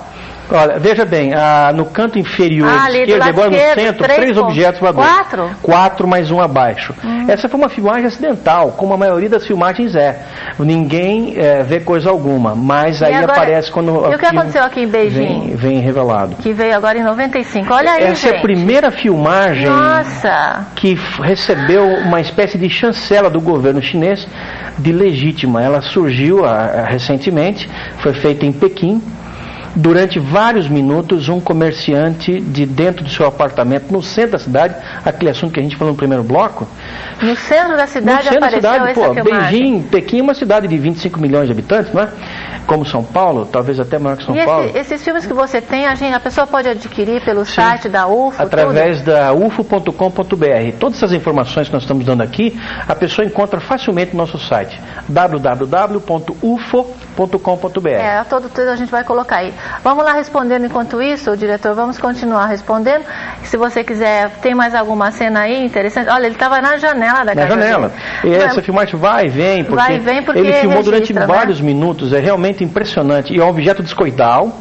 Olha, 0.52 0.80
veja 0.80 1.06
bem, 1.06 1.34
ah, 1.34 1.72
no 1.76 1.86
canto 1.86 2.18
inferior 2.18 2.68
Ah, 2.70 2.90
esquerdo, 2.90 3.22
agora 3.22 3.50
no 3.52 3.58
centro, 3.58 4.04
três 4.04 4.20
três 4.20 4.38
objetos 4.38 4.80
voadores. 4.80 5.10
Quatro? 5.12 5.44
Hum. 5.46 5.50
Quatro 5.62 6.08
mais 6.08 6.32
um 6.32 6.42
abaixo. 6.42 6.94
Essa 7.28 7.48
foi 7.48 7.60
uma 7.60 7.70
filmagem 7.70 8.06
acidental, 8.08 8.72
como 8.72 8.94
a 8.94 8.98
maioria 8.98 9.30
das 9.30 9.46
filmagens 9.46 9.96
é. 9.96 10.20
Ninguém 10.58 11.36
eh, 11.38 11.64
vê 11.64 11.80
coisa 11.80 12.10
alguma, 12.10 12.56
mas 12.56 13.00
E 13.02 13.06
aí 13.06 13.14
agora- 13.16 13.34
aparece 13.34 13.72
quando 13.72 13.90
e 14.12 14.16
o 14.16 14.18
que 14.20 14.26
aconteceu 14.26 14.64
aqui 14.64 14.82
em 14.82 14.88
Beijing? 14.88 15.20
Vem, 15.20 15.56
vem 15.56 15.80
revelado. 15.80 16.36
Que 16.38 16.52
veio 16.52 16.76
agora 16.76 16.98
em 16.98 17.04
95. 17.04 17.74
Olha 17.74 17.92
aí, 17.92 18.04
Essa 18.04 18.28
é 18.28 18.30
a 18.30 18.34
gente. 18.34 18.42
primeira 18.42 18.92
filmagem 18.92 19.68
Nossa! 19.70 20.66
que 20.76 20.98
recebeu 21.22 21.84
uma 21.86 22.20
espécie 22.22 22.58
de 22.58 22.70
chancela 22.70 23.30
do 23.30 23.40
governo 23.40 23.82
chinês 23.82 24.28
de 24.78 24.92
legítima. 24.92 25.62
Ela 25.64 25.82
surgiu 25.82 26.44
ah, 26.46 26.72
ah, 26.74 26.86
recentemente, 26.90 27.70
foi 28.00 28.14
feita 28.14 28.46
em 28.46 28.52
Pequim. 28.52 29.02
Durante 29.76 30.20
vários 30.20 30.68
minutos, 30.68 31.30
um 31.30 31.40
comerciante 31.40 32.42
de 32.42 32.66
dentro 32.66 33.04
do 33.04 33.10
seu 33.10 33.26
apartamento, 33.26 33.92
no 33.92 34.02
centro 34.02 34.32
da 34.32 34.40
cidade, 34.40 34.76
aquele 35.06 35.30
assunto 35.30 35.54
que 35.54 35.60
a 35.60 35.64
gente 35.64 35.76
falou 35.76 35.94
no 35.94 35.98
primeiro 35.98 36.24
bloco, 36.24 36.68
No 37.22 37.36
centro 37.36 37.76
da 37.76 37.84
no 37.84 37.88
cidade 37.88 38.24
centro 38.24 38.40
da 38.40 38.48
apareceu 38.48 38.72
cidade, 38.72 39.00
essa 39.00 39.14
pô. 39.14 39.24
Beijing, 39.24 39.82
Pequim 39.84 40.20
é 40.20 40.22
uma 40.24 40.34
cidade 40.34 40.68
de 40.68 40.78
25 40.78 41.20
milhões 41.20 41.48
de 41.48 41.52
habitantes, 41.52 41.94
não 41.94 42.02
é? 42.02 42.10
Como 42.70 42.86
São 42.86 43.04
Paulo, 43.04 43.48
talvez 43.52 43.80
até 43.80 43.98
maior 43.98 44.16
que 44.16 44.24
São 44.24 44.36
E 44.36 44.38
esse- 44.38 44.48
Paulo. 44.48 44.72
esses 44.76 45.04
filmes 45.04 45.26
que 45.26 45.34
você 45.34 45.60
tem, 45.60 45.88
a, 45.88 45.96
gente, 45.96 46.14
a 46.14 46.20
pessoa 46.20 46.46
pode 46.46 46.70
adquirir 46.70 47.20
pelo 47.26 47.44
site 47.44 47.90
da 47.90 48.06
UFO, 48.08 48.40
através 48.42 49.02
da 49.02 49.34
ufo.com.br. 49.34 50.78
Todas 50.80 50.98
essas 50.98 51.12
informações 51.14 51.68
que 51.68 51.74
nós 51.74 51.82
estamos 51.82 52.06
dando 52.06 52.22
aqui, 52.22 52.60
a 52.88 52.94
pessoa 52.94 53.26
encontra 53.26 53.60
facilmente 53.60 54.12
no 54.16 54.20
nosso 54.20 54.38
site 54.38 54.80
www.ufo.com.br. 55.10 57.70
tudo. 57.74 57.88
É, 57.88 58.24
todo, 58.24 58.50
tudo 58.50 58.70
a 58.70 58.76
gente 58.76 58.92
vai 58.92 59.04
colocar 59.04 59.38
aí. 59.38 59.52
Vamos 59.84 60.06
lá 60.06 60.14
respondendo 60.14 60.66
enquanto 60.66 61.02
isso, 61.02 61.36
diretor, 61.36 61.74
vamos 61.74 61.98
continuar 61.98 62.46
respondendo. 62.46 63.04
Se 63.44 63.58
você 63.58 63.84
quiser, 63.84 64.30
tem 64.42 64.54
mais 64.54 64.76
alguma 64.76 65.12
cena 65.12 65.42
aí 65.42 65.66
interessante? 65.66 66.10
Olha, 66.10 66.26
ele 66.26 66.36
estava 66.36 66.62
na 66.62 66.78
janela 66.78 67.24
da 67.26 67.34
Na 67.34 67.48
casa 67.48 67.48
janela. 67.48 67.90
dele. 67.90 68.02
E 68.24 68.28
Não 68.28 68.36
é- 68.36 68.46
essa 68.46 68.62
filmagem 68.62 68.96
vai 69.00 69.26
e 69.26 69.30
vem, 69.30 69.64
porque, 69.64 69.76
Vai 69.82 69.96
e 69.96 70.00
vem 70.00 70.24
porque 70.24 70.40
ele 70.40 70.54
filmou 70.54 70.84
durante 70.84 71.14
né? 71.14 71.26
vários 71.26 71.60
minutos, 71.62 72.14
é 72.14 72.20
realmente 72.20 72.64
impressionante. 72.64 73.34
E 73.34 73.40
é 73.40 73.44
um 73.44 73.50
objeto 73.50 73.82
discoidal. 73.82 74.56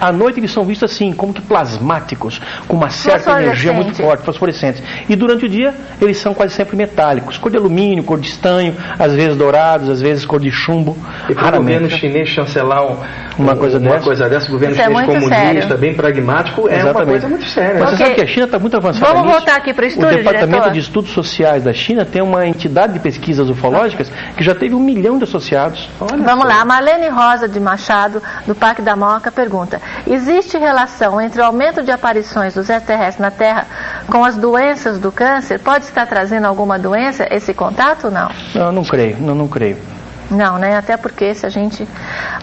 À 0.00 0.12
noite 0.12 0.40
eles 0.40 0.50
são 0.52 0.64
vistos 0.64 0.90
assim, 0.92 1.12
como 1.12 1.32
que 1.32 1.40
plasmáticos, 1.42 2.40
com 2.66 2.76
uma 2.76 2.90
certa 2.90 3.40
energia 3.42 3.72
muito 3.72 3.94
forte, 3.94 4.24
fosforescentes. 4.24 4.82
E 5.08 5.16
durante 5.16 5.44
o 5.46 5.48
dia 5.48 5.74
eles 6.00 6.16
são 6.18 6.34
quase 6.34 6.54
sempre 6.54 6.76
metálicos, 6.76 7.38
cor 7.38 7.50
de 7.50 7.56
alumínio, 7.56 8.02
cor 8.04 8.18
de 8.18 8.28
estanho, 8.28 8.74
às 8.98 9.12
vezes 9.14 9.36
dourados, 9.36 9.88
às 9.88 10.00
vezes 10.00 10.24
cor 10.24 10.40
de 10.40 10.50
chumbo. 10.50 10.96
E 11.28 11.34
para 11.34 11.42
o 11.42 11.44
raramente. 11.46 11.72
governo 11.80 11.90
chinês 11.90 12.28
chancelar 12.28 12.84
um- 12.84 12.96
Uma 13.38 13.56
coisa 13.56 13.78
uma 13.78 13.90
dessa? 13.90 14.04
coisa 14.04 14.28
dessa, 14.28 14.48
o 14.48 14.50
governo 14.52 14.74
Isso 14.74 14.82
é 14.82 14.84
chinês 14.84 15.06
muito 15.06 15.20
comunista, 15.20 15.60
sério. 15.62 15.78
bem 15.78 15.94
pragmático, 15.94 16.60
é 16.68 16.72
uma 16.72 16.80
Exatamente. 16.80 17.08
coisa 17.10 17.28
muito 17.28 17.44
séria. 17.46 17.80
Mas 17.80 17.88
você 17.90 17.94
Ok. 17.94 18.06
sabe 18.06 18.14
que 18.16 18.20
a 18.22 18.26
China 18.26 18.44
está 18.46 18.58
muito 18.58 18.76
avançada 18.76 19.06
Vamos 19.06 19.22
nisso. 19.26 19.36
voltar 19.38 19.56
aqui 19.56 19.72
pro 19.72 19.86
estúdio, 19.86 20.08
O 20.08 20.16
Departamento 20.16 20.50
diretor. 20.50 20.72
de 20.72 20.78
Estudos 20.80 21.10
Sociais 21.12 21.62
da 21.64 21.72
China 21.72 22.04
tem 22.04 22.20
uma 22.22 22.46
entidade 22.46 22.92
de 22.92 22.98
pesquisas 22.98 23.48
ufológicas 23.48 24.10
que 24.36 24.44
já 24.44 24.54
teve 24.54 24.74
um 24.74 24.80
milhão 24.80 25.16
de 25.18 25.24
associados. 25.24 25.88
Olha 26.00 26.16
Vamos 26.22 26.42
só. 26.42 26.48
lá, 26.48 26.60
a 26.60 26.64
Marlene 26.64 27.08
Rosa 27.08 27.48
de 27.48 27.58
Machado, 27.60 28.22
do 28.46 28.54
Parque 28.54 28.82
da 28.82 28.94
Moca, 28.96 29.30
pergunta: 29.32 29.59
Existe 30.06 30.56
relação 30.58 31.20
entre 31.20 31.40
o 31.40 31.44
aumento 31.44 31.82
de 31.82 31.90
aparições 31.90 32.54
dos 32.54 32.68
extraterrestres 32.68 33.18
na 33.18 33.30
Terra 33.30 33.66
com 34.06 34.24
as 34.24 34.36
doenças 34.36 34.98
do 34.98 35.10
câncer? 35.12 35.58
Pode 35.58 35.84
estar 35.84 36.06
trazendo 36.06 36.46
alguma 36.46 36.78
doença 36.78 37.26
esse 37.30 37.52
contato 37.52 38.04
ou 38.04 38.10
não? 38.10 38.30
Não, 38.54 38.72
não 38.72 38.84
creio, 38.84 39.16
não, 39.20 39.34
não 39.34 39.48
creio. 39.48 39.99
Não, 40.30 40.58
né? 40.58 40.76
Até 40.76 40.96
porque 40.96 41.34
se 41.34 41.44
a 41.44 41.48
gente. 41.48 41.86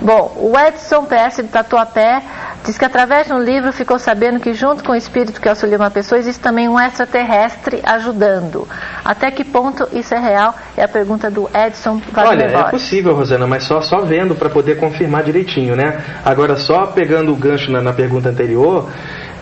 Bom, 0.02 0.34
o 0.36 0.60
Edson 0.60 1.06
Percy 1.06 1.44
de 1.44 1.48
Tatuapé 1.48 2.22
diz 2.66 2.78
que 2.78 2.84
através 2.84 3.28
de 3.28 3.34
um 3.34 3.40
livro 3.40 3.72
ficou 3.72 3.98
sabendo 3.98 4.40
que 4.40 4.54
junto 4.54 4.84
com 4.84 4.92
o 4.92 4.96
espírito 4.96 5.40
que 5.40 5.48
auxilia 5.48 5.78
uma 5.78 5.90
pessoa 5.90 6.20
existe 6.20 6.42
também 6.42 6.68
um 6.68 6.78
extraterrestre 6.78 7.82
ajudando. 7.84 8.68
Até 9.06 9.32
que 9.32 9.46
ponto 9.46 9.88
isso 9.94 10.14
é 10.14 10.20
real? 10.20 10.54
É 10.76 10.84
a 10.84 10.88
pergunta 10.88 11.32
do 11.32 11.50
Edson 11.54 12.02
Olha, 12.16 12.44
é 12.44 12.64
possível, 12.70 13.16
Rosana, 13.16 13.48
mas 13.48 13.64
só, 13.64 13.82
só 13.82 14.02
vendo 14.02 14.36
para 14.36 14.50
poder 14.50 14.78
confirmar 14.78 15.24
direitinho, 15.24 15.76
né? 15.76 16.04
Agora, 16.26 16.58
só 16.58 16.88
pegando 16.88 17.32
o 17.32 17.36
gancho 17.36 17.72
na, 17.72 17.82
na 17.82 17.94
pergunta 17.94 18.30
anterior, 18.30 18.90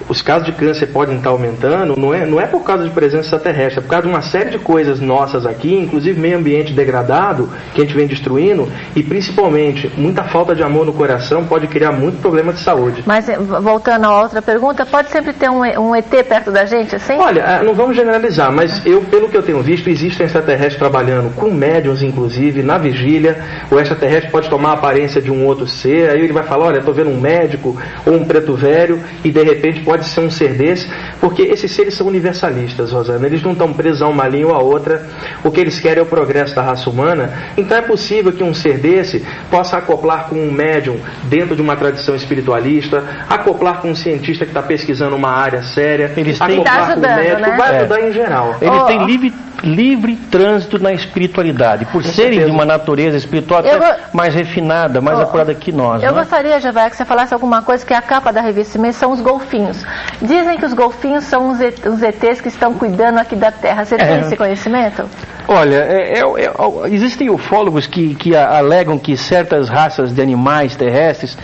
os 0.08 0.22
casos 0.22 0.46
de 0.46 0.52
câncer 0.52 0.88
podem 0.88 1.18
estar 1.18 1.30
aumentando, 1.30 1.96
não 1.98 2.14
é, 2.14 2.26
não 2.26 2.40
é 2.40 2.46
por 2.46 2.64
causa 2.64 2.84
de 2.84 2.90
presença 2.90 3.36
extraterrestre, 3.36 3.80
é 3.80 3.82
por 3.82 3.90
causa 3.90 4.08
de 4.08 4.14
uma 4.14 4.22
série 4.22 4.52
de 4.52 4.60
coisas 4.60 5.00
nossas 5.00 5.46
aqui, 5.46 5.74
inclusive 5.74 6.20
meio 6.20 6.38
ambiente 6.38 6.74
degradado, 6.74 7.50
que 7.74 7.82
a 7.82 7.84
gente 7.84 7.96
vem 7.96 8.08
destruindo, 8.08 8.72
e 8.96 9.04
principalmente 9.04 9.92
muita 9.98 10.24
falta 10.24 10.56
de 10.56 10.64
amor 10.64 10.86
no 10.86 10.94
coração 10.94 11.46
pode 11.46 11.68
criar 11.68 11.92
muito 11.92 12.22
problema 12.22 12.54
de 12.54 12.60
saúde. 12.60 13.04
Mas 13.06 13.28
eh, 13.30 13.38
voltando 13.38 14.06
a 14.06 14.22
outra 14.22 14.42
pergunta, 14.42 14.86
pode 14.86 15.10
sempre 15.10 15.34
ter 15.34 15.50
um, 15.50 15.62
um 15.62 15.96
ET 15.96 16.10
perto 16.28 16.52
da 16.52 16.66
gente, 16.66 16.96
assim? 16.96 17.18
Olha, 17.18 17.44
ah, 17.46 17.64
não 17.64 17.74
vamos 17.74 17.96
generalizar, 17.96 18.52
mas 18.52 18.86
eu, 18.86 19.02
pelo 19.02 19.30
que 19.30 19.38
eu 19.38 19.44
tenho 19.44 19.62
visto, 19.62 19.90
existem 19.90 20.26
extraterrestres 20.26 20.78
trabalhando 20.78 21.34
com 21.36 21.50
médiums, 21.50 22.02
inclusive, 22.02 22.62
na 22.62 22.78
vigília. 22.78 23.38
O 23.72 23.80
extraterrestre 23.80 24.32
pode 24.32 24.50
tomar 24.50 24.70
a 24.70 24.74
aparência 24.74 25.22
de 25.22 25.32
um 25.32 25.46
outro 25.46 25.68
ser, 25.68 26.10
aí 26.10 26.22
ele 26.22 26.34
vai 26.34 26.44
falar, 26.44 26.68
olha, 26.68 26.80
estou 26.80 26.94
vendo 26.94 27.10
um 27.10 27.20
médico 27.20 27.76
ou 28.06 28.14
um 28.14 28.26
preto 28.26 28.54
velho, 28.56 29.02
e 29.24 29.32
de 29.32 29.44
repente 29.44 29.82
pode 29.82 29.95
ser 30.04 30.22
um 30.22 30.30
ser 30.30 30.56
desse. 30.58 30.88
Porque 31.26 31.42
esses 31.42 31.72
seres 31.72 31.96
são 31.96 32.06
universalistas, 32.06 32.92
Rosana. 32.92 33.26
Eles 33.26 33.42
não 33.42 33.54
estão 33.54 33.74
presos 33.74 34.04
a 34.04 34.08
uma 34.08 34.28
linha 34.28 34.46
ou 34.46 34.54
a 34.54 34.60
outra. 34.60 35.08
O 35.44 35.50
que 35.50 35.60
eles 35.60 35.80
querem 35.80 35.98
é 35.98 36.04
o 36.04 36.06
progresso 36.06 36.54
da 36.56 36.62
raça 36.62 36.88
humana. 36.88 37.34
Então 37.58 37.76
é 37.76 37.82
possível 37.82 38.32
que 38.32 38.44
um 38.44 38.54
ser 38.54 38.78
desse 38.78 39.26
possa 39.50 39.76
acoplar 39.78 40.26
com 40.30 40.36
um 40.36 40.52
médium 40.52 40.98
dentro 41.24 41.56
de 41.56 41.64
uma 41.64 41.76
tradição 41.76 42.14
espiritualista, 42.16 43.04
acoplar 43.28 43.82
com 43.82 43.90
um 43.90 43.96
cientista 43.96 44.46
que 44.46 44.52
está 44.52 44.62
pesquisando 44.62 45.16
uma 45.16 45.32
área 45.32 45.64
séria, 45.64 46.12
Eles 46.16 46.38
têm- 46.38 46.58
acoplar 46.60 46.64
Tá 46.76 46.82
com 46.82 46.90
um 46.90 46.92
ajudando, 46.92 47.16
médico, 47.18 47.42
né? 47.42 47.58
vai 47.58 47.74
É. 47.74 47.80
ajudar 47.80 48.02
em 48.02 48.12
geral. 48.14 48.56
Eles 48.62 48.82
Oh, 48.82 48.86
têm 48.86 49.06
livre, 49.06 49.34
livre 49.64 50.16
trânsito 50.30 50.78
na 50.78 50.92
espiritualidade, 50.94 51.86
por 51.86 52.04
serem 52.04 52.34
certeza. 52.34 52.46
de 52.46 52.52
uma 52.52 52.66
natureza 52.66 53.18
espiritual 53.18 53.62
até 53.62 53.78
vou- 53.80 53.96
mais 54.14 54.36
refinada, 54.36 55.02
mais 55.02 55.18
Oh, 55.18 55.24
apurada 55.24 55.56
que 55.56 55.72
nós. 55.72 56.04
Eu 56.04 56.12
não 56.12 56.20
é? 56.20 56.22
gostaria, 56.22 56.60
Javaia, 56.60 56.90
que 56.90 56.98
você 56.98 57.06
falasse 57.06 57.34
alguma 57.34 57.62
coisa 57.64 57.84
que 57.86 57.94
a 57.94 58.02
capa 58.02 58.32
da 58.32 58.42
revista 58.42 58.78
mês 58.78 58.96
são 58.96 59.12
os 59.12 59.22
golfinhos. 59.22 59.84
Dizem 60.22 60.58
que 60.58 60.66
os 60.66 60.74
golfinhos 60.74 61.15
são 61.22 61.52
os, 61.52 61.62
ET 61.62 61.86
os 61.86 62.02
ETs 62.02 62.42
que 62.42 62.48
estão 62.48 62.74
cuidando 62.74 63.18
aqui 63.20 63.36
da 63.36 63.52
Terra. 63.52 63.84
Você 63.86 63.98
tem 63.98 64.08
É. 64.08 64.20
esse 64.22 64.36
conhecimento? 64.36 65.06
Olha, 65.48 65.76
é- 65.76 66.20
é- 66.20 66.22
é- 66.22 66.90
existem 66.90 67.30
ufólogos 67.30 67.86
que, 67.86 68.16
que 68.16 68.36
alegam 68.36 68.98
que 68.98 69.16
certas 69.16 69.70
raças 69.70 70.14
de 70.14 70.22
animais 70.22 70.76
terrestres 70.76 71.38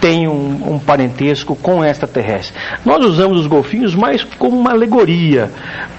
têm 0.00 0.28
um, 0.28 0.74
um 0.74 0.78
parentesco 0.78 1.56
com 1.56 1.84
extraterrestre. 1.84 2.54
Nós 2.84 3.04
usamos 3.04 3.40
os 3.40 3.46
golfinhos 3.46 3.94
mais 3.94 4.22
como 4.22 4.56
uma 4.58 4.70
alegoria, 4.70 5.50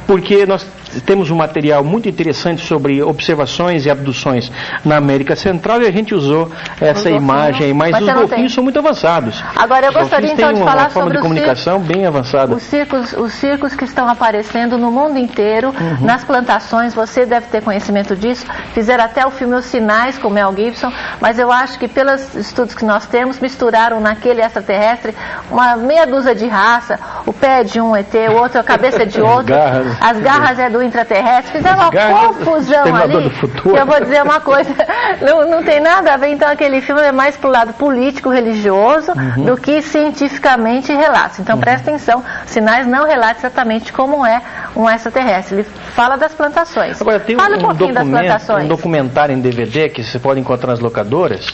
porque 0.08 0.46
nós 0.46 0.66
temos 1.06 1.30
um 1.32 1.36
material 1.36 1.84
muito 1.84 2.08
interessante 2.10 2.66
sobre 2.66 3.02
observações 3.02 3.86
e 3.86 3.90
abduções 3.90 4.52
na 4.84 4.98
América 4.98 5.36
Central 5.36 5.82
e 5.82 5.88
a 5.88 5.92
gente 5.92 6.14
usou 6.14 6.52
essa 6.82 7.10
imagem 7.10 7.74
mas, 7.74 7.92
mas 7.92 8.04
os 8.08 8.14
golfinhos 8.14 8.54
são 8.54 8.64
muito 8.64 8.80
avançados. 8.80 9.44
Agora, 9.56 9.86
eu 9.88 9.90
Os 9.92 9.98
gostaria, 9.98 10.34
então, 10.34 10.54
de 10.54 10.60
falar 10.60 10.90
forma 10.90 11.10
sobre 11.10 11.18
de 11.18 11.22
comunicação 11.22 11.80
bem 11.80 12.06
avançada. 12.06 12.54
Os 12.56 12.64
circos, 12.64 13.14
os 13.14 13.34
circos 13.34 13.76
que 13.76 13.84
estão 13.86 14.08
aparecendo 14.08 14.78
no 14.78 14.92
mundo 14.92 15.18
inteiro, 15.18 15.70
Uhum. 15.80 16.06
nas 16.06 16.24
plantações, 16.24 16.94
você 16.94 17.26
deve 17.26 17.48
ter 17.48 17.62
conhecimento 17.62 18.16
disso. 18.16 18.46
Fizeram 18.74 19.04
até 19.04 19.26
o 19.26 19.32
filme 19.32 19.56
Os 19.56 19.66
Sinais 19.66 20.18
com 20.18 20.30
Mel 20.30 20.54
Gibson, 20.56 20.92
mas 21.22 21.38
eu 21.40 21.52
acho 21.52 21.78
que 21.80 21.88
pelos 21.88 22.36
estudos 22.36 22.74
que 22.76 22.84
nós 22.86 23.06
temos, 23.06 23.40
misturaram 23.40 24.00
naquele 24.00 24.42
extraterrestre 24.42 25.16
uma 25.50 25.76
meia 25.76 26.06
dúzia 26.06 26.34
de 26.36 26.48
raça, 26.48 27.00
o 27.26 27.34
pé 27.34 27.64
de 27.64 27.80
um 27.80 27.96
ET, 27.96 28.14
o 28.30 28.34
outro 28.36 28.60
a 28.60 28.64
cabeça 28.64 29.06
de 29.06 29.22
outro, 29.22 29.54
garras. 29.54 29.98
as 30.02 30.20
garras 30.20 30.60
é 30.60 30.70
do 30.70 30.79
intraterrestre, 30.84 31.52
fizeram 31.58 31.78
uma 31.78 31.92
confusão 31.92 32.96
ali. 32.96 33.30
do 33.30 33.78
eu 33.78 33.86
vou 33.86 34.00
dizer 34.02 34.24
uma 34.24 34.40
coisa, 34.42 34.74
não, 35.22 35.50
não 35.50 35.64
tem 35.64 35.80
nada 35.80 36.14
a 36.14 36.18
ver, 36.18 36.30
então 36.30 36.48
aquele 36.50 36.82
filme 36.82 37.02
é 37.02 37.12
mais 37.12 37.36
pro 37.38 37.50
lado 37.50 37.74
político, 37.74 38.30
religioso, 38.30 39.12
Uhum. 39.16 39.46
do 39.46 39.58
que 39.58 39.82
cientificamente 39.82 40.92
relata. 40.94 41.42
Então 41.42 41.58
presta 41.58 41.90
atenção, 41.90 42.24
Sinais 42.46 42.86
não 42.88 43.06
relata 43.06 43.40
exatamente 43.40 43.92
como 43.94 44.26
é 44.26 44.42
um 44.76 44.90
extraterrestre, 44.90 45.56
ele 45.56 45.64
fala 45.96 46.18
das 46.18 46.34
plantações. 46.34 47.02
Agora 47.02 47.20
tem 47.20 47.36
um, 47.36 47.40
Fala 47.40 47.56
um 47.56 47.60
um 47.60 47.62
pouquinho 47.64 47.94
das 47.94 48.08
plantações. 48.08 48.66
um 48.66 48.68
documentário 48.68 49.34
em 49.36 49.40
DVD 49.40 49.90
que 49.90 50.04
você 50.04 50.20
pode 50.20 50.40
encontrar 50.40 50.70
nas 50.72 50.80
locadoras 50.80 51.48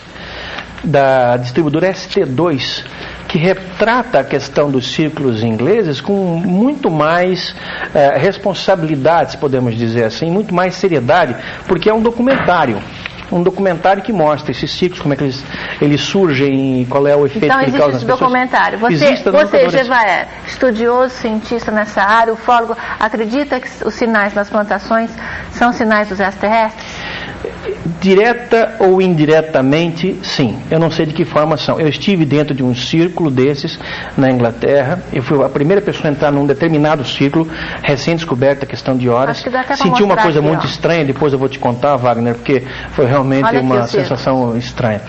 da 0.83 1.38
distribuidora 1.38 1.91
ST2 1.91 2.83
que 3.36 3.39
retrata 3.39 4.19
a 4.21 4.24
questão 4.24 4.71
dos 4.71 4.93
círculos 4.93 5.43
ingleses 5.43 6.00
com 6.00 6.13
muito 6.39 6.89
mais 6.89 7.54
eh, 7.93 8.17
responsabilidade, 8.17 9.32
se 9.32 9.38
podemos 9.38 9.76
dizer 9.76 10.06
assim, 10.06 10.32
muito 10.32 10.56
mais 10.56 10.76
seriedade, 10.76 11.36
porque 11.67 11.89
é 11.89 11.93
um 11.93 12.02
documentário. 12.02 12.82
Um 13.30 13.43
documentário 13.43 14.02
que 14.02 14.13
mostra 14.13 14.52
esses 14.52 14.71
ciclos, 14.71 15.02
como 15.02 15.13
é 15.15 15.17
que 15.17 15.24
eles, 15.24 15.43
eles 15.82 16.00
surgem, 16.00 16.86
qual 16.89 17.06
é 17.06 17.13
o 17.13 17.26
efeito 17.26 17.45
Então 17.45 17.60
que 17.60 17.65
ele 17.65 17.78
causa 17.78 17.93
nas 17.93 18.04
pessoas. 18.04 18.19
documentário. 18.21 18.80
Você, 18.80 18.93
Existe 18.93 19.30
você. 19.30 19.69
Gevaé, 19.69 20.28
estudioso, 20.48 21.10
cientista 21.15 21.71
nessa 21.71 22.04
área, 22.04 22.32
ufólogo, 22.32 22.78
acredita 22.98 23.60
que 23.60 23.67
os 23.84 23.95
sinais 23.95 24.34
nas 24.34 24.50
plantações 24.50 25.12
são 25.52 25.74
sinais 25.74 26.08
dos 26.08 26.21
extraterrestres? 26.21 26.86
Direta 28.01 28.75
ou 28.79 29.01
indiretamente, 29.01 30.17
sim. 30.23 30.58
Eu 30.69 30.79
não 30.79 30.91
sei 30.91 31.05
de 31.05 31.13
que 31.13 31.25
forma 31.25 31.58
são. 31.58 31.79
Eu 31.79 31.88
estive 31.88 32.25
dentro 32.25 32.53
de 32.53 32.63
um 32.63 32.75
círculo 32.75 33.31
desses 33.31 33.79
na 34.17 34.29
Inglaterra. 34.31 35.01
Eu 35.13 35.23
fui 35.23 35.43
a 35.43 35.49
primeira 35.49 35.81
pessoa 35.81 36.10
a 36.10 36.12
entrar 36.12 36.31
num 36.31 36.45
determinado 36.45 37.05
círculo, 37.05 37.47
recém-descoberta, 37.84 38.65
questão 38.65 38.97
de 38.97 39.10
horas. 39.10 39.43
Senti 39.75 40.03
uma 40.03 40.17
coisa 40.17 40.39
aqui, 40.39 40.47
muito 40.47 40.63
ó. 40.63 40.65
estranha, 40.65 41.05
depois 41.05 41.34
eu 41.34 41.39
vou 41.39 41.49
te 41.49 41.60
contar, 41.60 41.95
Wagner, 41.95 42.36
porque 42.36 42.63
foi 42.91 43.05
realmente 43.05 43.45
Olha 43.45 43.62
uma 43.62 43.88
sensação 43.88 44.58
estranha. 44.58 45.01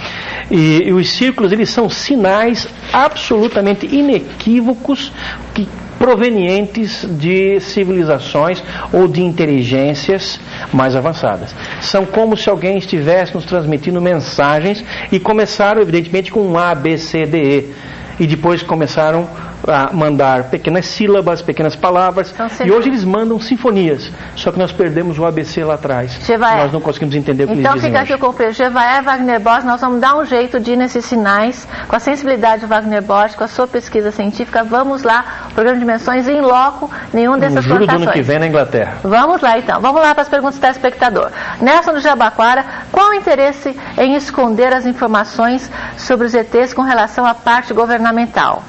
E, 0.51 0.89
e 0.89 0.93
os 0.93 1.11
círculos, 1.11 1.53
eles 1.53 1.71
são 1.71 1.89
sinais 1.89 2.69
absolutamente 2.93 3.87
inequívocos 3.87 5.13
que 5.55 5.69
provenientes 5.99 7.07
de 7.09 7.61
civilizações 7.61 8.63
ou 8.93 9.09
de 9.09 9.23
inteligências 9.23 10.41
mais 10.73 10.95
avançadas. 10.95 11.55
São 11.81 12.05
como 12.05 12.37
se 12.37 12.49
alguém 12.49 12.79
estivesse 12.79 13.35
nos 13.35 13.45
transmitindo 13.45 14.01
mensagens 14.01 14.85
e 15.11 15.19
começaram, 15.19 15.81
evidentemente, 15.81 16.31
com 16.31 16.41
um 16.41 16.59
A, 16.59 16.75
B, 16.75 16.99
C, 16.99 17.27
D, 17.27 17.39
E. 17.39 17.75
E 18.19 18.27
depois 18.27 18.63
começaram 18.63 19.29
a 19.67 19.93
mandar 19.93 20.45
pequenas 20.45 20.87
sílabas, 20.87 21.43
pequenas 21.43 21.77
palavras. 21.77 22.33
Então, 22.33 22.49
e 22.67 22.71
hoje 22.71 22.89
eles 22.89 23.05
mandam 23.05 23.39
sinfonias. 23.41 24.11
Só 24.35 24.53
que 24.53 24.59
nós 24.59 24.73
perdemos 24.73 25.19
o 25.19 25.25
ABC 25.25 25.65
lá 25.65 25.75
atrás. 25.75 26.19
Jevaé. 26.25 26.63
Nós 26.63 26.73
não 26.73 26.81
conseguimos 26.81 27.15
entender 27.15 27.45
o 27.45 27.49
que 27.49 27.55
Então 27.55 27.73
eles 27.73 27.83
dizem 27.83 27.91
fica 27.91 28.15
aqui 28.15 28.25
o. 28.25 28.53
Jevaé 28.53 29.03
Wagner 29.03 29.41
Bosch, 29.41 29.65
nós 29.65 29.81
vamos 29.81 30.01
dar 30.01 30.17
um 30.17 30.25
jeito 30.25 30.61
de 30.61 30.73
ir 30.73 30.77
nesses 30.77 31.05
sinais, 31.05 31.67
com 31.89 31.97
a 31.97 31.99
sensibilidade 31.99 32.63
do 32.63 32.69
Wagner 32.69 33.03
Bosch, 33.03 33.35
com 33.35 33.45
a 33.45 33.49
sua 33.49 33.67
pesquisa 33.67 34.11
científica. 34.11 34.63
Vamos 34.63 35.03
lá, 35.03 35.49
programa 35.55 35.79
de 35.79 35.85
dimensões 35.85 36.29
em 36.29 36.41
loco, 36.41 36.91
nenhum 37.13 37.39
dessas 37.39 37.65
julho 37.65 37.87
do 37.87 37.97
ano 37.97 38.13
que 38.13 38.23
vem 38.23 38.39
na 38.39 38.47
Inglaterra. 38.47 38.99
Vamos 39.03 39.41
lá 39.41 39.59
então, 39.59 39.81
vamos 39.81 40.01
lá 40.01 40.15
para 40.15 40.23
as 40.23 40.29
perguntas 40.29 40.59
do 40.59 40.61
telespectador. 40.61 41.31
Nelson 41.61 41.93
do 41.93 42.01
Jabaquara, 42.01 42.65
qual 42.93 43.11
o 43.11 43.15
interesse 43.15 43.77
em 43.99 44.15
esconder 44.15 44.73
as 44.73 44.87
informações 44.87 45.71
sobre 45.97 46.27
os 46.27 46.35
ETs 46.35 46.73
com 46.73 46.83
relação 46.83 47.27
à 47.27 47.35
parte 47.35 47.73
governamental? 47.73 48.63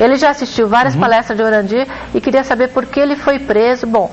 Ele 0.00 0.16
já 0.16 0.30
assistiu 0.30 0.66
várias 0.66 0.94
Uhum. 0.94 1.00
palestras 1.00 1.36
de 1.36 1.44
Orandir 1.44 1.86
e 2.14 2.20
queria 2.20 2.42
saber 2.42 2.68
por 2.68 2.86
que 2.86 2.98
ele 2.98 3.14
foi 3.16 3.38
preso. 3.38 3.86
Bom, 3.86 4.10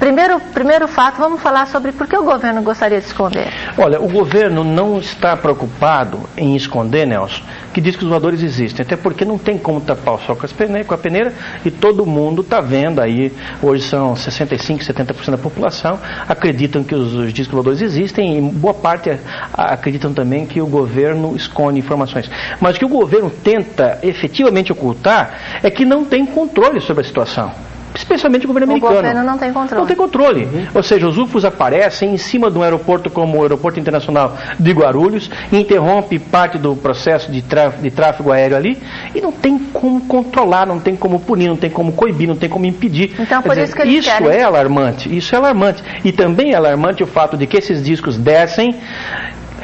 primeiro, 0.00 0.40
primeiro 0.52 0.88
fato, 0.88 1.18
vamos 1.18 1.40
falar 1.42 1.66
sobre 1.66 1.92
por 1.92 2.06
que 2.06 2.16
o 2.16 2.24
governo 2.24 2.62
gostaria 2.62 2.98
de 3.00 3.06
esconder. 3.06 3.52
Olha, 3.76 4.00
o 4.00 4.08
governo 4.08 4.64
não 4.64 4.98
está 4.98 5.36
preocupado 5.36 6.20
em 6.36 6.56
esconder, 6.56 7.06
Nelson, 7.06 7.42
que 7.74 7.80
diz 7.80 7.96
que 7.96 8.04
os 8.04 8.08
voadores 8.08 8.40
existem, 8.42 8.84
até 8.86 8.96
porque 8.96 9.24
não 9.24 9.36
tem 9.36 9.58
como 9.58 9.80
tapar 9.80 10.14
o 10.14 10.18
sol 10.20 10.36
com, 10.36 10.46
com 10.86 10.94
a 10.94 10.98
peneira 10.98 11.32
e 11.64 11.70
todo 11.72 12.06
mundo 12.06 12.40
está 12.42 12.60
vendo 12.60 13.00
aí, 13.00 13.32
hoje 13.60 13.82
são 13.82 14.14
65, 14.14 14.84
70% 14.84 15.30
da 15.32 15.38
população 15.38 15.98
acreditam 16.28 16.84
que 16.84 16.94
os, 16.94 17.12
os 17.14 17.32
discos 17.32 17.52
voadores 17.52 17.80
existem 17.82 18.38
e 18.38 18.40
boa 18.40 18.72
parte 18.74 19.10
a- 19.10 19.18
acreditam 19.74 20.14
também 20.14 20.46
que 20.46 20.60
o 20.60 20.66
governo 20.66 21.34
esconde 21.34 21.78
informações. 21.80 22.30
Mas 22.60 22.76
o 22.76 22.78
que 22.78 22.84
o 22.84 22.88
governo 22.88 23.28
tenta 23.30 23.98
efetivamente 24.02 24.70
ocultar 24.72 25.60
é 25.62 25.68
que 25.70 25.84
não 25.84 26.04
tem 26.04 26.24
controle 26.24 26.80
sobre 26.80 27.02
a 27.02 27.06
situação. 27.06 27.73
Especialmente 27.94 28.44
o 28.44 28.48
governo 28.48 28.66
O 28.66 28.70
americano. 28.72 28.96
governo 28.96 29.22
não 29.22 29.38
tem 29.38 29.52
controle. 29.52 29.80
Não 29.80 29.86
tem 29.86 29.96
controle. 29.96 30.48
Ou 30.74 30.82
seja, 30.82 31.06
os 31.06 31.16
UFOs 31.16 31.44
aparecem 31.44 32.12
em 32.12 32.16
cima 32.16 32.50
de 32.50 32.58
um 32.58 32.62
aeroporto 32.62 33.08
como 33.08 33.38
o 33.38 33.42
Aeroporto 33.42 33.78
Internacional 33.78 34.36
de 34.58 34.72
Guarulhos, 34.72 35.30
interrompe 35.52 36.18
parte 36.18 36.58
do 36.58 36.74
processo 36.74 37.30
de, 37.30 37.40
trá- 37.42 37.68
de 37.68 37.90
tráfego 37.90 38.32
aéreo 38.32 38.56
ali 38.56 38.82
e 39.14 39.20
não 39.20 39.30
tem 39.30 39.58
como 39.58 40.00
controlar, 40.06 40.66
não 40.66 40.80
tem 40.80 40.96
como 40.96 41.20
punir, 41.20 41.48
não 41.48 41.56
tem 41.56 41.70
como 41.70 41.92
coibir, 41.92 42.26
não 42.28 42.36
tem 42.36 42.48
como 42.48 42.66
impedir. 42.66 43.12
Então, 43.18 43.40
Quer 43.40 43.48
por 43.48 43.54
dizer, 43.54 43.64
isso 43.64 43.76
que 43.76 43.82
eles 43.82 44.04
isso 44.06 44.10
querem- 44.10 44.28
é 44.38 44.42
alarmante. 44.42 45.16
Isso 45.16 45.34
é 45.34 45.38
alarmante. 45.38 45.82
E 46.04 46.10
também 46.12 46.52
é 46.52 46.56
alarmante 46.56 47.02
o 47.02 47.06
fato 47.06 47.36
de 47.36 47.46
que 47.46 47.56
esses 47.56 47.82
discos 47.84 48.18
descem 48.18 48.74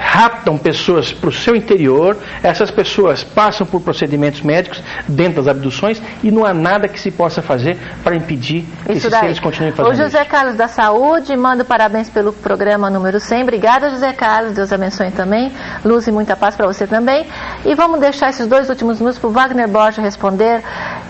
raptam 0.00 0.56
pessoas 0.56 1.12
para 1.12 1.28
o 1.28 1.32
seu 1.32 1.54
interior, 1.54 2.16
essas 2.42 2.70
pessoas 2.70 3.22
passam 3.22 3.66
por 3.66 3.82
procedimentos 3.82 4.40
médicos 4.40 4.82
dentro 5.06 5.42
das 5.42 5.48
abduções 5.48 6.02
e 6.22 6.30
não 6.30 6.44
há 6.44 6.54
nada 6.54 6.88
que 6.88 6.98
se 6.98 7.10
possa 7.10 7.42
fazer 7.42 7.76
para 8.02 8.16
impedir 8.16 8.64
que 8.86 8.92
Isso 8.92 8.98
esses 8.98 9.10
daí. 9.10 9.20
seres 9.20 9.40
continuem 9.40 9.72
O 9.72 9.76
fazendo 9.76 9.96
José 9.96 10.22
isso. 10.22 10.30
Carlos 10.30 10.56
da 10.56 10.68
Saúde, 10.68 11.36
manda 11.36 11.64
parabéns 11.64 12.08
pelo 12.08 12.32
programa 12.32 12.88
número 12.88 13.20
100. 13.20 13.42
Obrigada, 13.42 13.90
José 13.90 14.12
Carlos. 14.12 14.54
Deus 14.54 14.72
abençoe 14.72 15.10
também. 15.10 15.52
Luz 15.84 16.06
e 16.06 16.12
muita 16.12 16.34
paz 16.34 16.56
para 16.56 16.66
você 16.66 16.86
também. 16.86 17.26
E 17.64 17.74
vamos 17.74 18.00
deixar 18.00 18.30
esses 18.30 18.46
dois 18.46 18.70
últimos 18.70 18.98
minutos 18.98 19.18
para 19.18 19.28
o 19.28 19.32
Wagner 19.32 19.68
Borges 19.68 20.02
responder 20.02 20.62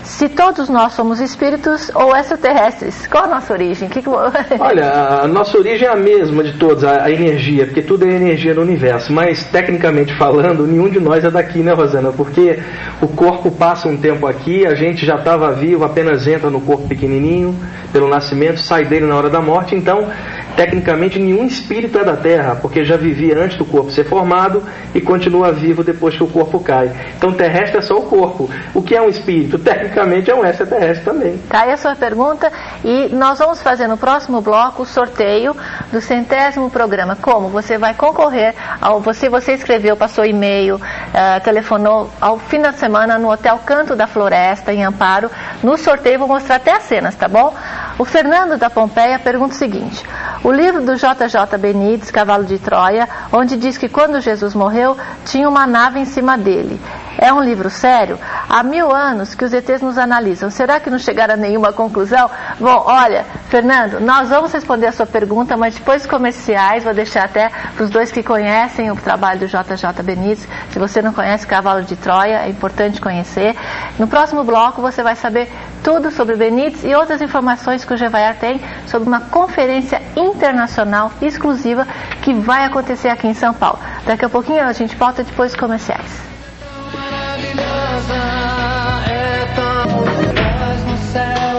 se 0.03 0.27
todos 0.27 0.67
nós 0.67 0.93
somos 0.93 1.21
espíritos 1.21 1.89
ou 1.95 2.15
extraterrestres. 2.15 3.07
Qual 3.07 3.23
a 3.23 3.27
nossa 3.27 3.53
origem? 3.53 3.87
Que 3.87 4.01
que... 4.01 4.09
Olha, 4.09 5.21
a 5.23 5.27
nossa 5.27 5.57
origem 5.57 5.87
é 5.87 5.91
a 5.91 5.95
mesma 5.95 6.43
de 6.43 6.57
todos, 6.57 6.83
a 6.83 7.09
energia, 7.09 7.65
porque 7.65 7.81
tudo 7.81 8.05
é 8.05 8.09
energia 8.09 8.53
no 8.53 8.61
universo. 8.61 8.80
Mas, 9.11 9.43
tecnicamente 9.45 10.13
falando, 10.15 10.65
nenhum 10.65 10.89
de 10.89 10.99
nós 10.99 11.23
é 11.23 11.31
daqui, 11.31 11.59
né, 11.59 11.73
Rosana? 11.73 12.11
Porque 12.11 12.59
o 13.01 13.07
corpo 13.07 13.51
passa 13.51 13.87
um 13.87 13.97
tempo 13.97 14.27
aqui, 14.27 14.65
a 14.65 14.75
gente 14.75 15.05
já 15.05 15.15
estava 15.15 15.51
vivo, 15.51 15.83
apenas 15.83 16.27
entra 16.27 16.49
no 16.49 16.61
corpo 16.61 16.87
pequenininho, 16.87 17.55
pelo 17.91 18.07
nascimento, 18.07 18.59
sai 18.59 18.85
dele 18.85 19.05
na 19.05 19.15
hora 19.15 19.29
da 19.29 19.41
morte. 19.41 19.75
Então, 19.75 20.07
Tecnicamente, 20.55 21.17
nenhum 21.17 21.45
espírito 21.45 21.97
é 21.97 22.03
da 22.03 22.15
Terra, 22.15 22.55
porque 22.55 22.83
já 22.83 22.97
vivia 22.97 23.37
antes 23.37 23.57
do 23.57 23.65
corpo 23.65 23.89
ser 23.91 24.03
formado 24.03 24.63
e 24.93 24.99
continua 24.99 25.51
vivo 25.51 25.83
depois 25.83 26.15
que 26.15 26.23
o 26.23 26.27
corpo 26.27 26.59
cai. 26.59 26.91
Então, 27.17 27.31
terrestre 27.31 27.77
é 27.77 27.81
só 27.81 27.95
o 27.95 28.03
corpo. 28.03 28.49
O 28.73 28.81
que 28.81 28.95
é 28.95 29.01
um 29.01 29.07
espírito? 29.07 29.57
Tecnicamente, 29.59 30.29
é 30.29 30.35
um 30.35 30.45
extraterrestre 30.45 31.05
também. 31.05 31.37
Tá 31.49 31.61
aí 31.61 31.71
a 31.71 31.77
sua 31.77 31.95
pergunta 31.95 32.51
e 32.83 33.09
nós 33.09 33.39
vamos 33.39 33.61
fazer 33.61 33.87
no 33.87 33.97
próximo 33.97 34.41
bloco 34.41 34.83
o 34.83 34.85
sorteio 34.85 35.55
do 35.91 36.01
centésimo 36.01 36.69
programa. 36.69 37.15
Como? 37.15 37.49
Você 37.49 37.77
vai 37.77 37.93
concorrer 37.93 38.55
ao. 38.79 38.99
Você, 39.01 39.29
você 39.29 39.53
escreveu, 39.53 39.97
passou 39.97 40.25
e-mail, 40.25 40.75
uh, 40.75 41.43
telefonou 41.43 42.09
ao 42.19 42.39
fim 42.39 42.59
da 42.59 42.71
semana 42.71 43.17
no 43.17 43.29
Hotel 43.29 43.59
Canto 43.65 43.95
da 43.95 44.07
Floresta, 44.07 44.73
em 44.73 44.83
Amparo. 44.83 45.29
No 45.61 45.77
sorteio, 45.77 46.19
vou 46.19 46.27
mostrar 46.27 46.55
até 46.55 46.73
as 46.73 46.83
cenas, 46.83 47.15
tá 47.15 47.27
bom? 47.27 47.53
O 48.01 48.03
Fernando 48.03 48.57
da 48.57 48.67
Pompeia 48.67 49.19
pergunta 49.19 49.53
o 49.53 49.57
seguinte: 49.57 50.03
o 50.43 50.51
livro 50.51 50.81
do 50.81 50.95
JJ 50.95 51.55
Benítez, 51.59 52.09
Cavalo 52.09 52.43
de 52.45 52.57
Troia, 52.57 53.07
onde 53.31 53.55
diz 53.55 53.77
que 53.77 53.87
quando 53.87 54.19
Jesus 54.19 54.55
morreu, 54.55 54.97
tinha 55.23 55.47
uma 55.47 55.67
nave 55.67 55.99
em 55.99 56.05
cima 56.05 56.35
dele. 56.35 56.81
É 57.15 57.31
um 57.31 57.39
livro 57.39 57.69
sério? 57.69 58.17
Há 58.49 58.63
mil 58.63 58.91
anos 58.91 59.35
que 59.35 59.45
os 59.45 59.53
ETs 59.53 59.81
nos 59.81 59.99
analisam. 59.99 60.49
Será 60.49 60.79
que 60.79 60.89
não 60.89 60.97
chegaram 60.97 61.35
a 61.35 61.37
nenhuma 61.37 61.71
conclusão? 61.71 62.27
Bom, 62.59 62.83
olha, 62.87 63.23
Fernando, 63.49 63.99
nós 63.99 64.29
vamos 64.29 64.51
responder 64.51 64.87
a 64.87 64.91
sua 64.91 65.05
pergunta, 65.05 65.55
mas 65.55 65.75
depois 65.75 66.07
comerciais, 66.07 66.83
vou 66.83 66.95
deixar 66.95 67.25
até 67.25 67.49
para 67.75 67.83
os 67.83 67.91
dois 67.91 68.11
que 68.11 68.23
conhecem 68.23 68.89
o 68.89 68.95
trabalho 68.95 69.41
do 69.41 69.45
JJ 69.45 70.01
Benítez. 70.03 70.47
Se 70.71 70.79
você 70.79 71.03
não 71.03 71.13
conhece 71.13 71.45
Cavalo 71.45 71.83
de 71.83 71.95
Troia, 71.95 72.39
é 72.39 72.49
importante 72.49 72.99
conhecer. 72.99 73.55
No 73.99 74.07
próximo 74.07 74.43
bloco 74.43 74.81
você 74.81 75.03
vai 75.03 75.15
saber 75.15 75.51
tudo 75.83 76.11
sobre 76.11 76.35
Benítez 76.35 76.83
e 76.83 76.93
outras 76.93 77.21
informações 77.21 77.83
que 77.83 77.93
o 77.93 77.97
Gevaiar 77.97 78.35
tem 78.35 78.61
sobre 78.87 79.07
uma 79.07 79.21
conferência 79.21 80.01
internacional 80.15 81.11
exclusiva 81.21 81.87
que 82.21 82.33
vai 82.33 82.65
acontecer 82.65 83.09
aqui 83.09 83.27
em 83.27 83.33
São 83.33 83.53
Paulo. 83.53 83.79
Daqui 84.05 84.25
a 84.25 84.29
pouquinho 84.29 84.63
a 84.63 84.73
gente 84.73 84.95
volta 84.95 85.23
depois 85.23 85.51
dos 85.51 85.59
comerciais. 85.59 86.31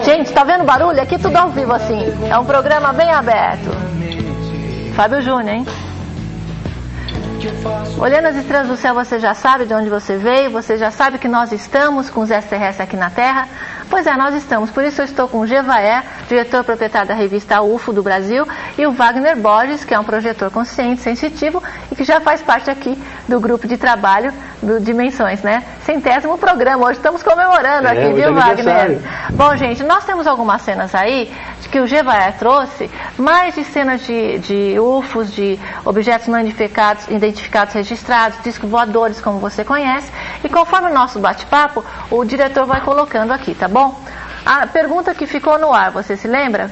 Gente, 0.05 0.33
tá 0.33 0.43
vendo 0.43 0.63
barulho? 0.63 1.01
Aqui 1.01 1.17
tudo 1.17 1.35
ao 1.35 1.49
vivo 1.49 1.73
assim. 1.73 2.01
É 2.29 2.37
um 2.37 2.45
programa 2.45 2.93
bem 2.93 3.09
aberto. 3.09 3.69
Fábio 4.95 5.21
Júnior, 5.21 5.55
hein? 5.55 5.65
Olhando 7.99 8.27
as 8.27 8.35
estrelas 8.37 8.67
do 8.67 8.77
céu, 8.77 8.93
você 8.93 9.19
já 9.19 9.33
sabe 9.33 9.65
de 9.65 9.73
onde 9.73 9.89
você 9.89 10.15
veio, 10.15 10.49
você 10.49 10.77
já 10.77 10.91
sabe 10.91 11.17
que 11.17 11.27
nós 11.27 11.51
estamos 11.51 12.09
com 12.09 12.21
os 12.21 12.31
extraterrestres 12.31 12.87
aqui 12.87 12.95
na 12.95 13.09
Terra. 13.09 13.47
Pois 13.93 14.07
é, 14.07 14.17
nós 14.17 14.33
estamos. 14.33 14.71
Por 14.71 14.83
isso 14.83 15.01
eu 15.01 15.05
estou 15.05 15.27
com 15.27 15.41
o 15.41 15.45
Gevaé, 15.45 16.03
diretor 16.27 16.63
proprietário 16.63 17.07
da 17.07 17.13
revista 17.13 17.61
UFO 17.61 17.93
do 17.93 18.01
Brasil, 18.01 18.43
e 18.75 18.87
o 18.87 18.91
Wagner 18.91 19.37
Borges, 19.37 19.85
que 19.85 19.93
é 19.93 19.99
um 19.99 20.03
projetor 20.03 20.49
consciente, 20.49 20.99
sensitivo 21.03 21.61
e 21.91 21.95
que 21.95 22.03
já 22.03 22.19
faz 22.19 22.41
parte 22.41 22.71
aqui 22.71 22.97
do 23.27 23.39
grupo 23.39 23.67
de 23.67 23.77
trabalho 23.77 24.33
do 24.63 24.79
Dimensões, 24.79 25.43
né? 25.43 25.63
Centésimo 25.85 26.37
programa. 26.37 26.85
Hoje 26.85 26.97
estamos 26.97 27.21
comemorando 27.21 27.87
É, 27.87 27.91
aqui, 27.91 28.13
hoje 28.13 28.21
é 28.21 28.25
viu, 28.25 28.33
Wagner? 28.33 29.01
Bom, 29.31 29.55
gente, 29.57 29.83
nós 29.83 30.05
temos 30.05 30.25
algumas 30.27 30.61
cenas 30.61 30.95
aí 30.95 31.31
que 31.69 31.79
o 31.79 31.87
Gevaé 31.87 32.31
trouxe, 32.33 32.89
mais 33.17 33.55
de 33.55 33.63
cenas 33.63 34.05
de, 34.05 34.37
de 34.37 34.79
UFOs, 34.79 35.33
de 35.33 35.59
objetos 35.83 36.27
não 36.27 36.39
identificados, 36.39 37.07
identificados 37.07 37.73
registrados, 37.73 38.37
discos 38.43 38.69
voadores, 38.69 39.19
como 39.19 39.39
você 39.39 39.65
conhece. 39.65 40.11
E 40.43 40.49
conforme 40.49 40.91
o 40.91 40.93
nosso 40.93 41.19
bate-papo, 41.19 41.83
o 42.11 42.23
diretor 42.23 42.65
vai 42.65 42.81
colocando 42.81 43.31
aqui, 43.31 43.55
tá 43.55 43.67
bom? 43.67 43.99
A 44.45 44.67
pergunta 44.67 45.15
que 45.15 45.25
ficou 45.25 45.57
no 45.57 45.73
ar, 45.73 45.91
você 45.91 46.15
se 46.15 46.27
lembra? 46.27 46.69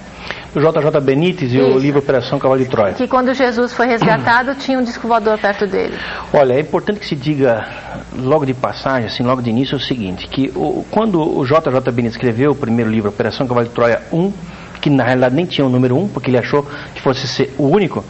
O 0.54 0.60
JJ 0.60 1.00
Benítez 1.02 1.54
e 1.54 1.60
o 1.60 1.78
livro 1.80 2.00
Operação 2.00 2.38
Cavalo 2.38 2.60
de 2.62 2.70
Troia. 2.70 2.94
Que 2.94 3.08
quando 3.08 3.34
Jesus 3.34 3.72
foi 3.72 3.88
resgatado, 3.88 4.54
tinha 4.56 4.78
um 4.78 4.84
disco 4.84 5.08
voador 5.08 5.38
perto 5.38 5.66
dele. 5.66 5.96
Olha, 6.34 6.54
é 6.54 6.60
importante 6.60 7.00
que 7.00 7.06
se 7.06 7.16
diga 7.16 7.66
logo 8.18 8.46
de 8.46 8.54
passagem, 8.54 9.08
assim, 9.08 9.24
logo 9.24 9.42
de 9.42 9.50
início, 9.50 9.78
o 9.78 9.80
seguinte, 9.80 10.28
que 10.28 10.52
o- 10.54 10.86
quando 10.92 11.22
o 11.22 11.46
JJ 11.46 11.80
Benítez 11.94 12.16
escreveu 12.16 12.52
o 12.52 12.56
primeiro 12.56 12.92
livro, 12.92 13.10
Operação 13.10 13.48
Cavalo 13.48 13.68
de 13.68 13.74
Troia 13.74 14.02
1, 14.12 14.34
que 14.82 14.90
na 14.90 15.04
realidade 15.04 15.36
nem 15.36 15.46
tinha 15.46 15.66
o 15.66 15.70
número 15.70 15.96
1, 15.96 16.10
porque 16.10 16.30
ele 16.30 16.40
achou 16.40 16.68
que 16.94 17.02
fosse 17.02 17.28
ser 17.28 17.54
o 17.58 17.68
único, 17.68 18.04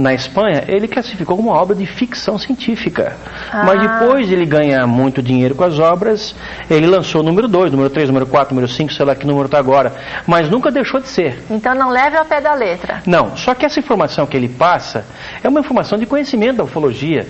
na 0.00 0.14
Espanha, 0.14 0.64
ele 0.68 0.86
classificou 0.88 1.36
como 1.36 1.50
uma 1.50 1.60
obra 1.60 1.74
de 1.74 1.86
ficção 1.86 2.38
científica. 2.38 3.16
Mas 3.52 3.78
Ah. 3.80 3.98
depois 4.00 4.26
de 4.26 4.34
ele 4.34 4.46
ganhar 4.46 4.86
muito 4.86 5.22
dinheiro 5.22 5.54
com 5.54 5.64
as 5.64 5.78
obras, 5.78 6.34
ele 6.70 6.86
lançou 6.86 7.20
o 7.20 7.24
número 7.24 7.48
2, 7.48 7.70
número 7.72 7.90
3, 7.90 8.08
número 8.08 8.26
4, 8.26 8.54
número 8.54 8.70
5, 8.72 8.92
sei 8.92 9.04
lá 9.04 9.14
que 9.14 9.26
número 9.26 9.46
está 9.46 9.58
agora. 9.58 9.92
Mas 10.26 10.48
nunca 10.48 10.70
deixou 10.70 11.00
de 11.00 11.08
ser. 11.08 11.42
Então 11.50 11.74
não 11.74 11.90
leve 11.90 12.16
ao 12.16 12.24
pé 12.24 12.40
da 12.40 12.54
letra. 12.54 13.02
Não, 13.06 13.36
só 13.36 13.54
que 13.54 13.66
essa 13.66 13.78
informação 13.80 14.26
que 14.26 14.36
ele 14.36 14.48
passa 14.48 15.04
é 15.42 15.48
uma 15.48 15.60
informação 15.60 15.98
de 15.98 16.06
conhecimento 16.06 16.56
da 16.58 16.64
ufologia. 16.64 17.26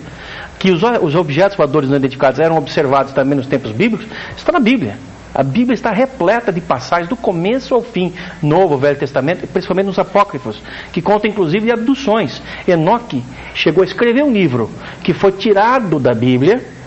Que 0.58 0.70
os, 0.72 0.82
os 1.02 1.14
objetos 1.14 1.56
voadores 1.56 1.88
não 1.88 1.96
identificados 1.96 2.40
eram 2.40 2.56
observados 2.58 3.12
também 3.12 3.36
nos 3.36 3.46
tempos 3.46 3.70
bíblicos, 3.70 4.06
está 4.36 4.50
na 4.52 4.58
Bíblia. 4.60 4.96
A 5.34 5.42
Bíblia 5.42 5.74
está 5.74 5.90
repleta 5.90 6.52
de 6.52 6.60
passagens 6.60 7.08
do 7.08 7.16
começo 7.16 7.74
ao 7.74 7.82
fim, 7.82 8.12
Novo, 8.42 8.78
Velho 8.78 8.98
Testamento, 8.98 9.46
principalmente 9.46 9.86
nos 9.86 9.98
apócrifos, 9.98 10.60
que 10.92 11.02
conta 11.02 11.28
inclusive 11.28 11.66
de 11.66 11.72
abduções. 11.72 12.42
Enoque 12.66 13.22
chegou 13.54 13.82
a 13.82 13.86
escrever 13.86 14.24
um 14.24 14.32
livro 14.32 14.70
que 15.02 15.12
foi 15.12 15.32
tirado 15.32 16.00
da 16.00 16.14
Bíblia, 16.14 16.77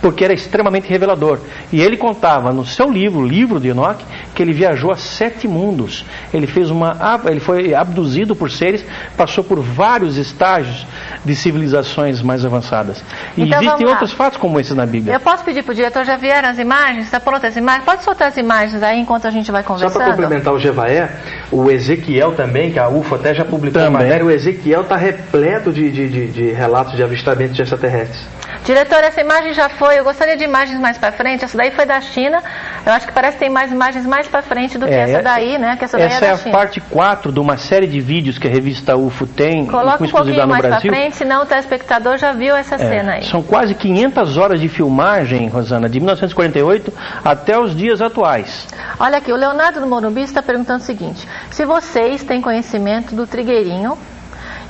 porque 0.00 0.24
era 0.24 0.32
extremamente 0.32 0.88
revelador. 0.88 1.38
E 1.72 1.80
ele 1.80 1.96
contava 1.96 2.52
no 2.52 2.64
seu 2.64 2.90
livro, 2.90 3.20
o 3.20 3.26
livro 3.26 3.58
de 3.58 3.68
Enoque, 3.68 4.04
que 4.34 4.42
ele 4.42 4.52
viajou 4.52 4.90
a 4.92 4.96
sete 4.96 5.48
mundos. 5.48 6.04
Ele 6.32 6.46
fez 6.46 6.70
uma, 6.70 6.96
ele 7.26 7.40
foi 7.40 7.74
abduzido 7.74 8.36
por 8.36 8.50
seres, 8.50 8.84
passou 9.16 9.42
por 9.42 9.60
vários 9.60 10.16
estágios 10.16 10.86
de 11.24 11.34
civilizações 11.34 12.22
mais 12.22 12.44
avançadas. 12.44 13.02
E 13.36 13.42
Então, 13.42 13.60
existem 13.60 13.86
outros 13.86 14.12
fatos 14.12 14.38
como 14.38 14.58
esses 14.60 14.74
na 14.76 14.86
Bíblia. 14.86 15.14
Eu 15.14 15.20
posso 15.20 15.44
pedir 15.44 15.62
para 15.62 15.72
o 15.72 15.74
diretor, 15.74 16.04
já 16.04 16.16
vieram 16.16 16.48
as 16.48 16.58
imagens? 16.58 17.04
Está 17.06 17.18
pronto 17.20 17.44
as 17.46 17.56
imagens? 17.56 17.84
Pode 17.84 18.04
soltar 18.04 18.28
as 18.28 18.36
imagens 18.36 18.82
aí 18.82 19.00
enquanto 19.00 19.26
a 19.26 19.30
gente 19.30 19.50
vai 19.50 19.62
Só 19.62 19.68
conversando? 19.68 19.98
para 20.02 20.12
complementar 20.12 20.52
o 20.54 20.58
Gevaé, 20.58 21.10
o 21.50 21.70
Ezequiel 21.70 22.32
também, 22.32 22.70
que 22.70 22.78
a 22.78 22.88
UFO 22.88 23.14
até 23.16 23.34
já 23.34 23.44
publicou 23.44 23.80
a 23.80 23.84
Também. 23.86 24.02
matéria, 24.02 24.24
o 24.24 24.30
Ezequiel 24.30 24.82
está 24.82 24.96
repleto 24.96 25.72
de, 25.72 25.90
de, 25.90 26.08
de- 26.08 26.26
de 26.28 26.52
relatos 26.52 26.94
de 26.94 27.02
avistamento 27.02 27.52
de 27.54 27.62
extraterrestres. 27.62 28.20
Diretor, 28.64 29.02
essa 29.02 29.20
imagem 29.20 29.54
já 29.54 29.68
foi. 29.68 29.98
Eu 29.98 30.04
gostaria 30.04 30.36
de 30.36 30.44
imagens 30.44 30.78
mais 30.78 30.98
para 30.98 31.10
frente. 31.12 31.44
Essa 31.44 31.56
daí 31.56 31.70
foi 31.70 31.86
da 31.86 32.00
China. 32.00 32.42
Eu 32.84 32.92
acho 32.92 33.06
que 33.06 33.12
parece 33.12 33.34
que 33.34 33.40
tem 33.44 33.50
mais 33.50 33.72
imagens 33.72 34.04
mais 34.06 34.26
para 34.28 34.42
frente 34.42 34.76
do 34.78 34.86
que 34.86 34.92
É, 34.92 35.10
essa 35.10 35.22
daí, 35.22 35.58
né? 35.58 35.76
Que 35.76 35.84
essa 35.84 35.96
daí 35.96 36.06
Essa 36.06 36.24
é 36.24 36.28
é 36.28 36.32
a 36.32 36.36
China. 36.36 36.52
parte 36.52 36.80
4 36.80 37.32
de 37.32 37.40
uma 37.40 37.56
série 37.56 37.86
de 37.86 38.00
vídeos 38.00 38.38
que 38.38 38.46
a 38.46 38.50
revista 38.50 38.96
UFO 38.96 39.26
tem 39.26 39.64
com 39.64 39.72
Coloca 39.72 40.04
um 40.04 40.08
pouquinho 40.08 40.46
mais 40.46 40.64
para 40.66 40.80
frente, 40.80 41.16
senão 41.16 41.42
o 41.42 41.46
telespectador 41.46 42.18
já 42.18 42.32
viu 42.32 42.54
essa 42.56 42.74
É, 42.74 42.78
cena 42.78 43.12
aí. 43.14 43.24
São 43.24 43.42
quase 43.42 43.74
500 43.74 44.36
horas 44.36 44.60
de 44.60 44.68
filmagem, 44.68 45.48
Rosana, 45.48 45.88
de 45.88 45.98
1948 45.98 46.92
até 47.24 47.58
os 47.58 47.74
dias 47.74 48.00
atuais. 48.02 48.66
Olha 48.98 49.18
aqui, 49.18 49.32
o 49.32 49.36
Leonardo 49.36 49.80
do 49.80 49.86
Morumbi 49.86 50.22
está 50.22 50.42
perguntando 50.42 50.80
o 50.82 50.84
seguinte: 50.86 51.26
se 51.50 51.64
vocês 51.64 52.22
têm 52.24 52.40
conhecimento 52.42 53.14
do 53.14 53.26
trigueirinho 53.26 53.96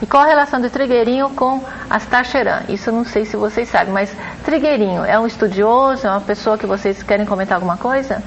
e 0.01 0.07
qual 0.07 0.22
a 0.22 0.26
relação 0.26 0.61
do 0.61 0.70
trigueirinho 0.70 1.30
com 1.30 1.62
as 1.90 2.07
Tacheran? 2.07 2.62
Isso 2.68 2.90
eu 2.90 2.94
não 2.94 3.05
sei 3.05 3.24
se 3.24 3.36
vocês 3.36 3.68
sabem, 3.68 3.92
mas 3.92 4.14
trigueirinho 4.44 5.05
é 5.05 5.18
um 5.18 5.26
estudioso, 5.26 6.07
é 6.07 6.11
uma 6.11 6.20
pessoa 6.20 6.57
que 6.57 6.66
vocês 6.66 7.03
querem 7.03 7.26
comentar 7.26 7.57
alguma 7.57 7.76
coisa? 7.76 8.22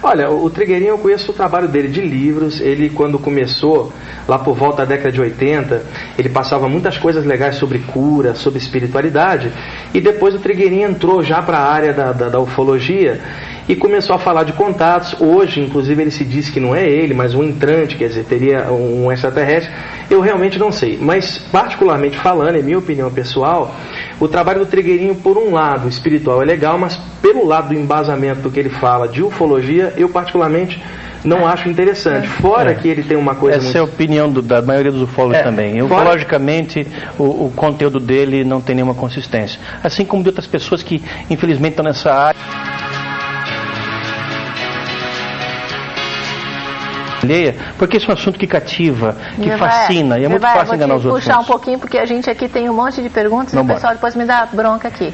Olha, 0.00 0.30
o 0.30 0.48
Trigueirinho 0.48 0.90
eu 0.90 0.98
conheço 0.98 1.32
o 1.32 1.34
trabalho 1.34 1.66
dele 1.66 1.88
de 1.88 2.00
livros. 2.00 2.60
Ele, 2.60 2.88
quando 2.88 3.18
começou, 3.18 3.92
lá 4.28 4.38
por 4.38 4.54
volta 4.54 4.78
da 4.78 4.84
década 4.84 5.10
de 5.10 5.20
80, 5.20 5.84
ele 6.16 6.28
passava 6.28 6.68
muitas 6.68 6.96
coisas 6.96 7.24
legais 7.24 7.56
sobre 7.56 7.80
cura, 7.80 8.32
sobre 8.36 8.60
espiritualidade. 8.60 9.52
E 9.92 10.00
depois 10.00 10.36
o 10.36 10.38
Trigueirinho 10.38 10.88
entrou 10.88 11.20
já 11.20 11.42
para 11.42 11.58
a 11.58 11.72
área 11.72 11.92
da, 11.92 12.12
da, 12.12 12.28
da 12.28 12.38
ufologia 12.38 13.20
e 13.68 13.76
começou 13.76 14.16
a 14.16 14.18
falar 14.18 14.44
de 14.44 14.52
contatos. 14.54 15.14
Hoje, 15.20 15.60
inclusive, 15.60 16.00
ele 16.02 16.10
se 16.10 16.24
diz 16.24 16.48
que 16.48 16.58
não 16.58 16.74
é 16.74 16.88
ele, 16.88 17.12
mas 17.14 17.34
um 17.34 17.44
entrante, 17.44 17.96
quer 17.96 18.08
dizer, 18.08 18.24
teria 18.24 18.70
um 18.72 19.12
extraterrestre. 19.12 19.70
Eu 20.10 20.20
realmente 20.20 20.58
não 20.58 20.72
sei. 20.72 20.98
Mas, 21.00 21.38
particularmente 21.52 22.16
falando, 22.16 22.56
em 22.56 22.62
minha 22.62 22.78
opinião 22.78 23.10
pessoal, 23.10 23.74
o 24.18 24.26
trabalho 24.26 24.60
do 24.60 24.66
Trigueirinho, 24.66 25.14
por 25.16 25.36
um 25.36 25.52
lado, 25.52 25.86
espiritual 25.88 26.40
é 26.42 26.46
legal, 26.46 26.78
mas 26.78 26.96
pelo 27.20 27.44
lado 27.46 27.68
do 27.68 27.74
embasamento 27.74 28.40
do 28.40 28.50
que 28.50 28.58
ele 28.58 28.70
fala 28.70 29.06
de 29.06 29.22
ufologia, 29.22 29.92
eu 29.96 30.08
particularmente 30.08 30.82
não 31.24 31.46
acho 31.46 31.68
interessante. 31.68 32.26
Fora 32.28 32.70
É. 32.70 32.74
que 32.74 32.86
ele 32.88 33.02
tem 33.02 33.16
uma 33.16 33.34
coisa 33.34 33.58
Essa 33.58 33.78
é 33.78 33.80
a 33.80 33.82
muito... 33.82 33.94
opinião 33.94 34.30
do- 34.30 34.40
da 34.40 34.62
maioria 34.62 34.92
dos 34.92 35.02
ufólogos 35.02 35.36
É, 35.38 35.42
também. 35.42 35.72
fora- 35.80 36.02
Ufologicamente, 36.02 36.86
o, 37.18 37.24
o 37.46 37.52
conteúdo 37.54 37.98
dele 38.00 38.44
não 38.44 38.60
tem 38.60 38.76
nenhuma 38.76 38.94
consistência. 38.94 39.60
Assim 39.82 40.04
como 40.04 40.22
de 40.22 40.28
outras 40.28 40.46
pessoas 40.46 40.80
que, 40.82 41.02
infelizmente, 41.28 41.72
estão 41.72 41.84
nessa 41.84 42.12
área. 42.14 42.38
Alheia, 47.28 47.56
porque 47.76 47.98
esse 47.98 48.06
é 48.06 48.10
um 48.10 48.14
assunto 48.14 48.38
que 48.38 48.46
cativa, 48.46 49.16
que 49.36 49.50
fascina, 49.56 50.18
e 50.18 50.24
é 50.24 50.28
muito 50.28 50.42
fácil 50.42 50.66
vou 50.66 50.74
enganar 50.74 50.94
os 50.94 51.04
outros. 51.04 51.24
puxar 51.24 51.38
um 51.40 51.44
pouquinho, 51.44 51.78
porque 51.78 51.98
a 51.98 52.06
gente 52.06 52.30
aqui 52.30 52.48
tem 52.48 52.68
um 52.68 52.74
monte 52.74 53.02
de 53.02 53.10
perguntas 53.10 53.52
e 53.52 53.58
o 53.58 53.64
pessoal 53.64 53.92
depois 53.92 54.16
me 54.16 54.24
dá 54.24 54.46
bronca 54.46 54.88
aqui. 54.88 55.12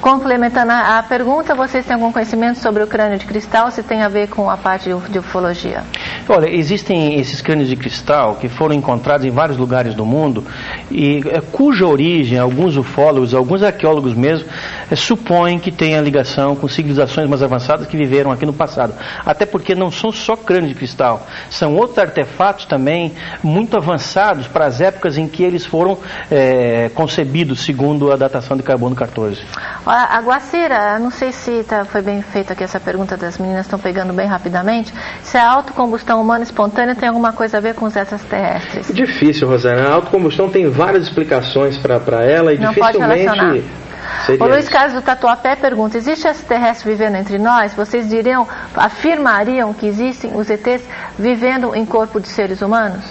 Complementando 0.00 0.72
a, 0.72 1.04
pergunta, 1.06 1.54
vocês 1.54 1.84
têm 1.84 1.92
algum 1.92 2.10
conhecimento 2.10 2.58
sobre 2.58 2.82
o 2.82 2.86
crânio 2.86 3.18
de 3.18 3.26
cristal, 3.26 3.70
se 3.70 3.82
tem 3.82 4.00
a 4.00 4.08
ver 4.08 4.28
com 4.28 4.48
a 4.48 4.56
parte 4.56 4.88
de, 5.10 5.18
ufologia? 5.18 5.82
Olha, 6.26 6.48
existem 6.48 7.20
esses 7.20 7.42
crânios 7.42 7.68
de 7.68 7.76
cristal 7.76 8.36
que 8.36 8.48
foram 8.48 8.74
encontrados 8.74 9.26
em 9.26 9.30
vários 9.30 9.58
lugares 9.58 9.94
do 9.94 10.06
mundo 10.06 10.42
e 10.90 11.22
é, 11.26 11.42
cuja 11.42 11.86
origem, 11.86 12.38
alguns 12.38 12.78
ufólogos, 12.78 13.34
alguns 13.34 13.62
arqueólogos 13.62 14.14
mesmo, 14.14 14.48
supõem 14.96 15.58
que 15.58 15.70
tenha 15.70 16.00
ligação 16.00 16.56
com 16.56 16.68
civilizações 16.68 17.28
mais 17.28 17.42
avançadas 17.42 17.86
que 17.86 17.96
viveram 17.96 18.30
aqui 18.30 18.44
no 18.44 18.52
passado. 18.52 18.94
Até 19.24 19.46
porque 19.46 19.74
não 19.74 19.90
são 19.90 20.10
só 20.12 20.36
crânios 20.36 20.70
de 20.70 20.74
cristal, 20.74 21.26
são 21.48 21.76
outros 21.76 21.98
artefatos 21.98 22.64
também 22.64 23.12
muito 23.42 23.76
avançados 23.76 24.46
para 24.46 24.66
as 24.66 24.80
épocas 24.80 25.16
em 25.16 25.28
que 25.28 25.42
eles 25.42 25.64
foram 25.66 25.98
é, 26.30 26.90
concebidos, 26.94 27.64
segundo 27.64 28.12
a 28.12 28.16
datação 28.16 28.56
de 28.56 28.62
carbono 28.62 28.94
14. 28.94 29.42
Olha, 29.86 30.04
a 30.04 30.20
Guacira, 30.20 30.98
não 30.98 31.10
sei 31.10 31.32
se 31.32 31.64
tá, 31.64 31.84
foi 31.84 32.02
bem 32.02 32.22
feita 32.22 32.52
aqui 32.52 32.64
essa 32.64 32.80
pergunta 32.80 33.16
das 33.16 33.38
meninas, 33.38 33.66
estão 33.66 33.78
pegando 33.78 34.12
bem 34.12 34.26
rapidamente. 34.26 34.92
Se 35.22 35.36
a 35.36 35.50
autocombustão 35.50 36.20
humana 36.20 36.44
espontânea 36.44 36.94
tem 36.94 37.08
alguma 37.08 37.32
coisa 37.32 37.58
a 37.58 37.60
ver 37.60 37.74
com 37.74 37.86
os 37.86 37.96
extraterrestres? 37.96 38.92
Difícil, 38.92 39.48
Rosana. 39.48 39.88
A 39.88 39.94
autocombustão 39.94 40.48
tem 40.48 40.68
várias 40.68 41.04
explicações 41.04 41.78
para 41.78 42.24
ela 42.24 42.52
e 42.52 42.58
Não 42.58 42.72
dificilmente. 42.72 43.79
Seria 44.26 44.44
O 44.44 44.48
Luiz 44.48 44.64
isso. 44.64 44.72
Carlos 44.72 44.94
do 44.94 45.02
Tatuapé 45.02 45.56
pergunta: 45.56 45.96
existe 45.96 46.26
extraterrestre 46.26 46.90
vivendo 46.90 47.16
entre 47.16 47.38
nós? 47.38 47.74
Vocês 47.74 48.08
diriam, 48.08 48.46
afirmariam 48.74 49.72
que 49.72 49.86
existem 49.86 50.32
os 50.34 50.48
ETs 50.48 50.82
vivendo 51.18 51.74
em 51.74 51.84
corpo 51.84 52.20
de 52.20 52.28
seres 52.28 52.62
humanos? 52.62 53.04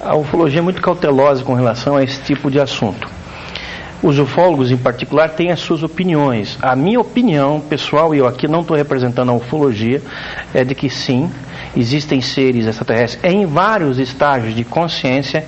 A 0.00 0.16
ufologia 0.16 0.60
é 0.60 0.62
muito 0.62 0.80
cautelosa 0.80 1.44
com 1.44 1.54
relação 1.54 1.96
a 1.96 2.02
esse 2.02 2.20
tipo 2.22 2.50
de 2.50 2.60
assunto. 2.60 3.08
Os 4.02 4.18
ufólogos, 4.18 4.70
em 4.70 4.78
particular, 4.78 5.28
têm 5.30 5.50
as 5.50 5.60
suas 5.60 5.82
opiniões. 5.82 6.56
A 6.62 6.74
minha 6.74 6.98
opinião 6.98 7.60
pessoal, 7.60 8.14
e 8.14 8.18
eu 8.18 8.26
aqui 8.26 8.48
não 8.48 8.62
estou 8.62 8.74
representando 8.74 9.30
a 9.30 9.34
ufologia, 9.34 10.00
é 10.54 10.64
de 10.64 10.74
que 10.74 10.88
sim, 10.88 11.30
existem 11.76 12.20
seres 12.22 12.66
extraterrestres 12.66 13.22
em 13.22 13.44
vários 13.44 13.98
estágios 13.98 14.54
de 14.54 14.64
consciência 14.64 15.44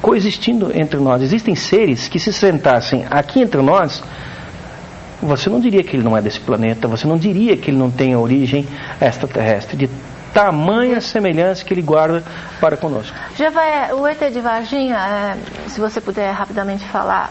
coexistindo 0.00 0.70
entre 0.74 0.98
nós. 0.98 1.22
Existem 1.22 1.54
seres 1.54 2.08
que, 2.08 2.18
se 2.18 2.32
sentassem 2.32 3.06
aqui 3.10 3.40
entre 3.40 3.60
nós, 3.62 4.02
você 5.22 5.50
não 5.50 5.60
diria 5.60 5.82
que 5.82 5.96
ele 5.96 6.02
não 6.02 6.16
é 6.16 6.22
desse 6.22 6.40
planeta, 6.40 6.88
você 6.88 7.06
não 7.06 7.18
diria 7.18 7.56
que 7.56 7.70
ele 7.70 7.78
não 7.78 7.90
tem 7.90 8.16
origem 8.16 8.66
extraterrestre, 9.00 9.76
de 9.76 9.90
tamanha 10.32 11.00
semelhança 11.00 11.64
que 11.64 11.74
ele 11.74 11.82
guarda 11.82 12.22
para 12.60 12.76
conosco. 12.76 13.16
Jevaé, 13.36 13.92
o 13.92 14.06
ET 14.06 14.18
de 14.32 14.40
Varginha, 14.40 14.96
é, 14.96 15.68
se 15.68 15.80
você 15.80 16.00
puder 16.00 16.30
rapidamente 16.30 16.84
falar, 16.86 17.30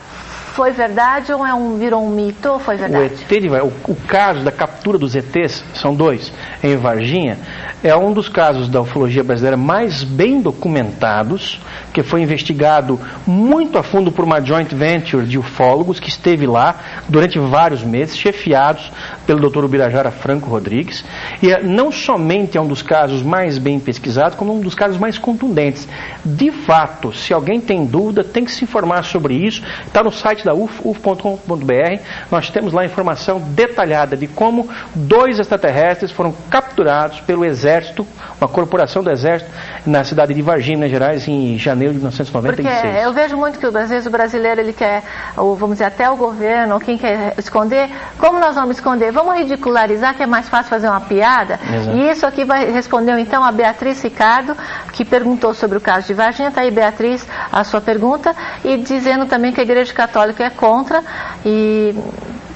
foi 0.59 0.73
verdade 0.73 1.31
ou 1.31 1.47
é 1.47 1.53
um, 1.53 1.77
virou 1.77 2.03
um 2.05 2.09
mito 2.09 2.49
ou 2.49 2.59
foi 2.59 2.75
O 2.75 2.79
verdade? 2.79 3.13
ET 3.29 3.41
de 3.41 3.47
o, 3.47 3.71
o 3.87 3.95
caso 3.95 4.43
da 4.43 4.51
captura 4.51 4.97
dos 4.97 5.15
ETs, 5.15 5.63
são 5.73 5.95
dois, 5.95 6.33
em 6.61 6.75
Varginha, 6.75 7.37
é 7.81 7.95
um 7.95 8.11
dos 8.11 8.27
casos 8.27 8.67
da 8.67 8.81
ufologia 8.81 9.23
brasileira 9.23 9.55
mais 9.55 10.03
bem 10.03 10.41
documentados, 10.41 11.61
que 11.93 12.03
foi 12.03 12.21
investigado 12.21 12.99
muito 13.25 13.77
a 13.77 13.83
fundo 13.83 14.11
por 14.11 14.25
uma 14.25 14.41
joint 14.41 14.75
venture 14.75 15.25
de 15.25 15.39
ufólogos 15.39 15.97
que 15.97 16.09
esteve 16.09 16.45
lá 16.45 16.75
durante 17.07 17.39
vários 17.39 17.81
meses, 17.81 18.17
chefiados 18.17 18.91
pelo 19.29 19.47
Dr. 19.47 19.63
Ubirajara 19.63 20.09
Franco 20.09 20.49
Rodrigues, 20.49 21.05
e 21.39 21.51
é, 21.51 21.61
não 21.61 21.91
somente 21.91 22.57
é 22.57 22.61
um 22.61 22.65
dos 22.65 22.81
casos 22.81 23.21
mais 23.21 23.59
bem 23.59 23.79
pesquisados, 23.79 24.35
como 24.35 24.55
um 24.55 24.59
dos 24.59 24.73
casos 24.73 24.97
mais 24.97 25.19
contundentes. 25.19 25.87
De 26.25 26.49
fato, 26.49 27.13
se 27.13 27.31
alguém 27.31 27.61
tem 27.61 27.85
dúvida, 27.85 28.23
tem 28.23 28.43
que 28.43 28.51
se 28.51 28.63
informar 28.63 29.03
sobre 29.03 29.35
isso. 29.35 29.61
Está 29.85 30.01
no 30.01 30.11
site 30.11 30.43
da 30.43 30.55
UF, 30.55 30.81
uf.com.br. 30.83 31.99
Nós 32.31 32.49
temos 32.49 32.73
lá 32.73 32.83
informação 32.83 33.39
detalhada 33.39 34.17
de 34.17 34.25
como 34.25 34.67
dois 34.95 35.37
extraterrestres 35.37 36.11
foram 36.11 36.33
capturados 36.49 37.19
pelo 37.19 37.45
Exército, 37.45 38.07
uma 38.41 38.47
corporação 38.47 39.03
do 39.03 39.11
Exército, 39.11 39.51
na 39.85 40.03
cidade 40.03 40.33
de 40.33 40.41
Varginha, 40.41 40.77
Minas 40.77 40.89
Gerais, 40.89 41.27
em 41.27 41.55
janeiro 41.55 41.93
de 41.93 41.99
Porque 41.99 42.17
1996. 42.17 43.03
eu 43.03 43.13
vejo 43.13 43.37
muito 43.37 43.59
que 43.59 43.65
às 43.67 43.89
vezes 43.89 44.07
o 44.07 44.09
brasileiro 44.09 44.59
ele 44.59 44.73
quer, 44.73 45.03
ou 45.37 45.55
vamos 45.55 45.75
dizer, 45.75 45.85
até 45.85 46.09
o 46.09 46.15
governo, 46.15 46.73
ou 46.73 46.79
quem 46.79 46.97
quer 46.97 47.35
esconder, 47.37 47.89
como 48.17 48.39
nós 48.39 48.55
vamos 48.55 48.77
esconder? 48.77 49.18
Vamos 49.19 49.35
ridicularizar 49.37 50.15
que 50.15 50.23
é 50.23 50.25
mais 50.25 50.47
fácil 50.47 50.69
fazer 50.69 50.87
uma 50.87 51.01
piada? 51.01 51.59
Exato. 51.61 51.97
E 51.97 52.09
isso 52.09 52.25
aqui 52.25 52.45
vai 52.45 52.71
respondeu 52.71 53.19
então 53.19 53.43
a 53.43 53.51
Beatriz 53.51 54.01
Ricardo, 54.01 54.55
que 54.93 55.03
perguntou 55.03 55.53
sobre 55.53 55.77
o 55.77 55.81
caso 55.81 56.07
de 56.07 56.13
Varginha. 56.13 56.47
Está 56.47 56.61
aí, 56.61 56.71
Beatriz, 56.71 57.27
a 57.51 57.65
sua 57.65 57.81
pergunta, 57.81 58.33
e 58.63 58.77
dizendo 58.77 59.25
também 59.25 59.51
que 59.51 59.59
a 59.59 59.63
Igreja 59.63 59.93
Católica 59.93 60.45
é 60.45 60.49
contra. 60.49 61.03
E 61.45 61.93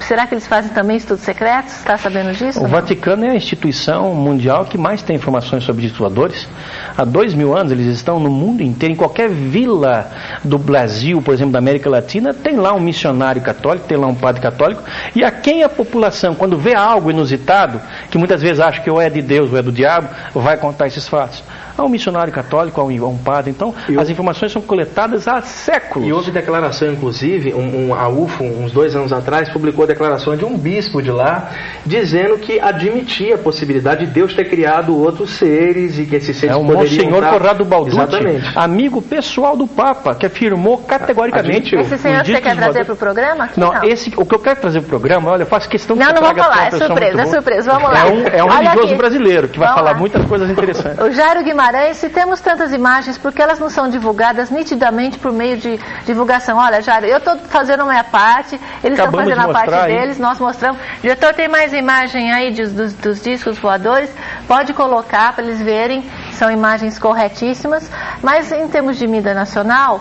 será 0.04 0.26
que 0.26 0.34
eles 0.34 0.46
fazem 0.46 0.72
também 0.72 0.96
estudos 0.96 1.24
secretos? 1.24 1.72
Está 1.72 1.96
sabendo 1.96 2.32
disso? 2.32 2.62
O? 2.62 2.66
Vaticano 2.66 3.24
é 3.24 3.30
a 3.30 3.34
instituição 3.34 4.14
mundial 4.14 4.64
que 4.64 4.78
mais 4.78 5.02
tem 5.02 5.16
informações 5.16 5.64
sobre 5.64 5.86
tituladores. 5.86 6.48
Há 6.96 7.04
dois 7.04 7.34
mil 7.34 7.56
anos 7.56 7.72
eles 7.72 7.86
estão 7.86 8.20
no 8.20 8.30
mundo 8.30 8.62
inteiro, 8.62 8.94
em 8.94 8.96
qualquer 8.96 9.28
vila 9.28 10.10
do 10.42 10.58
Brasil, 10.58 11.20
por 11.22 11.34
exemplo, 11.34 11.52
da 11.52 11.58
América 11.58 11.88
Latina, 11.88 12.32
tem 12.32 12.56
lá 12.56 12.72
um 12.74 12.80
missionário 12.80 13.42
católico, 13.42 13.86
tem 13.86 13.96
lá 13.96 14.06
um 14.06 14.14
padre 14.14 14.40
católico, 14.40 14.82
e 15.14 15.24
a 15.24 15.30
quem 15.30 15.62
a 15.62 15.68
população, 15.68 16.34
quando 16.34 16.56
vê 16.56 16.74
algo 16.74 17.10
inusitado, 17.10 17.80
que 18.10 18.18
muitas 18.18 18.42
vezes 18.42 18.60
acha 18.60 18.80
que 18.80 18.90
ou 18.90 19.00
é 19.00 19.08
de 19.08 19.22
Deus 19.22 19.50
ou 19.52 19.58
é 19.58 19.62
do 19.62 19.72
diabo, 19.72 20.08
vai 20.34 20.56
contar 20.56 20.86
esses 20.86 21.08
fatos. 21.08 21.42
Há 21.76 21.82
um 21.84 21.88
missionário 21.88 22.32
católico, 22.32 22.80
há 22.80 22.84
um, 22.84 23.04
há 23.04 23.08
um 23.08 23.18
padre, 23.18 23.50
então 23.50 23.74
E 23.88 23.96
o- 23.96 24.00
as 24.00 24.08
informações 24.08 24.52
são 24.52 24.62
coletadas 24.62 25.26
há 25.26 25.40
séculos. 25.42 26.08
E 26.08 26.12
houve 26.12 26.30
declaração, 26.30 26.88
inclusive, 26.92 27.52
um, 27.54 27.88
um- 27.88 27.94
a 27.94 28.08
UFO, 28.08 28.44
uns 28.44 28.72
dois 28.72 28.94
anos 28.94 29.12
atrás, 29.12 29.48
publicou 29.50 29.84
a 29.84 29.86
declaração 29.88 30.36
de 30.36 30.44
um 30.44 30.56
bispo 30.56 31.02
de 31.02 31.10
lá, 31.10 31.50
dizendo 31.84 32.38
que 32.38 32.60
admitia 32.60 33.34
a 33.34 33.38
possibilidade 33.38 34.06
de 34.06 34.12
Deus 34.12 34.34
ter 34.34 34.44
criado 34.48 34.96
outros 34.96 35.30
seres 35.30 35.98
e 35.98 36.06
que 36.06 36.16
esses 36.16 36.36
seres 36.36 36.54
É 36.54 36.58
o 36.58 36.64
poderiam 36.64 36.82
Monsenhor 36.84 37.18
estar- 37.24 37.38
Corrado 37.38 37.64
Balducci, 37.64 37.96
Exatamente. 37.96 38.52
amigo 38.56 39.02
pessoal 39.02 39.56
do 39.56 39.66
Papa, 39.66 40.14
que 40.14 40.26
afirmou 40.26 40.78
categoricamente 40.78 41.74
Admitiu. 41.74 41.80
Esse 41.80 41.98
senhor 41.98 42.24
você 42.24 42.40
quer 42.40 42.54
trazer 42.56 42.84
para 42.84 42.94
o 42.94 42.96
programa? 42.96 43.44
Aqui 43.44 43.58
Não, 43.60 43.72
não. 43.72 43.84
esse, 43.84 44.12
o 44.16 44.24
que 44.24 44.34
eu 44.34 44.38
quero 44.38 44.60
trazer 44.60 44.80
para 44.80 44.86
o 44.86 44.90
programa, 44.90 45.30
olha, 45.32 45.42
eu 45.42 45.46
faço 45.46 45.68
questão 45.68 45.96
de 45.96 46.04
Não, 46.04 46.12
não 46.12 46.22
vou 46.22 46.34
falar, 46.34 46.68
é 46.68 46.70
surpresa, 46.70 47.22
é 47.22 47.26
surpresa, 47.26 47.72
vamos 47.72 47.90
lá. 47.90 47.98
É 48.00 48.04
um, 48.10 48.26
é 48.28 48.44
um 48.44 48.48
religioso 48.48 48.86
aqui. 48.88 48.94
brasileiro 48.94 49.48
que 49.48 49.58
vai 49.58 49.68
Vamos 49.68 49.80
falar 49.80 49.92
lá. 49.92 49.98
muitas 49.98 50.24
coisas 50.26 50.48
interessantes. 50.50 50.98
O 51.04 51.10
Jairo 51.10 51.42
Guimarães, 51.42 51.63
se 51.94 52.08
temos 52.10 52.40
tantas 52.40 52.72
imagens, 52.72 53.16
por 53.16 53.32
que 53.32 53.40
elas 53.40 53.58
não 53.58 53.70
são 53.70 53.88
divulgadas 53.88 54.50
nitidamente 54.50 55.18
por 55.18 55.32
meio 55.32 55.56
de 55.56 55.78
divulgação? 56.04 56.58
Olha, 56.58 56.82
Jairo, 56.82 57.06
eu 57.06 57.18
estou 57.18 57.36
fazendo 57.48 57.82
a 57.82 57.86
minha 57.86 58.04
parte, 58.04 58.60
eles 58.82 58.98
estão 58.98 59.12
fazendo 59.12 59.40
a 59.40 59.48
parte 59.52 59.74
aí. 59.74 59.96
deles, 59.96 60.18
nós 60.18 60.38
mostramos. 60.38 60.80
Diretor, 61.00 61.32
tem 61.34 61.48
mais 61.48 61.72
imagem 61.72 62.32
aí 62.32 62.50
dos, 62.52 62.72
dos- 62.72 62.94
dos 62.94 63.22
discos 63.22 63.58
voadores? 63.58 64.10
Pode 64.46 64.74
colocar 64.74 65.32
para 65.32 65.44
eles 65.44 65.60
verem, 65.60 66.04
são 66.32 66.50
imagens 66.50 66.98
corretíssimas, 66.98 67.90
mas 68.22 68.50
em 68.52 68.68
termos 68.68 68.96
de 68.98 69.06
mídia 69.06 69.32
nacional. 69.34 70.00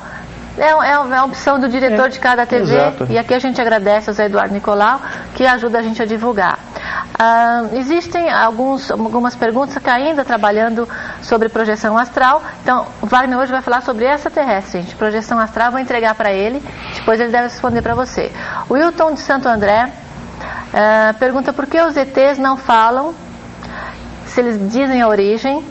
É, 0.55 0.65
é, 0.65 0.69
é 0.91 0.93
a 1.17 1.25
opção 1.25 1.59
do 1.59 1.67
diretor 1.67 2.05
É, 2.05 2.09
de 2.09 2.19
cada 2.19 2.45
TV 2.45 2.75
exato. 2.75 3.07
e 3.09 3.17
aqui 3.17 3.33
a 3.33 3.39
gente 3.39 3.59
agradece 3.59 4.07
ao 4.11 4.13
Zé 4.13 4.25
Eduardo 4.25 4.53
Nicolau 4.53 5.01
que 5.33 5.47
ajuda 5.47 5.79
a 5.79 5.81
gente 5.81 5.99
a 5.99 6.05
divulgar. 6.05 6.59
Ah, 7.17 7.69
existem 7.73 8.29
alguns, 8.29 8.89
algumas 8.89 9.35
perguntas 9.35 9.77
que 9.77 9.89
ainda 9.89 10.25
trabalhando 10.25 10.87
sobre 11.21 11.47
projeção 11.47 11.97
astral. 11.97 12.41
Então, 12.61 12.87
o 13.01 13.05
Wagner 13.05 13.37
hoje 13.37 13.51
vai 13.51 13.61
falar 13.61 13.81
sobre 13.81 14.05
extraterrestre, 14.05 14.81
gente. 14.81 14.95
Projeção 14.95 15.39
astral, 15.39 15.71
vou 15.71 15.79
entregar 15.79 16.15
para 16.15 16.31
ele, 16.31 16.61
depois 16.95 17.19
ele 17.19 17.31
deve 17.31 17.43
responder 17.43 17.81
para 17.81 17.93
você. 17.93 18.31
O 18.67 18.73
Wilton 18.73 19.13
de 19.13 19.19
Santo 19.19 19.47
André 19.47 19.91
ah, 20.73 21.13
pergunta 21.19 21.53
por 21.53 21.67
que 21.67 21.79
os 21.79 21.95
ETs 21.95 22.39
não 22.39 22.57
falam, 22.57 23.13
se 24.25 24.41
eles 24.41 24.57
dizem 24.71 25.01
a 25.01 25.07
origem. 25.07 25.63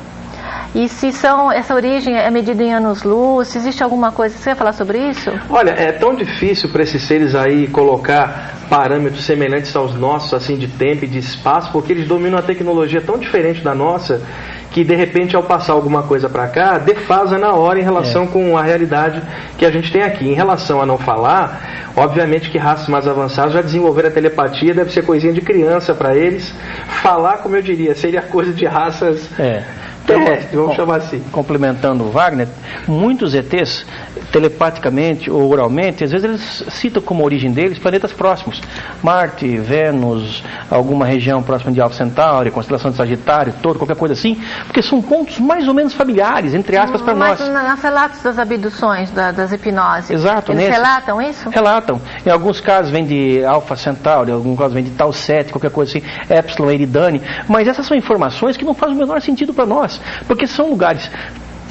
E 0.75 0.89
se 0.89 1.13
são, 1.13 1.53
essa 1.53 1.75
origem 1.75 2.17
é 2.17 2.31
medida 2.31 2.63
em 2.63 2.73
anos-luz, 2.73 3.49
se 3.49 3.59
existe 3.59 3.83
alguma 3.83 4.11
coisa, 4.11 4.37
você 4.37 4.51
quer 4.51 4.57
falar 4.57 4.73
sobre 4.73 4.99
isso? 5.11 5.31
Olha, 5.51 5.71
é 5.71 5.93
tão 5.93 6.15
difícil 6.15 6.71
para 6.71 6.83
esses 6.83 7.03
seres 7.03 7.35
aí 7.35 7.67
colocar 7.69 8.57
parâmetros 8.71 9.25
semelhantes 9.25 9.77
aos 9.77 9.95
nossos, 9.95 10.33
assim, 10.33 10.57
de 10.57 10.67
tempo 10.67 11.05
e 11.05 11.09
de 11.09 11.19
espaço, 11.19 11.71
porque 11.73 11.93
eles 11.93 12.09
dominam 12.09 12.39
a 12.39 12.43
tecnologia 12.43 13.03
tão 13.03 13.19
diferente 13.19 13.61
da 13.61 13.75
nossa 13.75 14.23
que 14.71 14.83
de 14.83 14.95
repente 14.95 15.37
ao 15.37 15.43
passar 15.43 15.75
alguma 15.75 16.05
coisa 16.05 16.31
para 16.31 16.49
cá, 16.49 16.79
defasa 16.79 17.37
na 17.37 17.53
hora 17.53 17.79
em 17.79 17.83
relação 17.83 18.27
com 18.27 18.57
a 18.57 18.63
realidade 18.63 19.23
que 19.59 19.67
a 19.67 19.71
gente 19.71 19.93
tem 19.93 20.03
aqui. 20.03 20.27
Em 20.27 20.33
relação 20.33 20.81
a 20.81 20.87
não 20.87 20.97
falar, 20.97 21.93
obviamente 21.95 22.51
que 22.51 22.57
raças 22.57 22.89
mais 22.89 23.07
avançadas 23.07 23.53
já 23.53 23.61
desenvolveram 23.61 24.09
a 24.09 24.13
telepatia, 24.13 24.73
deve 24.73 24.91
ser 24.91 25.05
coisinha 25.05 25.35
de 25.35 25.43
criança 25.43 25.95
para 25.95 26.17
eles. 26.17 26.55
Falar, 27.03 27.39
como 27.39 27.57
eu 27.57 27.61
diria, 27.61 27.95
seria 27.95 28.23
coisa 28.23 28.53
de 28.53 28.65
raças 28.65 29.29
É. 29.39 29.63
terrestres, 30.07 30.53
vamos 30.53 30.71
Bom, 30.71 30.75
chamar 30.77 30.97
assim. 30.97 31.21
Complementando 31.33 32.05
o 32.05 32.11
Wagner, 32.11 32.49
muitos 32.87 33.35
ETs, 33.35 33.85
telepaticamente 34.33 35.31
ou 35.31 35.51
oralmente, 35.51 36.03
às 36.05 36.11
vezes 36.11 36.25
eles 36.25 36.65
citam 36.75 37.03
como 37.03 37.25
origem 37.25 37.53
deles 37.53 37.79
planetas 37.79 38.13
próximos. 38.13 38.61
Marte, 39.03 39.57
Vênus, 39.59 40.43
alguma 40.71 41.05
região 41.07 41.43
próxima 41.43 41.71
de 41.73 41.81
Alfa 41.81 41.97
Centauri, 41.97 42.51
constelação 42.51 42.91
de 42.91 42.97
Sagitário, 42.97 43.53
Touro, 43.63 43.79
qualquer 43.79 43.97
coisa 43.97 44.15
assim, 44.15 44.41
porque 44.65 44.83
são 44.83 45.01
pontos 45.03 45.39
mais 45.39 45.69
ou 45.69 45.75
menos 45.75 45.93
familiares, 45.95 46.55
entre 46.55 46.77
aspas, 46.77 47.01
para 47.03 47.15
Mas 47.15 47.39
nós. 47.41 47.49
na- 47.51 47.63
nas 47.63 47.83
relatos 47.83 48.23
das 48.23 48.39
abduções, 48.39 49.11
da- 49.11 49.31
das 49.33 49.53
hipnoses, 49.53 50.11
Exato, 50.11 50.53
eles 50.53 50.63
nesse. 50.65 50.73
relatam 50.81 51.21
isso? 51.23 51.51
Relatam. 51.51 52.01
Em 52.25 52.31
alguns 52.31 52.61
casos 52.61 52.91
vem 52.91 53.05
de 53.05 53.45
Alpha 53.45 53.77
Centauri, 53.77 54.31
em 54.31 54.35
alguns 54.35 54.59
casos 54.59 54.73
vem 54.75 54.85
de 54.85 54.91
Tau 54.91 55.13
7, 55.13 55.53
qualquer 55.53 55.71
coisa 55.71 55.91
assim, 55.99 56.03
Epsilon 56.29 56.71
Eridani. 56.71 57.21
Mas 57.49 57.69
essas 57.69 57.87
são 57.87 57.97
informações 57.97 58.57
que 58.57 58.65
não 58.65 58.75
fazem 58.75 58.97
o 58.97 58.99
menor 58.99 59.21
sentido 59.21 59.53
para 59.53 59.67
nós, 59.67 59.92
porque 60.27 60.47
são 60.47 60.69
lugares 60.71 61.11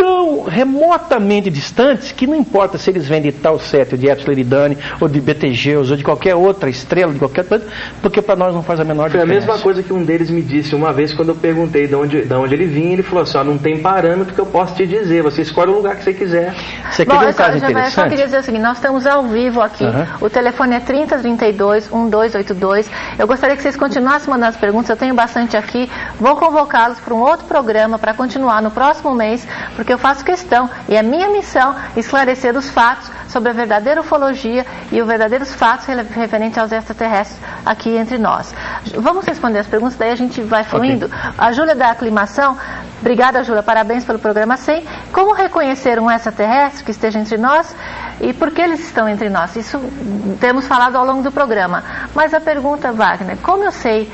tão 0.02 0.43
remotamente 0.45 1.52
distantes 1.52 2.12
que 2.12 2.26
não 2.26 2.36
importa 2.36 2.76
se 2.80 2.89
eles 2.89 3.08
vêm 3.08 3.22
de 3.22 3.32
tal 3.32 3.60
sete, 3.60 3.95
de 3.95 4.08
Epsilon 4.10 4.32
Eridani, 4.32 4.76
ou 4.99 5.08
de 5.08 5.22
Betelgeuse, 5.22 5.91
ou 5.91 5.97
de 5.97 6.04
qualquer 6.04 6.34
outra 6.34 6.72
estrela, 6.72 7.14
de 7.14 7.20
qualquer 7.20 7.45
coisa, 7.45 7.68
porque 8.02 8.20
para 8.20 8.36
nós 8.36 8.52
não 8.56 8.64
faz 8.64 8.80
a 8.80 8.84
menor 8.84 9.12
Foi 9.12 9.20
a 9.20 9.24
diferença. 9.24 9.45
mesma 9.47 9.62
coisa 9.62 9.84
que 9.84 9.93
um 9.93 10.04
deles 10.04 10.32
me 10.32 10.41
disse 10.41 10.74
uma 10.74 10.91
vez 10.91 11.14
quando 11.14 11.30
eu 11.30 11.36
perguntei 11.36 11.86
de 11.86 11.93
onde, 11.93 12.24
de 12.24 12.34
onde 12.34 12.56
ele 12.56 12.66
vinha. 12.66 12.93
Ele 12.93 13.04
falou 13.04 13.22
assim: 13.24 13.38
ó, 13.38 13.43
não 13.43 13.60
tem 13.60 13.78
parâmetro 13.80 14.34
que 14.34 14.39
eu 14.41 14.45
posso 14.47 14.74
te 14.74 14.88
dizer. 14.88 15.22
Você 15.22 15.43
escolhe 15.43 15.70
o 15.70 15.76
lugar 15.76 15.95
que 15.97 16.04
você 16.04 16.14
quiser. 16.14 16.56
Você 16.89 17.06
quer 17.06 17.14
Bom, 17.14 17.20
um 17.28 17.32
só, 17.32 17.34
caso 17.34 17.52
já- 17.52 17.56
eu 17.58 17.62
só 17.62 17.70
interessante? 17.70 18.10
queria 18.10 18.26
dizer 18.26 18.39
o 18.39 18.43
seguinte, 18.43 18.64
nós 18.64 18.78
estamos 18.78 19.06
ao 19.06 19.24
vivo 19.28 19.62
aqui. 19.62 19.84
Aham. 19.86 20.08
O 20.20 20.30
telefone 20.32 20.76
é 20.78 20.80
3032 20.80 21.89
1282. 21.91 22.89
Eu 23.20 23.28
gostaria 23.28 23.56
que 23.56 23.62
vocês 23.62 23.76
continuassem 23.78 24.30
mandando 24.30 24.49
as 24.49 24.58
perguntas, 24.58 24.89
eu 24.89 24.97
tenho 24.97 25.14
bastante 25.14 25.56
aqui. 25.56 25.89
Vou 26.20 26.36
convocá-los 26.36 26.99
para 26.99 27.14
um 27.14 27.20
outro 27.22 27.45
programa 27.45 27.99
para 27.99 28.14
continuar 28.16 28.62
no 28.64 28.72
próximo 28.72 29.14
mês, 29.14 29.47
porque 29.76 29.90
eu 29.91 29.97
faço 29.97 30.23
questão 30.23 30.69
e 30.87 30.95
é 30.95 31.03
minha 31.03 31.29
missão 31.29 31.75
esclarecer 31.95 32.55
os 32.57 32.69
fatos 32.69 33.11
sobre 33.27 33.49
a 33.49 33.53
verdadeira 33.53 34.01
ufologia 34.01 34.65
e 34.91 35.01
os 35.01 35.07
verdadeiros 35.07 35.53
fatos 35.53 35.85
referentes 35.85 36.57
aos 36.57 36.71
extraterrestres 36.71 37.39
aqui 37.65 37.95
entre 37.95 38.17
nós. 38.17 38.53
Vamos 38.97 39.25
responder 39.25 39.59
as 39.59 39.67
perguntas, 39.67 39.97
daí 39.97 40.11
a 40.11 40.15
gente 40.15 40.41
vai 40.41 40.63
fluindo. 40.63 41.09
A 41.37 41.51
Júlia 41.51 41.75
da 41.75 41.91
Aclimação, 41.91 42.57
obrigada 42.99 43.43
Júlia, 43.43 43.63
parabéns 43.63 44.03
pelo 44.03 44.19
programa 44.19 44.57
100. 44.57 44.85
Como 45.13 45.33
reconhecer 45.33 45.99
um 45.99 46.11
extraterrestre 46.11 46.83
que 46.83 46.91
esteja 46.91 47.19
entre 47.19 47.37
nós 47.37 47.73
e 48.19 48.33
por 48.33 48.51
que 48.51 48.61
eles 48.61 48.81
estão 48.81 49.07
entre 49.07 49.29
nós? 49.29 49.55
Isso 49.55 49.79
temos 50.39 50.67
falado 50.67 50.95
ao 50.97 51.05
longo 51.05 51.23
do 51.23 51.31
programa. 51.31 51.83
Mas 52.13 52.33
a 52.33 52.39
pergunta, 52.39 52.91
Wagner, 52.91 53.37
como 53.37 53.63
eu 53.63 53.71
sei 53.71 54.11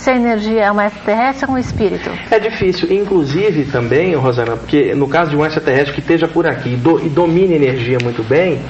se 0.00 0.10
a 0.10 0.16
energia 0.16 0.62
é 0.64 0.70
uma 0.70 0.86
extraterrestre 0.86 1.46
ou 1.48 1.54
um 1.54 1.58
espírito? 1.58 2.10
É 2.30 2.38
difícil, 2.38 2.90
inclusive 2.92 3.64
também, 3.66 4.14
Rosana, 4.14 4.56
porque 4.56 4.94
no 4.94 5.06
caso 5.08 5.30
de 5.30 5.36
um 5.36 5.44
extraterrestre 5.44 5.92
que 5.94 6.00
esteja 6.00 6.26
por 6.26 6.46
aqui 6.46 6.70
e, 6.74 6.76
do- 6.76 6.98
e 7.04 7.08
domine 7.08 7.54
energia 7.54 7.98
muito 8.02 8.22
bem, 8.22 8.60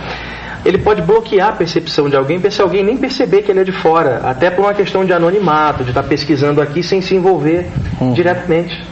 ele 0.65 0.77
pode 0.79 1.01
bloquear 1.03 1.49
a 1.49 1.53
percepção 1.53 2.09
de 2.11 2.17
alguém, 2.17 2.39
se 2.51 2.61
alguém 2.61 2.85
nem 2.85 2.97
perceber 2.97 3.43
que 3.43 3.51
ele 3.51 3.61
é 3.61 3.65
de 3.65 3.73
fora, 3.73 4.21
até 4.25 4.51
por 4.51 4.63
uma 4.67 4.75
questão 4.75 5.05
de 5.05 5.13
anonimato, 5.13 5.83
de 5.85 5.91
estar 5.91 6.03
pesquisando 6.03 6.61
aqui 6.61 6.83
sem 6.83 7.01
se 7.01 7.15
envolver 7.15 7.67
diretamente. 8.15 8.85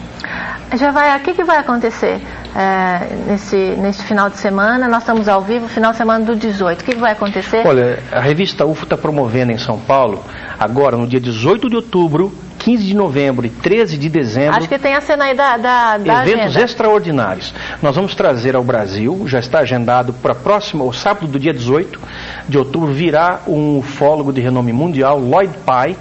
Já 0.76 0.91
vai, 0.91 1.16
o 1.16 1.20
que, 1.20 1.32
que 1.32 1.45
vai 1.45 1.57
acontecer 1.59 2.20
é, 2.55 3.14
nesse, 3.26 3.57
nesse 3.57 4.03
final 4.05 4.28
de 4.28 4.36
semana? 4.36 4.86
Nós 4.86 5.01
estamos 5.03 5.26
ao 5.28 5.41
vivo, 5.41 5.66
final 5.66 5.93
de 5.93 5.97
semana 5.97 6.24
do 6.24 6.36
18. 6.36 6.80
O 6.80 6.84
que, 6.84 6.93
que 6.93 6.99
vai 6.99 7.12
acontecer? 7.12 7.66
Olha, 7.66 7.99
a 8.12 8.20
revista 8.20 8.66
UFO 8.66 8.84
está 8.84 8.97
promovendo 8.97 9.51
em 9.53 9.57
São 9.59 9.78
Paulo, 9.78 10.22
agora 10.59 10.96
no 10.96 11.06
dia 11.06 11.20
18 11.20 11.68
de 11.68 11.76
outubro, 11.76 12.32
15 12.59 12.84
de 12.84 12.94
novembro 12.94 13.46
e 13.46 13.50
13 13.50 13.96
de 13.96 14.09
dezembro, 14.09 14.56
Acho 14.56 14.68
que 14.68 14.78
tem 14.78 14.94
a 14.94 15.00
cena 15.00 15.24
aí 15.26 15.34
da, 15.34 15.56
da, 15.56 15.96
da 15.98 16.22
eventos 16.22 16.46
agenda. 16.46 16.64
extraordinários. 16.64 17.54
Nós 17.80 17.94
vamos 17.94 18.14
trazer 18.14 18.56
ao 18.56 18.64
Brasil, 18.64 19.22
já 19.26 19.38
está 19.38 19.61
agendado 19.61 20.12
para 20.12 20.34
próximo, 20.34 20.86
o 20.88 20.92
sábado 20.92 21.26
do 21.28 21.38
dia 21.38 21.52
18 21.52 22.00
de 22.48 22.59
outubro, 22.59 22.92
virá 22.92 23.40
um 23.46 23.78
ufólogo 23.78 24.32
de 24.32 24.40
renome 24.40 24.72
mundial, 24.72 25.18
Lloyd 25.20 25.52
Pye, 25.64 25.96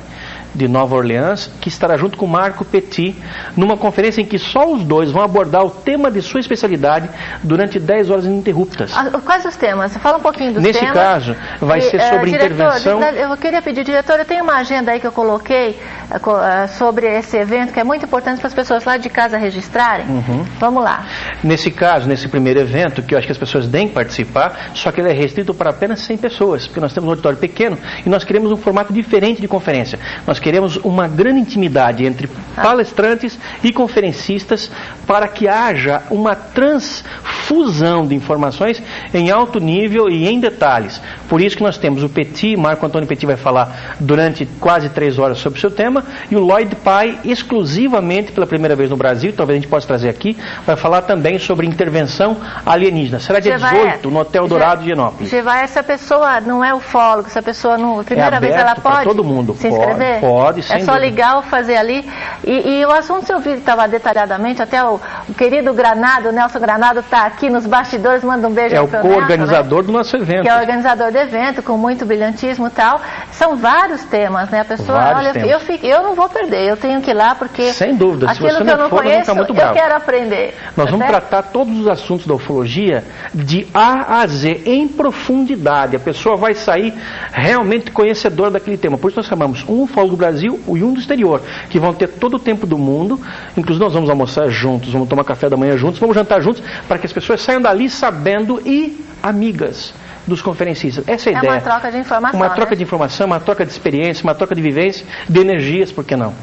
de 0.58 0.68
Nova 0.68 0.96
Orleans, 0.96 1.50
que 1.62 1.70
estará 1.70 1.96
junto 1.96 2.18
com 2.18 2.26
Marco 2.26 2.66
Petit, 2.66 3.16
numa 3.56 3.78
conferência 3.78 4.22
em 4.22 4.26
que 4.26 4.40
só 4.40 4.72
os 4.72 4.84
dois 4.84 5.12
vão 5.12 5.22
abordar 5.24 5.64
o 5.64 5.70
tema 5.70 6.10
de 6.10 6.22
sua 6.22 6.40
especialidade 6.40 7.10
durante 7.44 7.80
10 7.80 8.10
horas 8.10 8.26
ininterruptas. 8.26 8.92
Ah, 8.96 9.12
Quais 9.24 9.46
os 9.46 9.56
temas? 9.56 9.96
Fala 9.98 10.18
um 10.18 10.22
pouquinho 10.22 10.54
dos 10.54 10.64
Nesse 10.64 10.80
temas. 10.80 10.96
caso, 10.96 11.36
vai 11.62 11.80
E, 11.80 11.82
ser 11.84 11.98
eh, 11.98 12.10
sobre 12.10 12.32
diretor, 12.32 12.54
intervenção. 12.56 13.02
Eu 13.02 13.38
queria 13.38 13.62
pedir, 13.62 13.84
diretor, 13.84 14.20
eu 14.20 14.26
tenho 14.26 14.44
uma 14.44 14.56
agenda 14.56 14.92
aí 14.92 15.00
que 15.00 15.08
eu 15.08 15.12
coloquei 15.12 15.78
eh, 16.10 16.16
eh, 16.16 16.68
sobre 16.68 17.06
esse 17.18 17.38
evento 17.38 17.72
que 17.72 17.80
é 17.80 17.84
muito 17.84 18.06
importante 18.06 18.40
para 18.40 18.48
as 18.48 18.54
pessoas 18.54 18.84
lá 18.84 18.98
de 18.98 19.10
casa 19.10 19.38
registrarem. 19.38 20.08
Uhum. 20.08 20.44
Vamos 20.60 20.84
lá. 20.84 21.06
Nesse 21.44 21.70
caso, 21.70 22.08
nesse 22.08 22.28
primeiro 22.28 22.60
evento, 22.60 23.02
que 23.04 23.14
eu 23.14 23.18
acho 23.18 23.28
que 23.28 23.32
as 23.34 23.38
pessoas 23.38 23.68
têm 23.68 23.88
que 23.88 23.94
participar, 23.94 24.72
só 24.74 24.92
que 24.92 25.00
ele 25.02 25.10
é 25.10 25.14
restrito 25.14 25.54
para 25.54 25.70
apenas 25.70 26.00
100 26.02 26.18
pessoas, 26.18 26.66
porque 26.66 26.80
nós 26.80 26.94
temos 26.94 27.08
um 27.08 27.12
auditório 27.12 27.38
pequeno 27.38 27.78
e 28.06 28.10
nós 28.10 28.24
queremos 28.24 28.52
um 28.52 28.58
formato 28.58 28.92
diferente 28.92 29.42
de 29.42 29.48
conferência. 29.48 30.00
Nós 30.26 30.40
queremos 30.48 30.78
uma 30.78 31.10
grande 31.10 31.42
intimidade 31.42 32.06
entre 32.06 32.30
palestrantes 32.56 33.38
e 33.62 33.74
conferencistas 33.74 34.72
para 35.06 35.28
que 35.28 35.46
haja 35.46 36.04
uma 36.10 36.36
transfusão 36.36 38.08
de 38.08 38.16
informações 38.16 38.82
em 39.14 39.30
alto 39.30 39.60
nível 39.60 40.10
e 40.10 40.26
em 40.26 40.40
detalhes. 40.40 41.02
Por 41.28 41.42
isso 41.42 41.58
que 41.58 41.64
nós 41.64 41.78
temos 41.78 42.02
o 42.02 42.08
Petit, 42.08 42.56
Marco 42.56 42.86
Antônio 42.86 43.06
Petit 43.06 43.26
vai 43.26 43.36
falar 43.36 43.98
durante 44.00 44.46
quase 44.58 44.88
três 44.88 45.20
horas 45.20 45.38
sobre 45.40 45.58
o 45.58 45.60
seu 45.60 45.70
tema, 45.70 46.06
e 46.32 46.36
o 46.38 46.40
Lloyd 46.40 46.78
Pye, 46.78 47.20
exclusivamente 47.26 48.32
pela 48.32 48.48
primeira 48.48 48.74
vez 48.74 48.90
no 48.90 48.96
Brasil, 48.96 49.34
talvez 49.36 49.58
a 49.58 49.60
gente 49.60 49.70
possa 49.70 49.86
trazer 49.86 50.08
aqui, 50.08 50.38
vai 50.66 50.78
falar 50.78 51.02
também 51.02 51.38
sobre 51.40 51.68
intervenção 51.68 52.38
alienígena. 52.66 53.20
Será 53.20 53.42
dia 53.42 53.58
Jevaé, 53.58 53.98
18 53.98 54.10
no 54.10 54.20
Hotel 54.20 54.48
Dourado 54.48 54.82
de 54.84 54.88
Genópolis. 54.88 55.30
Jevaé, 55.30 55.64
essa 55.64 55.84
pessoa 55.84 56.40
não 56.40 56.64
é 56.64 56.74
ufólogo, 56.74 57.28
essa 57.28 57.42
pessoa 57.42 57.78
não. 57.78 58.02
Primeira 58.02 58.40
vez 58.40 58.56
ela 58.56 58.76
pode. 58.76 59.04
todo 59.04 59.26
mundo. 59.26 59.54
Se 59.56 59.68
Pode, 59.68 59.82
inscrever? 59.82 60.22
Pode, 60.38 60.60
É 60.60 60.64
sem 60.64 60.80
só 60.82 60.94
dúvida. 60.94 61.06
ligar 61.06 61.36
ou 61.38 61.42
fazer 61.44 61.76
ali. 61.78 62.08
E, 62.46 62.80
e 62.80 62.86
o 62.86 62.92
assunto 62.92 63.26
se 63.26 63.34
eu 63.34 63.40
vi 63.40 63.52
que 63.54 63.58
estava 63.60 63.88
detalhadamente, 63.88 64.62
até 64.62 64.84
o, 64.84 65.00
o 65.28 65.34
querido 65.34 65.74
Granado, 65.74 66.30
o 66.30 66.32
Nelson 66.32 66.60
Granado, 66.60 67.00
está 67.00 67.26
aqui 67.26 67.50
nos 67.50 67.66
bastidores, 67.66 68.24
manda 68.24 68.48
um 68.48 68.54
beijo 68.54 68.76
É 68.76 68.80
o 68.82 68.88
Nelson, 68.88 68.98
né? 69.08 69.14
co-organizador 69.14 69.84
do 69.84 69.92
nosso 69.92 70.16
evento. 70.16 70.44
que 70.44 70.50
é 70.50 70.56
o 70.56 70.60
organizador 70.60 71.12
do 71.12 71.18
evento, 71.18 71.64
com 71.64 71.78
muito 71.78 72.06
brilhantismo 72.06 72.68
e 72.68 72.72
tal. 72.72 73.02
São 73.32 73.56
vários 73.58 74.04
temas, 74.06 74.50
né? 74.50 74.62
A 74.62 74.66
pessoa, 74.66 74.98
Vários 75.00 75.20
olha, 75.22 75.34
temas. 75.34 75.50
eu, 75.52 75.60
fico, 75.60 75.86
eu 75.86 76.04
não 76.04 76.16
vou 76.16 76.30
perder, 76.30 76.70
eu 76.70 76.78
tenho 76.78 77.02
que 77.02 77.12
ir 77.12 77.14
lá 77.14 77.36
porque 77.36 77.72
Sem 77.74 77.96
dúvida, 77.96 78.28
se 78.28 78.34
aquilo 78.34 78.50
você 78.52 78.58
que 78.58 78.64
não 78.64 78.74
eu 78.74 78.78
não 78.80 78.90
for, 78.90 79.04
conheço, 79.04 79.36
muito 79.36 79.50
eu 79.52 79.56
bravos. 79.56 79.80
quero 79.82 79.96
aprender. 79.96 80.56
Nós 80.76 80.86
tá 80.86 80.92
vamos 80.92 81.08
certo? 81.08 81.10
tratar 81.30 81.44
todos 81.52 81.78
os 81.80 81.88
assuntos 81.88 82.26
da 82.28 82.34
ufologia 82.34 83.04
de 83.34 83.68
A 83.74 84.22
a 84.22 84.28
Z, 84.28 84.62
em 84.66 84.88
profundidade. 84.88 85.96
A 85.96 86.00
pessoa 86.00 86.36
vai 86.38 86.54
sair 86.54 86.94
realmente 87.32 87.92
conhecedora 87.92 88.52
daquele 88.52 88.78
tema. 88.78 88.98
Por 88.98 89.10
isso 89.10 89.18
nós 89.20 89.28
chamamos 89.28 89.64
um 89.68 89.84
ufólogo 89.84 90.16
do 90.16 90.18
Brasil 90.28 90.60
e 90.68 90.84
um 90.84 90.94
do 90.94 91.00
exterior, 91.00 91.42
que 91.70 91.80
vão 91.80 91.94
ter 91.94 92.08
todo 92.08 92.36
o 92.36 92.40
tempo 92.40 92.68
do 92.68 92.78
mundo. 92.78 93.20
Inclusive 93.56 93.84
nós 93.84 93.94
vamos 93.94 94.10
almoçar 94.10 94.50
juntos, 94.50 94.92
vamos 94.92 95.08
tomar 95.08 95.24
café 95.24 95.50
da 95.50 95.58
manhã 95.58 95.78
juntos, 95.78 96.00
vamos 96.00 96.16
jantar 96.16 96.42
juntos, 96.42 96.62
para 96.88 96.98
que 96.98 97.06
as 97.06 97.14
pessoas 97.14 97.42
saiam 97.42 97.62
dali 97.62 97.90
sabendo 97.90 98.62
e 98.66 99.00
amigas 99.24 99.94
dos 100.28 100.42
conferencistas. 100.42 101.08
Essa 101.08 101.30
é 101.30 101.34
a 101.34 101.38
É 101.38 101.40
ideia. 101.40 101.54
uma 101.54 101.62
troca 101.62 101.92
de 101.92 101.98
informação. 101.98 102.40
Uma 102.40 102.50
né? 102.50 102.56
troca 102.56 102.76
de 102.76 102.84
informação, 102.84 103.28
uma 103.28 103.40
troca 103.40 103.66
de 103.66 103.72
experiência, 103.72 104.24
uma 104.24 104.36
troca 104.36 104.54
de 104.54 104.62
vivência, 104.62 105.06
de 105.28 105.40
energias, 105.40 105.92
por 105.92 106.04
que 106.04 106.16
não? 106.16 106.34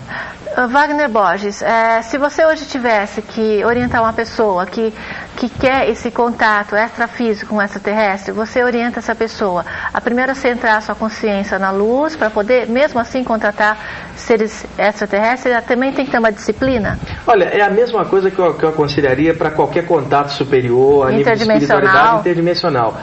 Uh, 0.56 0.68
Wagner 0.68 1.08
Borges, 1.08 1.62
eh, 1.62 2.00
se 2.02 2.16
você 2.16 2.46
hoje 2.46 2.64
tivesse 2.64 3.20
que 3.20 3.64
orientar 3.64 4.00
uma 4.00 4.12
pessoa 4.12 4.64
que, 4.64 4.94
que 5.36 5.48
quer 5.48 5.88
esse 5.90 6.12
contato 6.12 6.76
extrafísico 6.76 7.54
com 7.54 7.60
extraterrestre, 7.60 8.32
você 8.32 8.62
orienta 8.62 9.00
essa 9.00 9.16
pessoa 9.16 9.64
a 9.92 10.00
primeiro 10.00 10.32
centrar 10.34 10.80
sua 10.80 10.94
consciência 10.94 11.58
na 11.58 11.72
luz 11.72 12.14
para 12.14 12.30
poder, 12.30 12.68
mesmo 12.68 13.00
assim, 13.00 13.24
contratar 13.24 13.76
seres 14.14 14.64
extraterrestres, 14.78 15.52
ela 15.52 15.62
também 15.62 15.92
tem 15.92 16.04
que 16.04 16.12
ter 16.12 16.18
uma 16.18 16.30
disciplina? 16.30 17.00
Olha, 17.26 17.44
é 17.46 17.60
a 17.60 17.70
mesma 17.70 18.04
coisa 18.04 18.30
que 18.30 18.38
eu, 18.38 18.54
que 18.54 18.64
eu 18.64 18.68
aconselharia 18.68 19.34
para 19.34 19.50
qualquer 19.50 19.84
contato 19.86 20.28
superior, 20.28 21.08
a 21.08 21.10
nível 21.10 21.34
de 21.34 21.42
espiritualidade 21.42 22.20
interdimensional. 22.20 22.96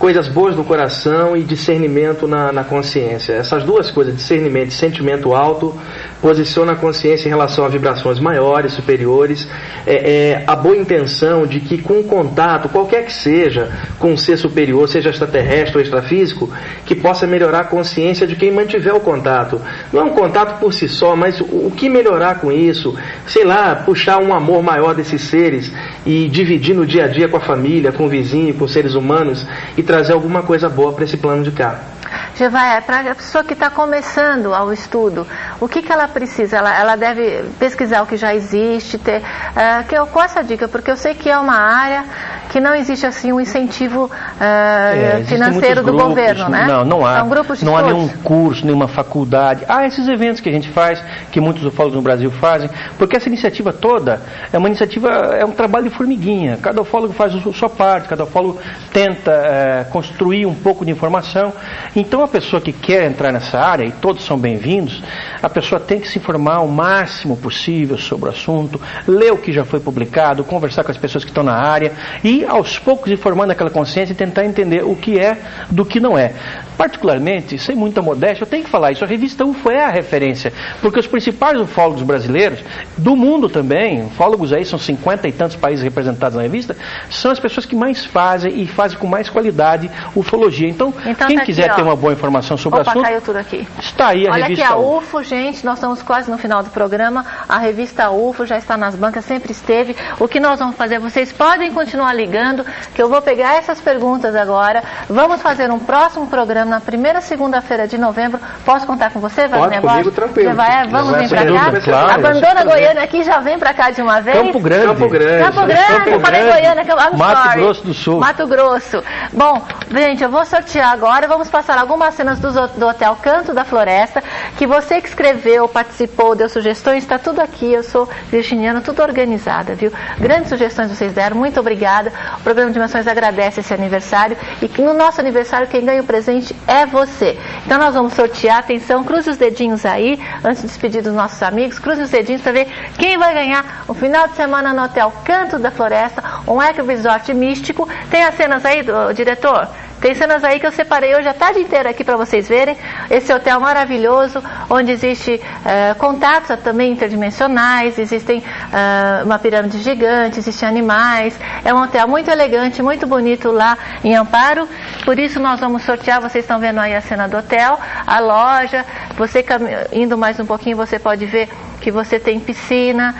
Coisas 0.00 0.28
boas 0.28 0.56
no 0.56 0.64
coração 0.64 1.36
e 1.36 1.44
discernimento 1.44 2.26
na, 2.26 2.50
na 2.50 2.64
consciência. 2.64 3.34
Essas 3.34 3.62
duas 3.62 3.90
coisas, 3.90 4.16
discernimento 4.16 4.70
e 4.70 4.72
sentimento 4.72 5.34
alto, 5.34 5.78
posiciona 6.20 6.72
a 6.72 6.76
consciência 6.76 7.26
em 7.26 7.30
relação 7.30 7.64
a 7.64 7.68
vibrações 7.68 8.18
maiores, 8.18 8.72
superiores. 8.72 9.48
É, 9.86 9.94
é 9.94 10.44
a 10.46 10.54
boa 10.54 10.76
intenção 10.76 11.46
de 11.46 11.60
que 11.60 11.78
com 11.78 12.02
contato, 12.02 12.68
qualquer 12.68 13.04
que 13.04 13.12
seja, 13.12 13.70
com 13.98 14.12
um 14.12 14.16
ser 14.16 14.36
superior, 14.36 14.88
seja 14.88 15.10
extraterrestre 15.10 15.76
ou 15.76 15.82
extrafísico, 15.82 16.50
que 16.84 16.94
possa 16.94 17.26
melhorar 17.26 17.60
a 17.60 17.64
consciência 17.64 18.26
de 18.26 18.36
quem 18.36 18.52
mantiver 18.52 18.94
o 18.94 19.00
contato. 19.00 19.60
Não 19.92 20.02
é 20.02 20.04
um 20.04 20.10
contato 20.10 20.58
por 20.58 20.72
si 20.72 20.88
só, 20.88 21.16
mas 21.16 21.40
o, 21.40 21.44
o 21.44 21.72
que 21.74 21.88
melhorar 21.88 22.40
com 22.40 22.52
isso? 22.52 22.94
Sei 23.26 23.44
lá, 23.44 23.74
puxar 23.74 24.18
um 24.18 24.34
amor 24.34 24.62
maior 24.62 24.94
desses 24.94 25.22
seres 25.22 25.72
e 26.04 26.28
dividir 26.28 26.74
no 26.74 26.86
dia 26.86 27.04
a 27.04 27.08
dia 27.08 27.28
com 27.28 27.36
a 27.36 27.40
família, 27.40 27.92
com 27.92 28.06
o 28.06 28.08
vizinho, 28.08 28.54
com 28.54 28.64
os 28.64 28.72
seres 28.72 28.94
humanos 28.94 29.46
e 29.76 29.82
trazer 29.82 30.12
alguma 30.12 30.42
coisa 30.42 30.68
boa 30.68 30.92
para 30.92 31.04
esse 31.04 31.16
plano 31.16 31.42
de 31.42 31.50
cá. 31.50 31.89
Jevaé, 32.36 32.80
para 32.80 33.00
a 33.12 33.14
pessoa 33.14 33.44
que 33.44 33.52
está 33.52 33.68
começando 33.70 34.54
ao 34.54 34.72
estudo, 34.72 35.26
o 35.60 35.68
que, 35.68 35.82
que 35.82 35.92
ela 35.92 36.08
precisa? 36.08 36.56
Ela, 36.56 36.78
ela 36.78 36.96
deve 36.96 37.44
pesquisar 37.58 38.02
o 38.02 38.06
que 38.06 38.16
já 38.16 38.34
existe, 38.34 38.98
ter. 38.98 39.22
eh, 39.56 39.82
que, 39.88 39.96
qual 40.06 40.24
essa 40.24 40.42
dica? 40.42 40.66
Porque 40.68 40.90
eu 40.90 40.96
sei 40.96 41.14
que 41.14 41.28
é 41.28 41.36
uma 41.38 41.56
área 41.56 42.04
que 42.50 42.60
não 42.60 42.74
existe 42.74 43.06
assim 43.06 43.32
um 43.32 43.40
incentivo 43.40 44.10
ah, 44.40 44.90
É, 44.92 45.24
financeiro 45.24 45.82
do 45.82 45.92
grupos, 45.92 46.08
governo, 46.08 46.48
né? 46.48 46.66
Não, 46.66 46.84
não 46.84 47.06
há. 47.06 47.20
São 47.20 47.28
grupos 47.28 47.58
de 47.60 47.64
não 47.64 47.76
há 47.76 47.82
nenhum 47.82 48.08
curso, 48.24 48.64
nenhuma 48.66 48.88
faculdade. 48.88 49.64
Há 49.68 49.86
esses 49.86 50.08
eventos 50.08 50.40
que 50.40 50.48
a 50.48 50.52
gente 50.52 50.68
faz, 50.70 51.00
que 51.30 51.40
muitos 51.40 51.64
ufólogos 51.64 51.96
no 51.96 52.02
Brasil 52.02 52.30
fazem, 52.30 52.68
porque 52.98 53.16
essa 53.16 53.28
iniciativa 53.28 53.72
toda 53.72 54.20
é 54.52 54.58
uma 54.58 54.66
iniciativa, 54.66 55.08
é 55.38 55.44
um 55.44 55.52
trabalho 55.52 55.88
de 55.88 55.94
formiguinha. 55.94 56.58
Cada 56.60 56.82
ufólogo 56.82 57.12
faz 57.12 57.34
a 57.34 57.52
sua 57.52 57.68
parte, 57.68 58.08
cada 58.08 58.24
ufólogo 58.24 58.58
tenta 58.92 59.30
eh, 59.30 59.86
construir 59.92 60.44
um 60.46 60.54
pouco 60.54 60.84
de 60.84 60.90
informação. 60.90 61.52
Então 61.94 62.19
a 62.24 62.28
pessoa 62.28 62.60
que 62.60 62.72
quer 62.72 63.04
entrar 63.04 63.32
nessa 63.32 63.58
área, 63.58 63.84
e 63.84 63.92
todos 63.92 64.24
são 64.24 64.38
bem-vindos, 64.38 65.02
a 65.42 65.48
pessoa 65.48 65.80
tem 65.80 66.00
que 66.00 66.08
se 66.08 66.18
informar 66.18 66.60
o 66.60 66.68
máximo 66.68 67.36
possível 67.36 67.96
sobre 67.96 68.28
o 68.28 68.32
assunto, 68.32 68.80
ler 69.06 69.32
o 69.32 69.38
que 69.38 69.52
já 69.52 69.64
foi 69.64 69.80
publicado, 69.80 70.44
conversar 70.44 70.84
com 70.84 70.90
as 70.90 70.98
pessoas 70.98 71.24
que 71.24 71.30
estão 71.30 71.42
na 71.42 71.54
área 71.54 71.92
e 72.22 72.44
aos 72.44 72.78
poucos 72.78 73.10
ir 73.10 73.16
formando 73.16 73.50
aquela 73.52 73.70
consciência 73.70 74.12
e 74.12 74.16
tentar 74.16 74.44
entender 74.44 74.84
o 74.84 74.94
que 74.96 75.18
é 75.18 75.38
do 75.70 75.84
que 75.84 76.00
não 76.00 76.18
é. 76.18 76.32
Particularmente, 76.76 77.58
sem 77.58 77.76
muita 77.76 78.00
modéstia, 78.00 78.44
eu 78.44 78.48
tenho 78.48 78.64
que 78.64 78.70
falar 78.70 78.90
isso, 78.92 79.04
a 79.04 79.06
revista 79.06 79.44
UFO 79.44 79.70
é 79.70 79.84
a 79.84 79.90
referência, 79.90 80.52
porque 80.80 80.98
os 80.98 81.06
principais 81.06 81.60
ufólogos 81.60 82.02
brasileiros, 82.02 82.60
do 82.96 83.14
mundo 83.14 83.48
também, 83.48 84.02
ufólogos 84.06 84.52
aí, 84.52 84.64
são 84.64 84.78
50 84.78 85.28
e 85.28 85.32
tantos 85.32 85.56
países 85.56 85.84
representados 85.84 86.36
na 86.36 86.42
revista, 86.42 86.74
são 87.10 87.30
as 87.30 87.38
pessoas 87.38 87.66
que 87.66 87.76
mais 87.76 88.04
fazem 88.04 88.62
e 88.62 88.66
fazem 88.66 88.98
com 88.98 89.06
mais 89.06 89.28
qualidade 89.28 89.90
ufologia. 90.14 90.68
Então, 90.68 90.94
Então 91.04 91.26
quem 91.26 91.36
tá 91.36 91.42
aqui, 91.42 91.52
quiser 91.52 91.70
ó. 91.70 91.74
ter 91.74 91.82
uma 91.82 91.96
boa 91.96 92.09
informação 92.12 92.56
sobre 92.56 92.80
Opa, 92.80 92.88
o 92.88 92.90
assunto, 92.92 93.04
caiu 93.04 93.20
tudo 93.20 93.36
aqui. 93.38 93.66
está 93.80 94.08
aí 94.08 94.26
a 94.26 94.32
Olha 94.32 94.44
aqui 94.44 94.54
revista 94.54 94.74
a 94.74 94.78
UFO. 94.78 94.96
UFO, 94.98 95.22
gente, 95.22 95.64
nós 95.64 95.74
estamos 95.76 96.02
quase 96.02 96.30
no 96.30 96.38
final 96.38 96.62
do 96.62 96.70
programa. 96.70 97.24
A 97.48 97.58
revista 97.58 98.10
UFO 98.10 98.44
já 98.46 98.56
está 98.58 98.76
nas 98.76 98.94
bancas, 98.94 99.24
sempre 99.24 99.52
esteve. 99.52 99.96
O 100.18 100.26
que 100.28 100.40
nós 100.40 100.58
vamos 100.58 100.76
fazer? 100.76 100.98
Vocês 100.98 101.32
podem 101.32 101.72
continuar 101.72 102.12
ligando, 102.14 102.64
que 102.94 103.02
eu 103.02 103.08
vou 103.08 103.20
pegar 103.22 103.56
essas 103.56 103.80
perguntas 103.80 104.34
agora. 104.36 104.82
Vamos 105.08 105.42
fazer 105.42 105.70
um 105.70 105.78
próximo 105.78 106.26
programa 106.26 106.70
na 106.70 106.80
primeira 106.80 107.20
segunda-feira 107.20 107.86
de 107.86 107.98
novembro. 107.98 108.40
Posso 108.64 108.86
contar 108.86 109.10
com 109.12 109.20
você, 109.20 109.46
Wagner? 109.46 109.80
comigo, 109.80 109.88
Borges? 109.88 110.14
tranquilo. 110.14 110.48
Você 110.50 110.54
vai, 110.54 110.86
vamos 110.88 111.16
vir 111.18 111.28
para 111.28 111.44
cá? 111.44 111.80
claro, 111.80 112.10
Abandona 112.12 112.64
Goiânia 112.64 113.02
aqui, 113.02 113.22
já 113.22 113.38
vem 113.40 113.58
para 113.58 113.74
cá 113.74 113.90
de 113.90 114.00
uma 114.00 114.20
vez. 114.20 114.36
Campo 114.36 114.60
Grande. 114.60 114.86
Campo 114.86 115.08
Grande. 115.08 115.44
Campo 115.44 115.66
Grande, 115.66 116.10
eu 116.10 116.20
falei 116.20 116.40
Grande, 116.42 116.58
Goiânia, 116.60 116.84
que 116.84 116.92
eu- 116.92 116.98
I'm 116.98 117.16
Mato 117.16 117.42
sorry. 117.42 117.60
Grosso 117.60 117.86
do 117.86 117.94
Sul. 117.94 118.18
Mato 118.20 118.46
Grosso. 118.46 119.02
Bom, 119.32 119.62
gente, 119.90 120.22
eu 120.22 120.30
vou 120.30 120.44
sortear 120.44 120.92
agora, 120.92 121.26
vamos 121.26 121.48
passar 121.48 121.76
algumas 121.78 121.99
cenas 122.14 122.38
do, 122.40 122.50
do 122.50 122.86
Hotel 122.86 123.16
Canto 123.22 123.52
da 123.52 123.64
Floresta, 123.64 124.22
que 124.56 124.66
você 124.66 125.00
que 125.00 125.08
escreveu, 125.08 125.68
participou, 125.68 126.34
deu 126.34 126.48
sugestões, 126.48 127.02
está 127.02 127.18
tudo 127.18 127.40
aqui, 127.40 127.72
eu 127.72 127.82
sou 127.82 128.08
virginiana, 128.30 128.80
tudo 128.80 129.02
organizada, 129.02 129.74
viu? 129.74 129.92
Grandes 130.18 130.48
sugestões 130.48 130.90
vocês 130.90 131.12
deram, 131.12 131.36
muito 131.36 131.60
obrigada. 131.60 132.12
O 132.38 132.42
programa 132.42 132.70
Dimensões 132.70 133.06
agradece 133.06 133.60
esse 133.60 133.74
aniversário 133.74 134.36
e 134.62 134.68
que 134.68 134.82
no 134.82 134.94
nosso 134.94 135.20
aniversário 135.20 135.68
quem 135.68 135.84
ganha 135.84 136.00
o 136.00 136.04
presente 136.04 136.54
é 136.66 136.86
você. 136.86 137.38
Então 137.66 137.78
nós 137.78 137.94
vamos 137.94 138.14
sortear, 138.14 138.58
atenção, 138.58 139.04
cruze 139.04 139.30
os 139.30 139.36
dedinhos 139.36 139.84
aí, 139.84 140.18
antes 140.44 140.62
de 140.62 140.68
despedir 140.68 141.02
dos 141.02 141.14
nossos 141.14 141.42
amigos, 141.42 141.78
cruze 141.78 142.02
os 142.02 142.10
dedinhos 142.10 142.42
para 142.42 142.52
ver 142.52 142.68
quem 142.98 143.18
vai 143.18 143.34
ganhar 143.34 143.84
o 143.86 143.94
final 143.94 144.28
de 144.28 144.36
semana 144.36 144.72
no 144.72 144.84
Hotel 144.84 145.12
Canto 145.24 145.58
da 145.58 145.70
Floresta, 145.70 146.22
um 146.46 146.60
eco 146.62 146.84
resort 146.84 147.32
místico. 147.34 147.88
Tem 148.10 148.24
as 148.24 148.34
cenas 148.34 148.64
aí, 148.64 148.82
do, 148.82 149.12
diretor? 149.12 149.68
Tem 150.00 150.14
cenas 150.14 150.42
aí 150.42 150.58
que 150.58 150.66
eu 150.66 150.72
separei 150.72 151.14
hoje 151.14 151.28
a 151.28 151.34
tarde 151.34 151.60
inteira 151.60 151.90
aqui 151.90 152.02
para 152.02 152.16
vocês 152.16 152.48
verem. 152.48 152.74
Esse 153.10 153.30
hotel 153.32 153.60
maravilhoso, 153.60 154.42
onde 154.70 154.90
existe 154.90 155.38
eh, 155.64 155.94
contatos 155.98 156.58
também 156.60 156.92
interdimensionais, 156.92 157.98
existem 157.98 158.42
ah, 158.72 159.20
uma 159.24 159.38
pirâmide 159.38 159.78
gigante, 159.78 160.38
existem 160.38 160.66
animais. 160.66 161.38
É 161.62 161.74
um 161.74 161.82
hotel 161.82 162.08
muito 162.08 162.30
elegante, 162.30 162.82
muito 162.82 163.06
bonito 163.06 163.52
lá 163.52 163.76
em 164.02 164.16
Amparo. 164.16 164.66
Por 165.04 165.18
isso 165.18 165.38
nós 165.38 165.60
vamos 165.60 165.82
sortear, 165.82 166.18
vocês 166.18 166.44
estão 166.44 166.58
vendo 166.58 166.80
aí 166.80 166.94
a 166.94 167.02
cena 167.02 167.28
do 167.28 167.36
hotel, 167.36 167.78
a 168.06 168.18
loja. 168.20 168.86
Você 169.18 169.44
indo 169.92 170.16
mais 170.16 170.40
um 170.40 170.46
pouquinho, 170.46 170.78
você 170.78 170.98
pode 170.98 171.26
ver 171.26 171.46
que 171.80 171.90
você 171.90 172.18
tem 172.18 172.38
piscina, 172.40 173.14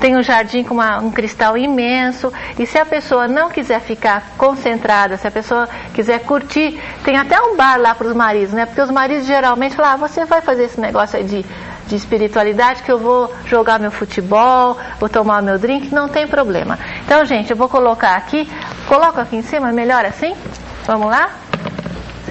tem 0.00 0.16
um 0.16 0.22
jardim 0.22 0.62
com 0.62 0.74
uma- 0.74 0.98
um 0.98 1.10
cristal 1.10 1.56
imenso. 1.56 2.32
E 2.58 2.66
se 2.66 2.78
a 2.78 2.84
pessoa 2.86 3.26
não 3.28 3.48
quiser 3.48 3.80
ficar 3.80 4.32
concentrada, 4.36 5.16
se 5.16 5.26
a 5.26 5.30
pessoa 5.30 5.68
quiser 5.92 6.20
curtir, 6.20 6.80
tem 7.04 7.16
até 7.16 7.40
um 7.40 7.56
bar 7.56 7.78
lá 7.78 7.94
para 7.94 8.06
os 8.06 8.14
maridos, 8.14 8.52
né? 8.52 8.66
Porque 8.66 8.80
os 8.80 8.90
maridos 8.90 9.26
geralmente 9.26 9.74
falam: 9.76 9.92
ah, 9.92 9.96
você 9.96 10.24
vai 10.24 10.40
fazer 10.40 10.64
esse 10.64 10.80
negócio 10.80 11.18
aí 11.18 11.24
de, 11.24 11.44
de 11.86 11.96
espiritualidade 11.96 12.82
que 12.82 12.90
eu 12.90 12.98
vou 12.98 13.32
jogar 13.46 13.78
meu 13.78 13.90
futebol, 13.90 14.76
vou 14.98 15.08
tomar 15.08 15.42
meu 15.42 15.58
drink, 15.58 15.92
não 15.94 16.08
tem 16.08 16.26
problema. 16.26 16.78
Então, 17.04 17.24
gente, 17.24 17.50
eu 17.50 17.56
vou 17.56 17.68
colocar 17.68 18.16
aqui, 18.16 18.50
coloco 18.88 19.20
aqui 19.20 19.36
em 19.36 19.42
cima, 19.42 19.72
melhor 19.72 20.04
assim? 20.04 20.34
Vamos 20.86 21.08
lá? 21.08 21.30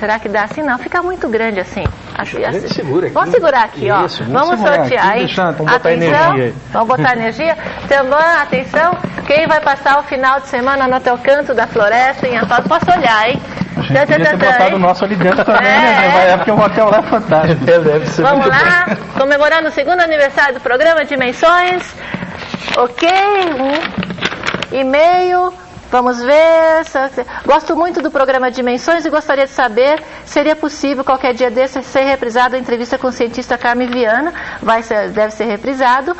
Será 0.03 0.19
que 0.19 0.27
dá 0.27 0.43
assim? 0.43 0.61
Não, 0.61 0.77
fica 0.77 1.01
muito 1.01 1.29
grande 1.29 1.61
assim. 1.61 1.85
Acho 2.13 2.35
que 2.35 2.43
A 2.43 2.51
gente 2.51 2.65
assim. 2.65 2.73
segura 2.73 3.05
aqui. 3.05 3.13
Vamos 3.13 3.29
segurar 3.29 3.63
aqui, 3.63 3.89
ó. 3.89 4.05
Isso, 4.05 4.21
vamos 4.25 4.33
vamos 4.41 4.55
segurar 4.57 4.75
sortear, 4.79 5.07
aqui, 5.07 5.19
hein? 5.19 5.25
deixar- 5.27 5.51
vamos 5.53 5.71
botar 5.71 5.75
atenção, 5.77 5.95
energia 5.95 6.43
aí. 6.43 6.53
Vamos 6.73 6.87
botar 6.89 7.13
energia. 7.13 7.57
Tambã, 7.87 8.19
atenção. 8.41 8.97
Quem 9.25 9.47
vai 9.47 9.61
passar 9.61 9.99
o 9.99 10.03
final 10.03 10.41
de 10.41 10.47
semana 10.49 10.89
no 10.89 10.97
Hotel 10.97 11.17
Canto 11.19 11.53
da 11.53 11.67
Floresta 11.67 12.27
em 12.27 12.37
Amparo? 12.37 12.63
Posso 12.67 12.91
olhar, 12.91 13.29
hein? 13.29 13.41
A 13.77 13.81
gente 13.81 14.05
podia 14.07 14.25
ter 14.25 14.35
botado 14.37 14.75
o 14.75 14.79
nosso 14.79 15.05
ali 15.05 15.15
dentro 15.15 15.45
também, 15.45 15.61
É, 15.65 15.71
né? 15.71 16.25
é. 16.27 16.31
É 16.31 16.35
porque 16.37 16.51
o 16.51 16.59
hotel 16.59 16.89
lá 16.89 16.97
é 16.97 17.01
fantástico. 17.03 17.63
Deve 17.63 18.05
ser 18.07 18.23
Vamos 18.23 18.45
lá, 18.45 18.85
comemorando 19.17 19.69
o 19.69 19.71
segundo 19.71 20.01
aniversário 20.01 20.55
do 20.55 20.59
programa 20.59 21.05
Dimensões. 21.05 21.95
Ok, 22.75 23.09
um 23.57 24.77
e-mail. 24.77 25.53
Vamos 25.93 26.19
ver. 26.23 26.83
Gosto 27.45 27.75
muito 27.75 28.01
do 28.01 28.09
programa 28.09 28.49
Dimensões 28.49 29.05
e 29.05 29.11
gostaria 29.11 29.45
de 29.45 29.51
saber 29.51 30.01
se 30.25 30.33
seria 30.33 30.55
possível 30.55 31.03
qualquer 31.03 31.35
dia 31.35 31.51
desse 31.51 31.83
ser 31.83 32.01
reprisado 32.01 32.55
a 32.55 32.59
entrevista 32.59 32.97
com 32.97 33.09
o 33.09 33.11
cientista 33.11 33.59
Carmen 33.59 33.87
Viana. 33.87 34.33
Vai 34.59 34.81
ser, 34.81 35.11
deve 35.11 35.31
ser 35.35 35.43
reprisado. 35.43 36.17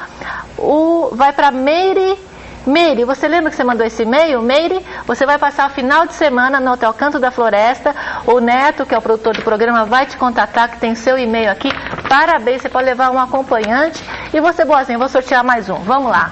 O, 0.59 1.09
vai 1.13 1.33
para 1.33 1.49
Meire. 1.49 2.19
Meire, 2.67 3.03
você 3.03 3.27
lembra 3.27 3.49
que 3.49 3.55
você 3.55 3.63
mandou 3.63 3.83
esse 3.83 4.03
e-mail? 4.03 4.43
Meire, 4.43 4.79
você 5.07 5.25
vai 5.25 5.39
passar 5.39 5.65
o 5.65 5.71
final 5.71 6.05
de 6.05 6.13
semana 6.13 6.59
no 6.59 6.73
Hotel 6.73 6.93
Canto 6.93 7.17
da 7.17 7.31
Floresta. 7.31 7.95
O 8.27 8.39
Neto, 8.39 8.85
que 8.85 8.93
é 8.93 8.97
o 8.99 9.01
produtor 9.01 9.35
do 9.35 9.41
programa, 9.41 9.85
vai 9.85 10.05
te 10.05 10.15
contatar, 10.17 10.69
que 10.69 10.77
tem 10.77 10.93
seu 10.93 11.17
e-mail 11.17 11.49
aqui. 11.49 11.71
Parabéns, 12.07 12.61
você 12.61 12.69
pode 12.69 12.85
levar 12.85 13.09
um 13.09 13.17
acompanhante. 13.17 14.03
E 14.31 14.39
você, 14.39 14.63
boazinha, 14.63 14.99
vou 14.99 15.09
sortear 15.09 15.43
mais 15.43 15.67
um. 15.67 15.79
Vamos 15.79 16.11
lá. 16.11 16.31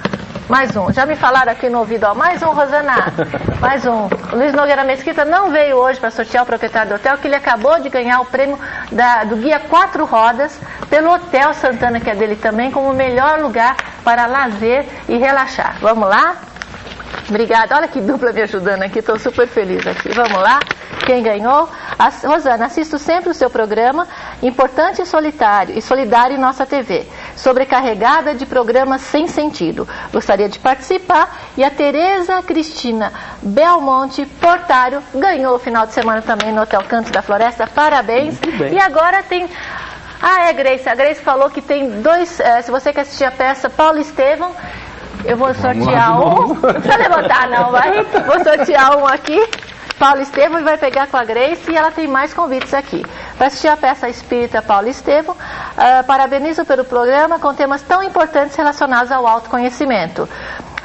Mais 0.52 0.76
um. 0.76 0.92
Já 0.92 1.06
me 1.06 1.16
falaram 1.16 1.50
aqui 1.54 1.70
no 1.70 1.80
ouvido, 1.80 2.04
ó. 2.06 2.14
Mais 2.14 2.44
um, 2.44 2.48
Rosana. 2.48 2.96
Mais 3.62 3.86
um. 3.86 4.08
O 4.34 4.36
Luiz 4.36 4.54
Nogueira 4.54 4.84
Mesquita 4.84 5.24
não 5.24 5.50
veio 5.50 5.78
hoje 5.78 5.98
para 5.98 6.12
sortear 6.12 6.44
o 6.44 6.46
proprietário 6.46 6.90
do 6.90 6.96
hotel, 6.96 7.18
que 7.18 7.26
ele 7.28 7.36
acabou 7.36 7.80
de 7.80 7.88
ganhar 7.88 8.20
o 8.20 8.26
prêmio 8.26 8.60
da- 8.92 9.24
do 9.24 9.38
Guia 9.38 9.62
Quatro 9.62 10.04
Rodas 10.04 10.60
pelo 10.90 11.10
Hotel 11.14 11.54
Santana, 11.54 12.02
que 12.02 12.10
é 12.10 12.16
dele 12.16 12.36
também, 12.36 12.70
como 12.70 12.90
o 12.90 12.94
melhor 12.94 13.40
lugar 13.40 13.78
para 14.04 14.26
lazer 14.26 14.86
e 15.08 15.18
relaxar. 15.18 15.78
Vamos 15.80 16.10
lá? 16.10 16.36
Obrigada. 17.30 17.74
Olha 17.78 17.88
que 17.88 18.02
dupla 18.02 18.34
me 18.34 18.42
ajudando 18.42 18.84
aqui, 18.84 19.00
estou 19.00 19.18
super 19.18 19.48
feliz 19.48 19.88
aqui. 19.88 20.10
Vamos 20.10 20.34
lá? 20.42 20.60
Quem 21.06 21.24
ganhou? 21.24 21.70
As- 21.98 22.24
Rosana, 22.26 22.66
assisto 22.66 22.98
sempre 23.00 23.30
o 23.30 23.34
seu 23.34 23.50
programa, 23.50 24.06
importante 24.44 25.02
e 25.02 25.06
solitário 25.06 25.78
e 25.78 25.82
solidário 25.82 26.36
em 26.36 26.40
nossa 26.40 26.66
TV, 26.66 27.08
sobrecarregada 27.42 28.34
de 28.36 28.46
programas 28.46 29.02
sem 29.02 29.28
sentido. 29.28 29.88
Gostaria 30.14 30.48
de 30.48 30.60
participar 30.60 31.38
e 31.58 31.64
a 31.64 31.70
Tereza 31.70 32.42
Cristina 32.44 33.12
Belmonte 33.42 34.26
Portário 34.40 35.02
ganhou 35.14 35.56
o 35.56 35.60
final 35.60 35.86
de 35.88 35.94
semana 35.94 36.22
também 36.22 36.52
no 36.52 36.62
Hotel 36.62 36.84
Canto 36.88 37.12
da 37.12 37.22
Floresta. 37.22 37.68
Parabéns. 37.68 38.40
E 38.72 38.80
agora 38.80 39.24
tem 39.24 39.50
ah, 40.22 40.50
é, 40.50 40.54
Grace. 40.54 40.88
A 40.88 40.94
Grace 40.94 41.22
falou 41.22 41.50
que 41.50 41.62
tem 41.62 42.02
dois. 42.02 42.40
eh, 42.40 42.62
se 42.62 42.70
você 42.70 42.94
quer 42.94 43.02
assistir 43.02 43.26
a 43.26 43.32
peça 43.32 43.72
Paulo 43.72 43.98
Estevam, 43.98 44.52
eu 45.26 45.36
vou 45.36 45.52
sortear 45.56 46.22
um. 46.22 46.48
Não 46.54 46.56
precisa 46.56 46.98
levantar, 46.98 47.50
não, 47.50 47.72
vai. 47.72 48.04
Vou 48.04 48.44
sortear 48.44 48.98
um 48.98 49.08
aqui. 49.08 49.40
Paulo 50.02 50.20
Estevam 50.20 50.60
e 50.60 50.64
vai 50.64 50.80
pegar 50.80 51.06
com 51.06 51.16
a 51.16 51.24
Grace 51.24 51.72
e 51.72 51.78
ela 51.78 51.92
tem 51.92 52.08
mais 52.08 52.34
convites 52.34 52.74
aqui. 52.74 53.06
Para 53.38 53.46
assistir 53.46 53.68
a 53.68 53.78
peça 53.78 54.10
Espírita 54.10 54.60
Paulo 54.60 54.88
Estevam, 54.88 55.38
ah, 55.78 56.04
parabenizo 56.08 56.66
pelo 56.66 56.84
programa 56.84 57.38
com 57.38 57.54
temas 57.54 57.84
tão 57.84 58.02
importantes 58.02 58.56
relacionados 58.56 59.12
ao 59.12 59.28
autoconhecimento. 59.28 60.28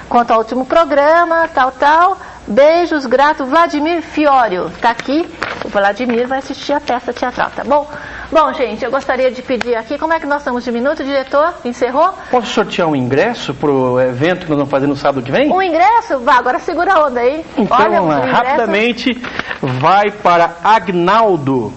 Quanto 0.07 0.33
ao 0.33 0.41
último 0.41 0.67
programa, 0.67 1.49
tal, 1.49 1.73
tal. 1.73 2.19
Beijos, 2.47 3.07
grato, 3.07 3.45
Vladimir 3.45 4.03
Fiorio. 4.03 4.71
Tá 4.81 4.91
aqui. 4.91 5.27
O 5.65 5.69
Vladimir 5.69 6.29
vai 6.29 6.39
assistir 6.39 6.73
a 6.73 6.81
peça 6.81 7.13
teatral, 7.13 7.51
tá 7.51 7.65
bom? 7.65 7.91
Bom, 8.31 8.53
gente, 8.53 8.85
eu 8.85 8.91
gostaria 8.91 9.31
de 9.33 9.43
pedir 9.43 9.75
aqui, 9.75 9.99
como 9.99 10.13
é 10.13 10.21
que 10.21 10.27
nós 10.27 10.39
estamos 10.39 10.63
de 10.65 10.71
minuto, 10.71 11.03
diretor? 11.03 11.55
Encerrou? 11.65 12.15
Posso 12.31 12.47
sortear 12.47 12.87
um 12.89 12.95
ingresso 12.95 13.53
pro 13.53 14.01
evento 14.01 14.45
que 14.45 14.51
nós 14.51 14.59
vamos 14.59 14.71
fazer 14.71 14.87
no 14.87 14.97
sábado 14.97 15.25
que 15.25 15.33
vem? 15.33 15.51
Um 15.53 15.61
ingresso? 15.61 16.21
Vá, 16.21 16.35
agora 16.35 16.61
segura 16.61 16.95
a 16.95 17.07
onda 17.07 17.21
aí. 17.21 17.45
Então, 17.57 17.77
Olha, 17.77 18.01
vamos 18.01 18.15
lá, 18.15 18.21
um 18.21 18.25
ingresso. 18.29 18.43
rapidamente, 18.43 19.23
vai 19.61 20.11
para 20.11 20.57
Agnaldo. 20.63 21.73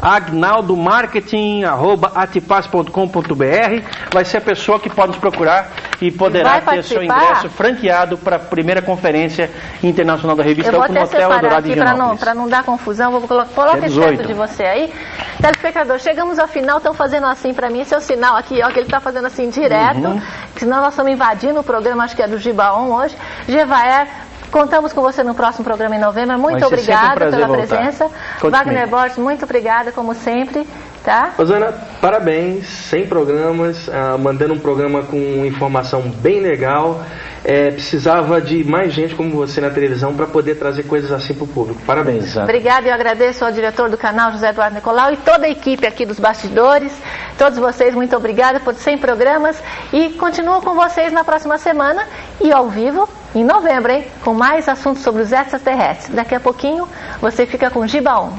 Agnaldo 0.00 0.76
Marketing, 0.76 1.64
arroba 1.64 2.12
atipaz.com.br. 2.14 3.82
Vai 4.12 4.24
ser 4.24 4.38
a 4.38 4.40
pessoa 4.40 4.78
que 4.78 4.88
pode 4.88 5.08
nos 5.08 5.18
procurar 5.18 5.70
e 6.00 6.10
poderá 6.10 6.60
ter 6.60 6.82
seu 6.84 7.02
ingresso 7.02 7.48
franqueado 7.50 8.16
para 8.18 8.36
a 8.36 8.38
primeira 8.38 8.80
conferência 8.80 9.50
internacional 9.82 10.36
da 10.36 10.42
revista 10.42 10.70
Eu 10.70 10.76
vou 10.76 10.82
até 10.84 11.04
separar 11.06 11.58
aqui 11.58 11.74
para 11.76 11.94
não, 11.94 12.16
pra 12.16 12.34
não 12.34 12.48
dar 12.48 12.62
confusão, 12.64 13.10
vou 13.12 13.22
colocar, 13.22 13.50
coloca 13.54 13.78
É 13.78 13.80
perto 13.80 13.92
18. 13.94 14.26
de 14.26 14.32
você 14.34 14.62
aí. 14.64 14.92
Telespectador, 15.40 15.98
chegamos 15.98 16.38
ao 16.38 16.48
final, 16.48 16.78
estão 16.78 16.94
fazendo 16.94 17.26
assim 17.26 17.52
para 17.52 17.68
mim, 17.70 17.80
esse 17.80 17.94
é 17.94 17.98
o 17.98 18.00
sinal 18.00 18.36
aqui, 18.36 18.60
ó, 18.62 18.68
que 18.68 18.78
ele 18.78 18.86
está 18.86 19.00
fazendo 19.00 19.26
assim 19.26 19.48
direto, 19.50 19.98
Uhum. 20.06 20.20
senão 20.56 20.80
nós 20.80 20.90
estamos 20.90 21.12
invadindo 21.12 21.60
o 21.60 21.64
programa, 21.64 22.04
acho 22.04 22.14
que 22.16 22.22
é 22.22 22.28
do 22.28 22.38
Gibaon 22.38 22.92
hoje. 22.92 23.16
Gevaer, 23.48 24.08
contamos 24.50 24.92
com 24.92 25.00
você 25.02 25.22
no 25.22 25.34
próximo 25.34 25.64
programa 25.64 25.94
em 25.96 26.00
novembro, 26.00 26.38
muito 26.38 26.58
ser 26.68 26.76
sempre 26.78 26.92
um 26.92 26.96
obrigada 26.96 27.30
pela 27.30 27.46
voltar. 27.46 27.66
presença. 27.66 28.10
Conte 28.40 28.50
Wagner. 28.52 28.88
Borges, 28.88 29.18
muito 29.18 29.44
obrigada, 29.44 29.92
como 29.92 30.14
sempre, 30.14 30.66
tá? 31.08 31.32
Rosana, 31.38 31.72
parabéns, 32.02 32.66
100 32.66 33.06
programas, 33.06 33.88
ah, 33.88 34.18
mandando 34.18 34.52
um 34.52 34.58
programa 34.58 35.02
com 35.02 35.16
informação 35.46 36.02
bem 36.02 36.38
legal. 36.38 37.02
É, 37.42 37.70
precisava 37.70 38.42
de 38.42 38.62
mais 38.62 38.92
gente 38.92 39.14
como 39.14 39.30
você 39.30 39.58
na 39.58 39.70
televisão 39.70 40.12
para 40.14 40.26
poder 40.26 40.56
trazer 40.56 40.82
coisas 40.82 41.10
assim 41.10 41.32
para 41.32 41.44
o 41.44 41.46
público. 41.46 41.80
Parabéns. 41.86 42.24
Exato. 42.24 42.44
Obrigada, 42.44 42.88
eu 42.88 42.92
agradeço 42.92 43.42
ao 43.42 43.50
diretor 43.50 43.88
do 43.88 43.96
canal, 43.96 44.32
José 44.32 44.50
Eduardo 44.50 44.74
Nicolau, 44.74 45.10
e 45.10 45.16
toda 45.16 45.46
a 45.46 45.48
equipe 45.48 45.86
aqui 45.86 46.04
dos 46.04 46.20
bastidores. 46.20 46.92
Todos 47.38 47.58
vocês, 47.58 47.94
muito 47.94 48.14
obrigada 48.14 48.60
por 48.60 48.74
100 48.74 48.98
programas. 48.98 49.62
E 49.90 50.10
continuo 50.10 50.60
com 50.60 50.74
vocês 50.74 51.10
na 51.10 51.24
próxima 51.24 51.56
semana 51.56 52.06
e 52.38 52.52
ao 52.52 52.68
vivo 52.68 53.08
em 53.34 53.44
novembro, 53.44 53.92
hein? 53.92 54.04
Com 54.22 54.34
mais 54.34 54.68
assuntos 54.68 55.02
sobre 55.02 55.22
os 55.22 55.32
extraterrestres. 55.32 56.14
Daqui 56.14 56.34
a 56.34 56.40
pouquinho 56.40 56.86
você 57.18 57.46
fica 57.46 57.70
com 57.70 57.86
Gibaon. 57.86 58.30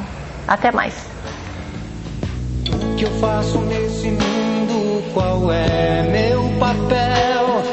Até 0.47 0.71
mais. 0.71 1.08
Que 2.99 3.05
eu 3.05 3.11
faço 3.11 3.57
nesse 3.59 4.09
mundo? 4.09 5.01
Qual 5.13 5.49
é 5.53 6.03
meu 6.11 6.43
papel? 6.59 7.63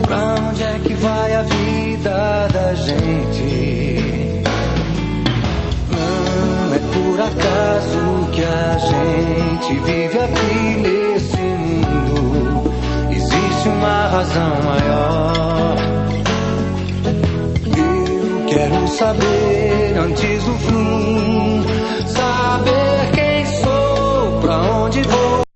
Pra 0.00 0.34
onde 0.48 0.62
é 0.62 0.80
que 0.82 0.94
vai 0.94 1.34
a 1.34 1.42
vida 1.42 2.48
da 2.50 2.74
gente? 2.74 4.00
Não 5.90 6.74
é 6.74 6.78
por 6.78 7.20
acaso 7.20 8.30
que 8.32 8.42
a 8.42 8.78
gente 8.78 9.74
vive 9.80 10.18
aqui 10.18 10.64
nesse 10.88 11.36
mundo. 11.36 12.72
Existe 13.10 13.68
uma 13.68 14.08
razão 14.08 14.56
maior. 14.64 15.76
Eu 17.76 18.46
quero 18.46 18.88
saber 18.88 19.98
antes 19.98 20.44
do 20.44 20.54
fim, 20.60 21.79
saber 24.90 25.02
quem 25.02 25.04
sou, 25.04 25.10
pra 25.10 25.20
onde 25.20 25.30
vou. 25.30 25.40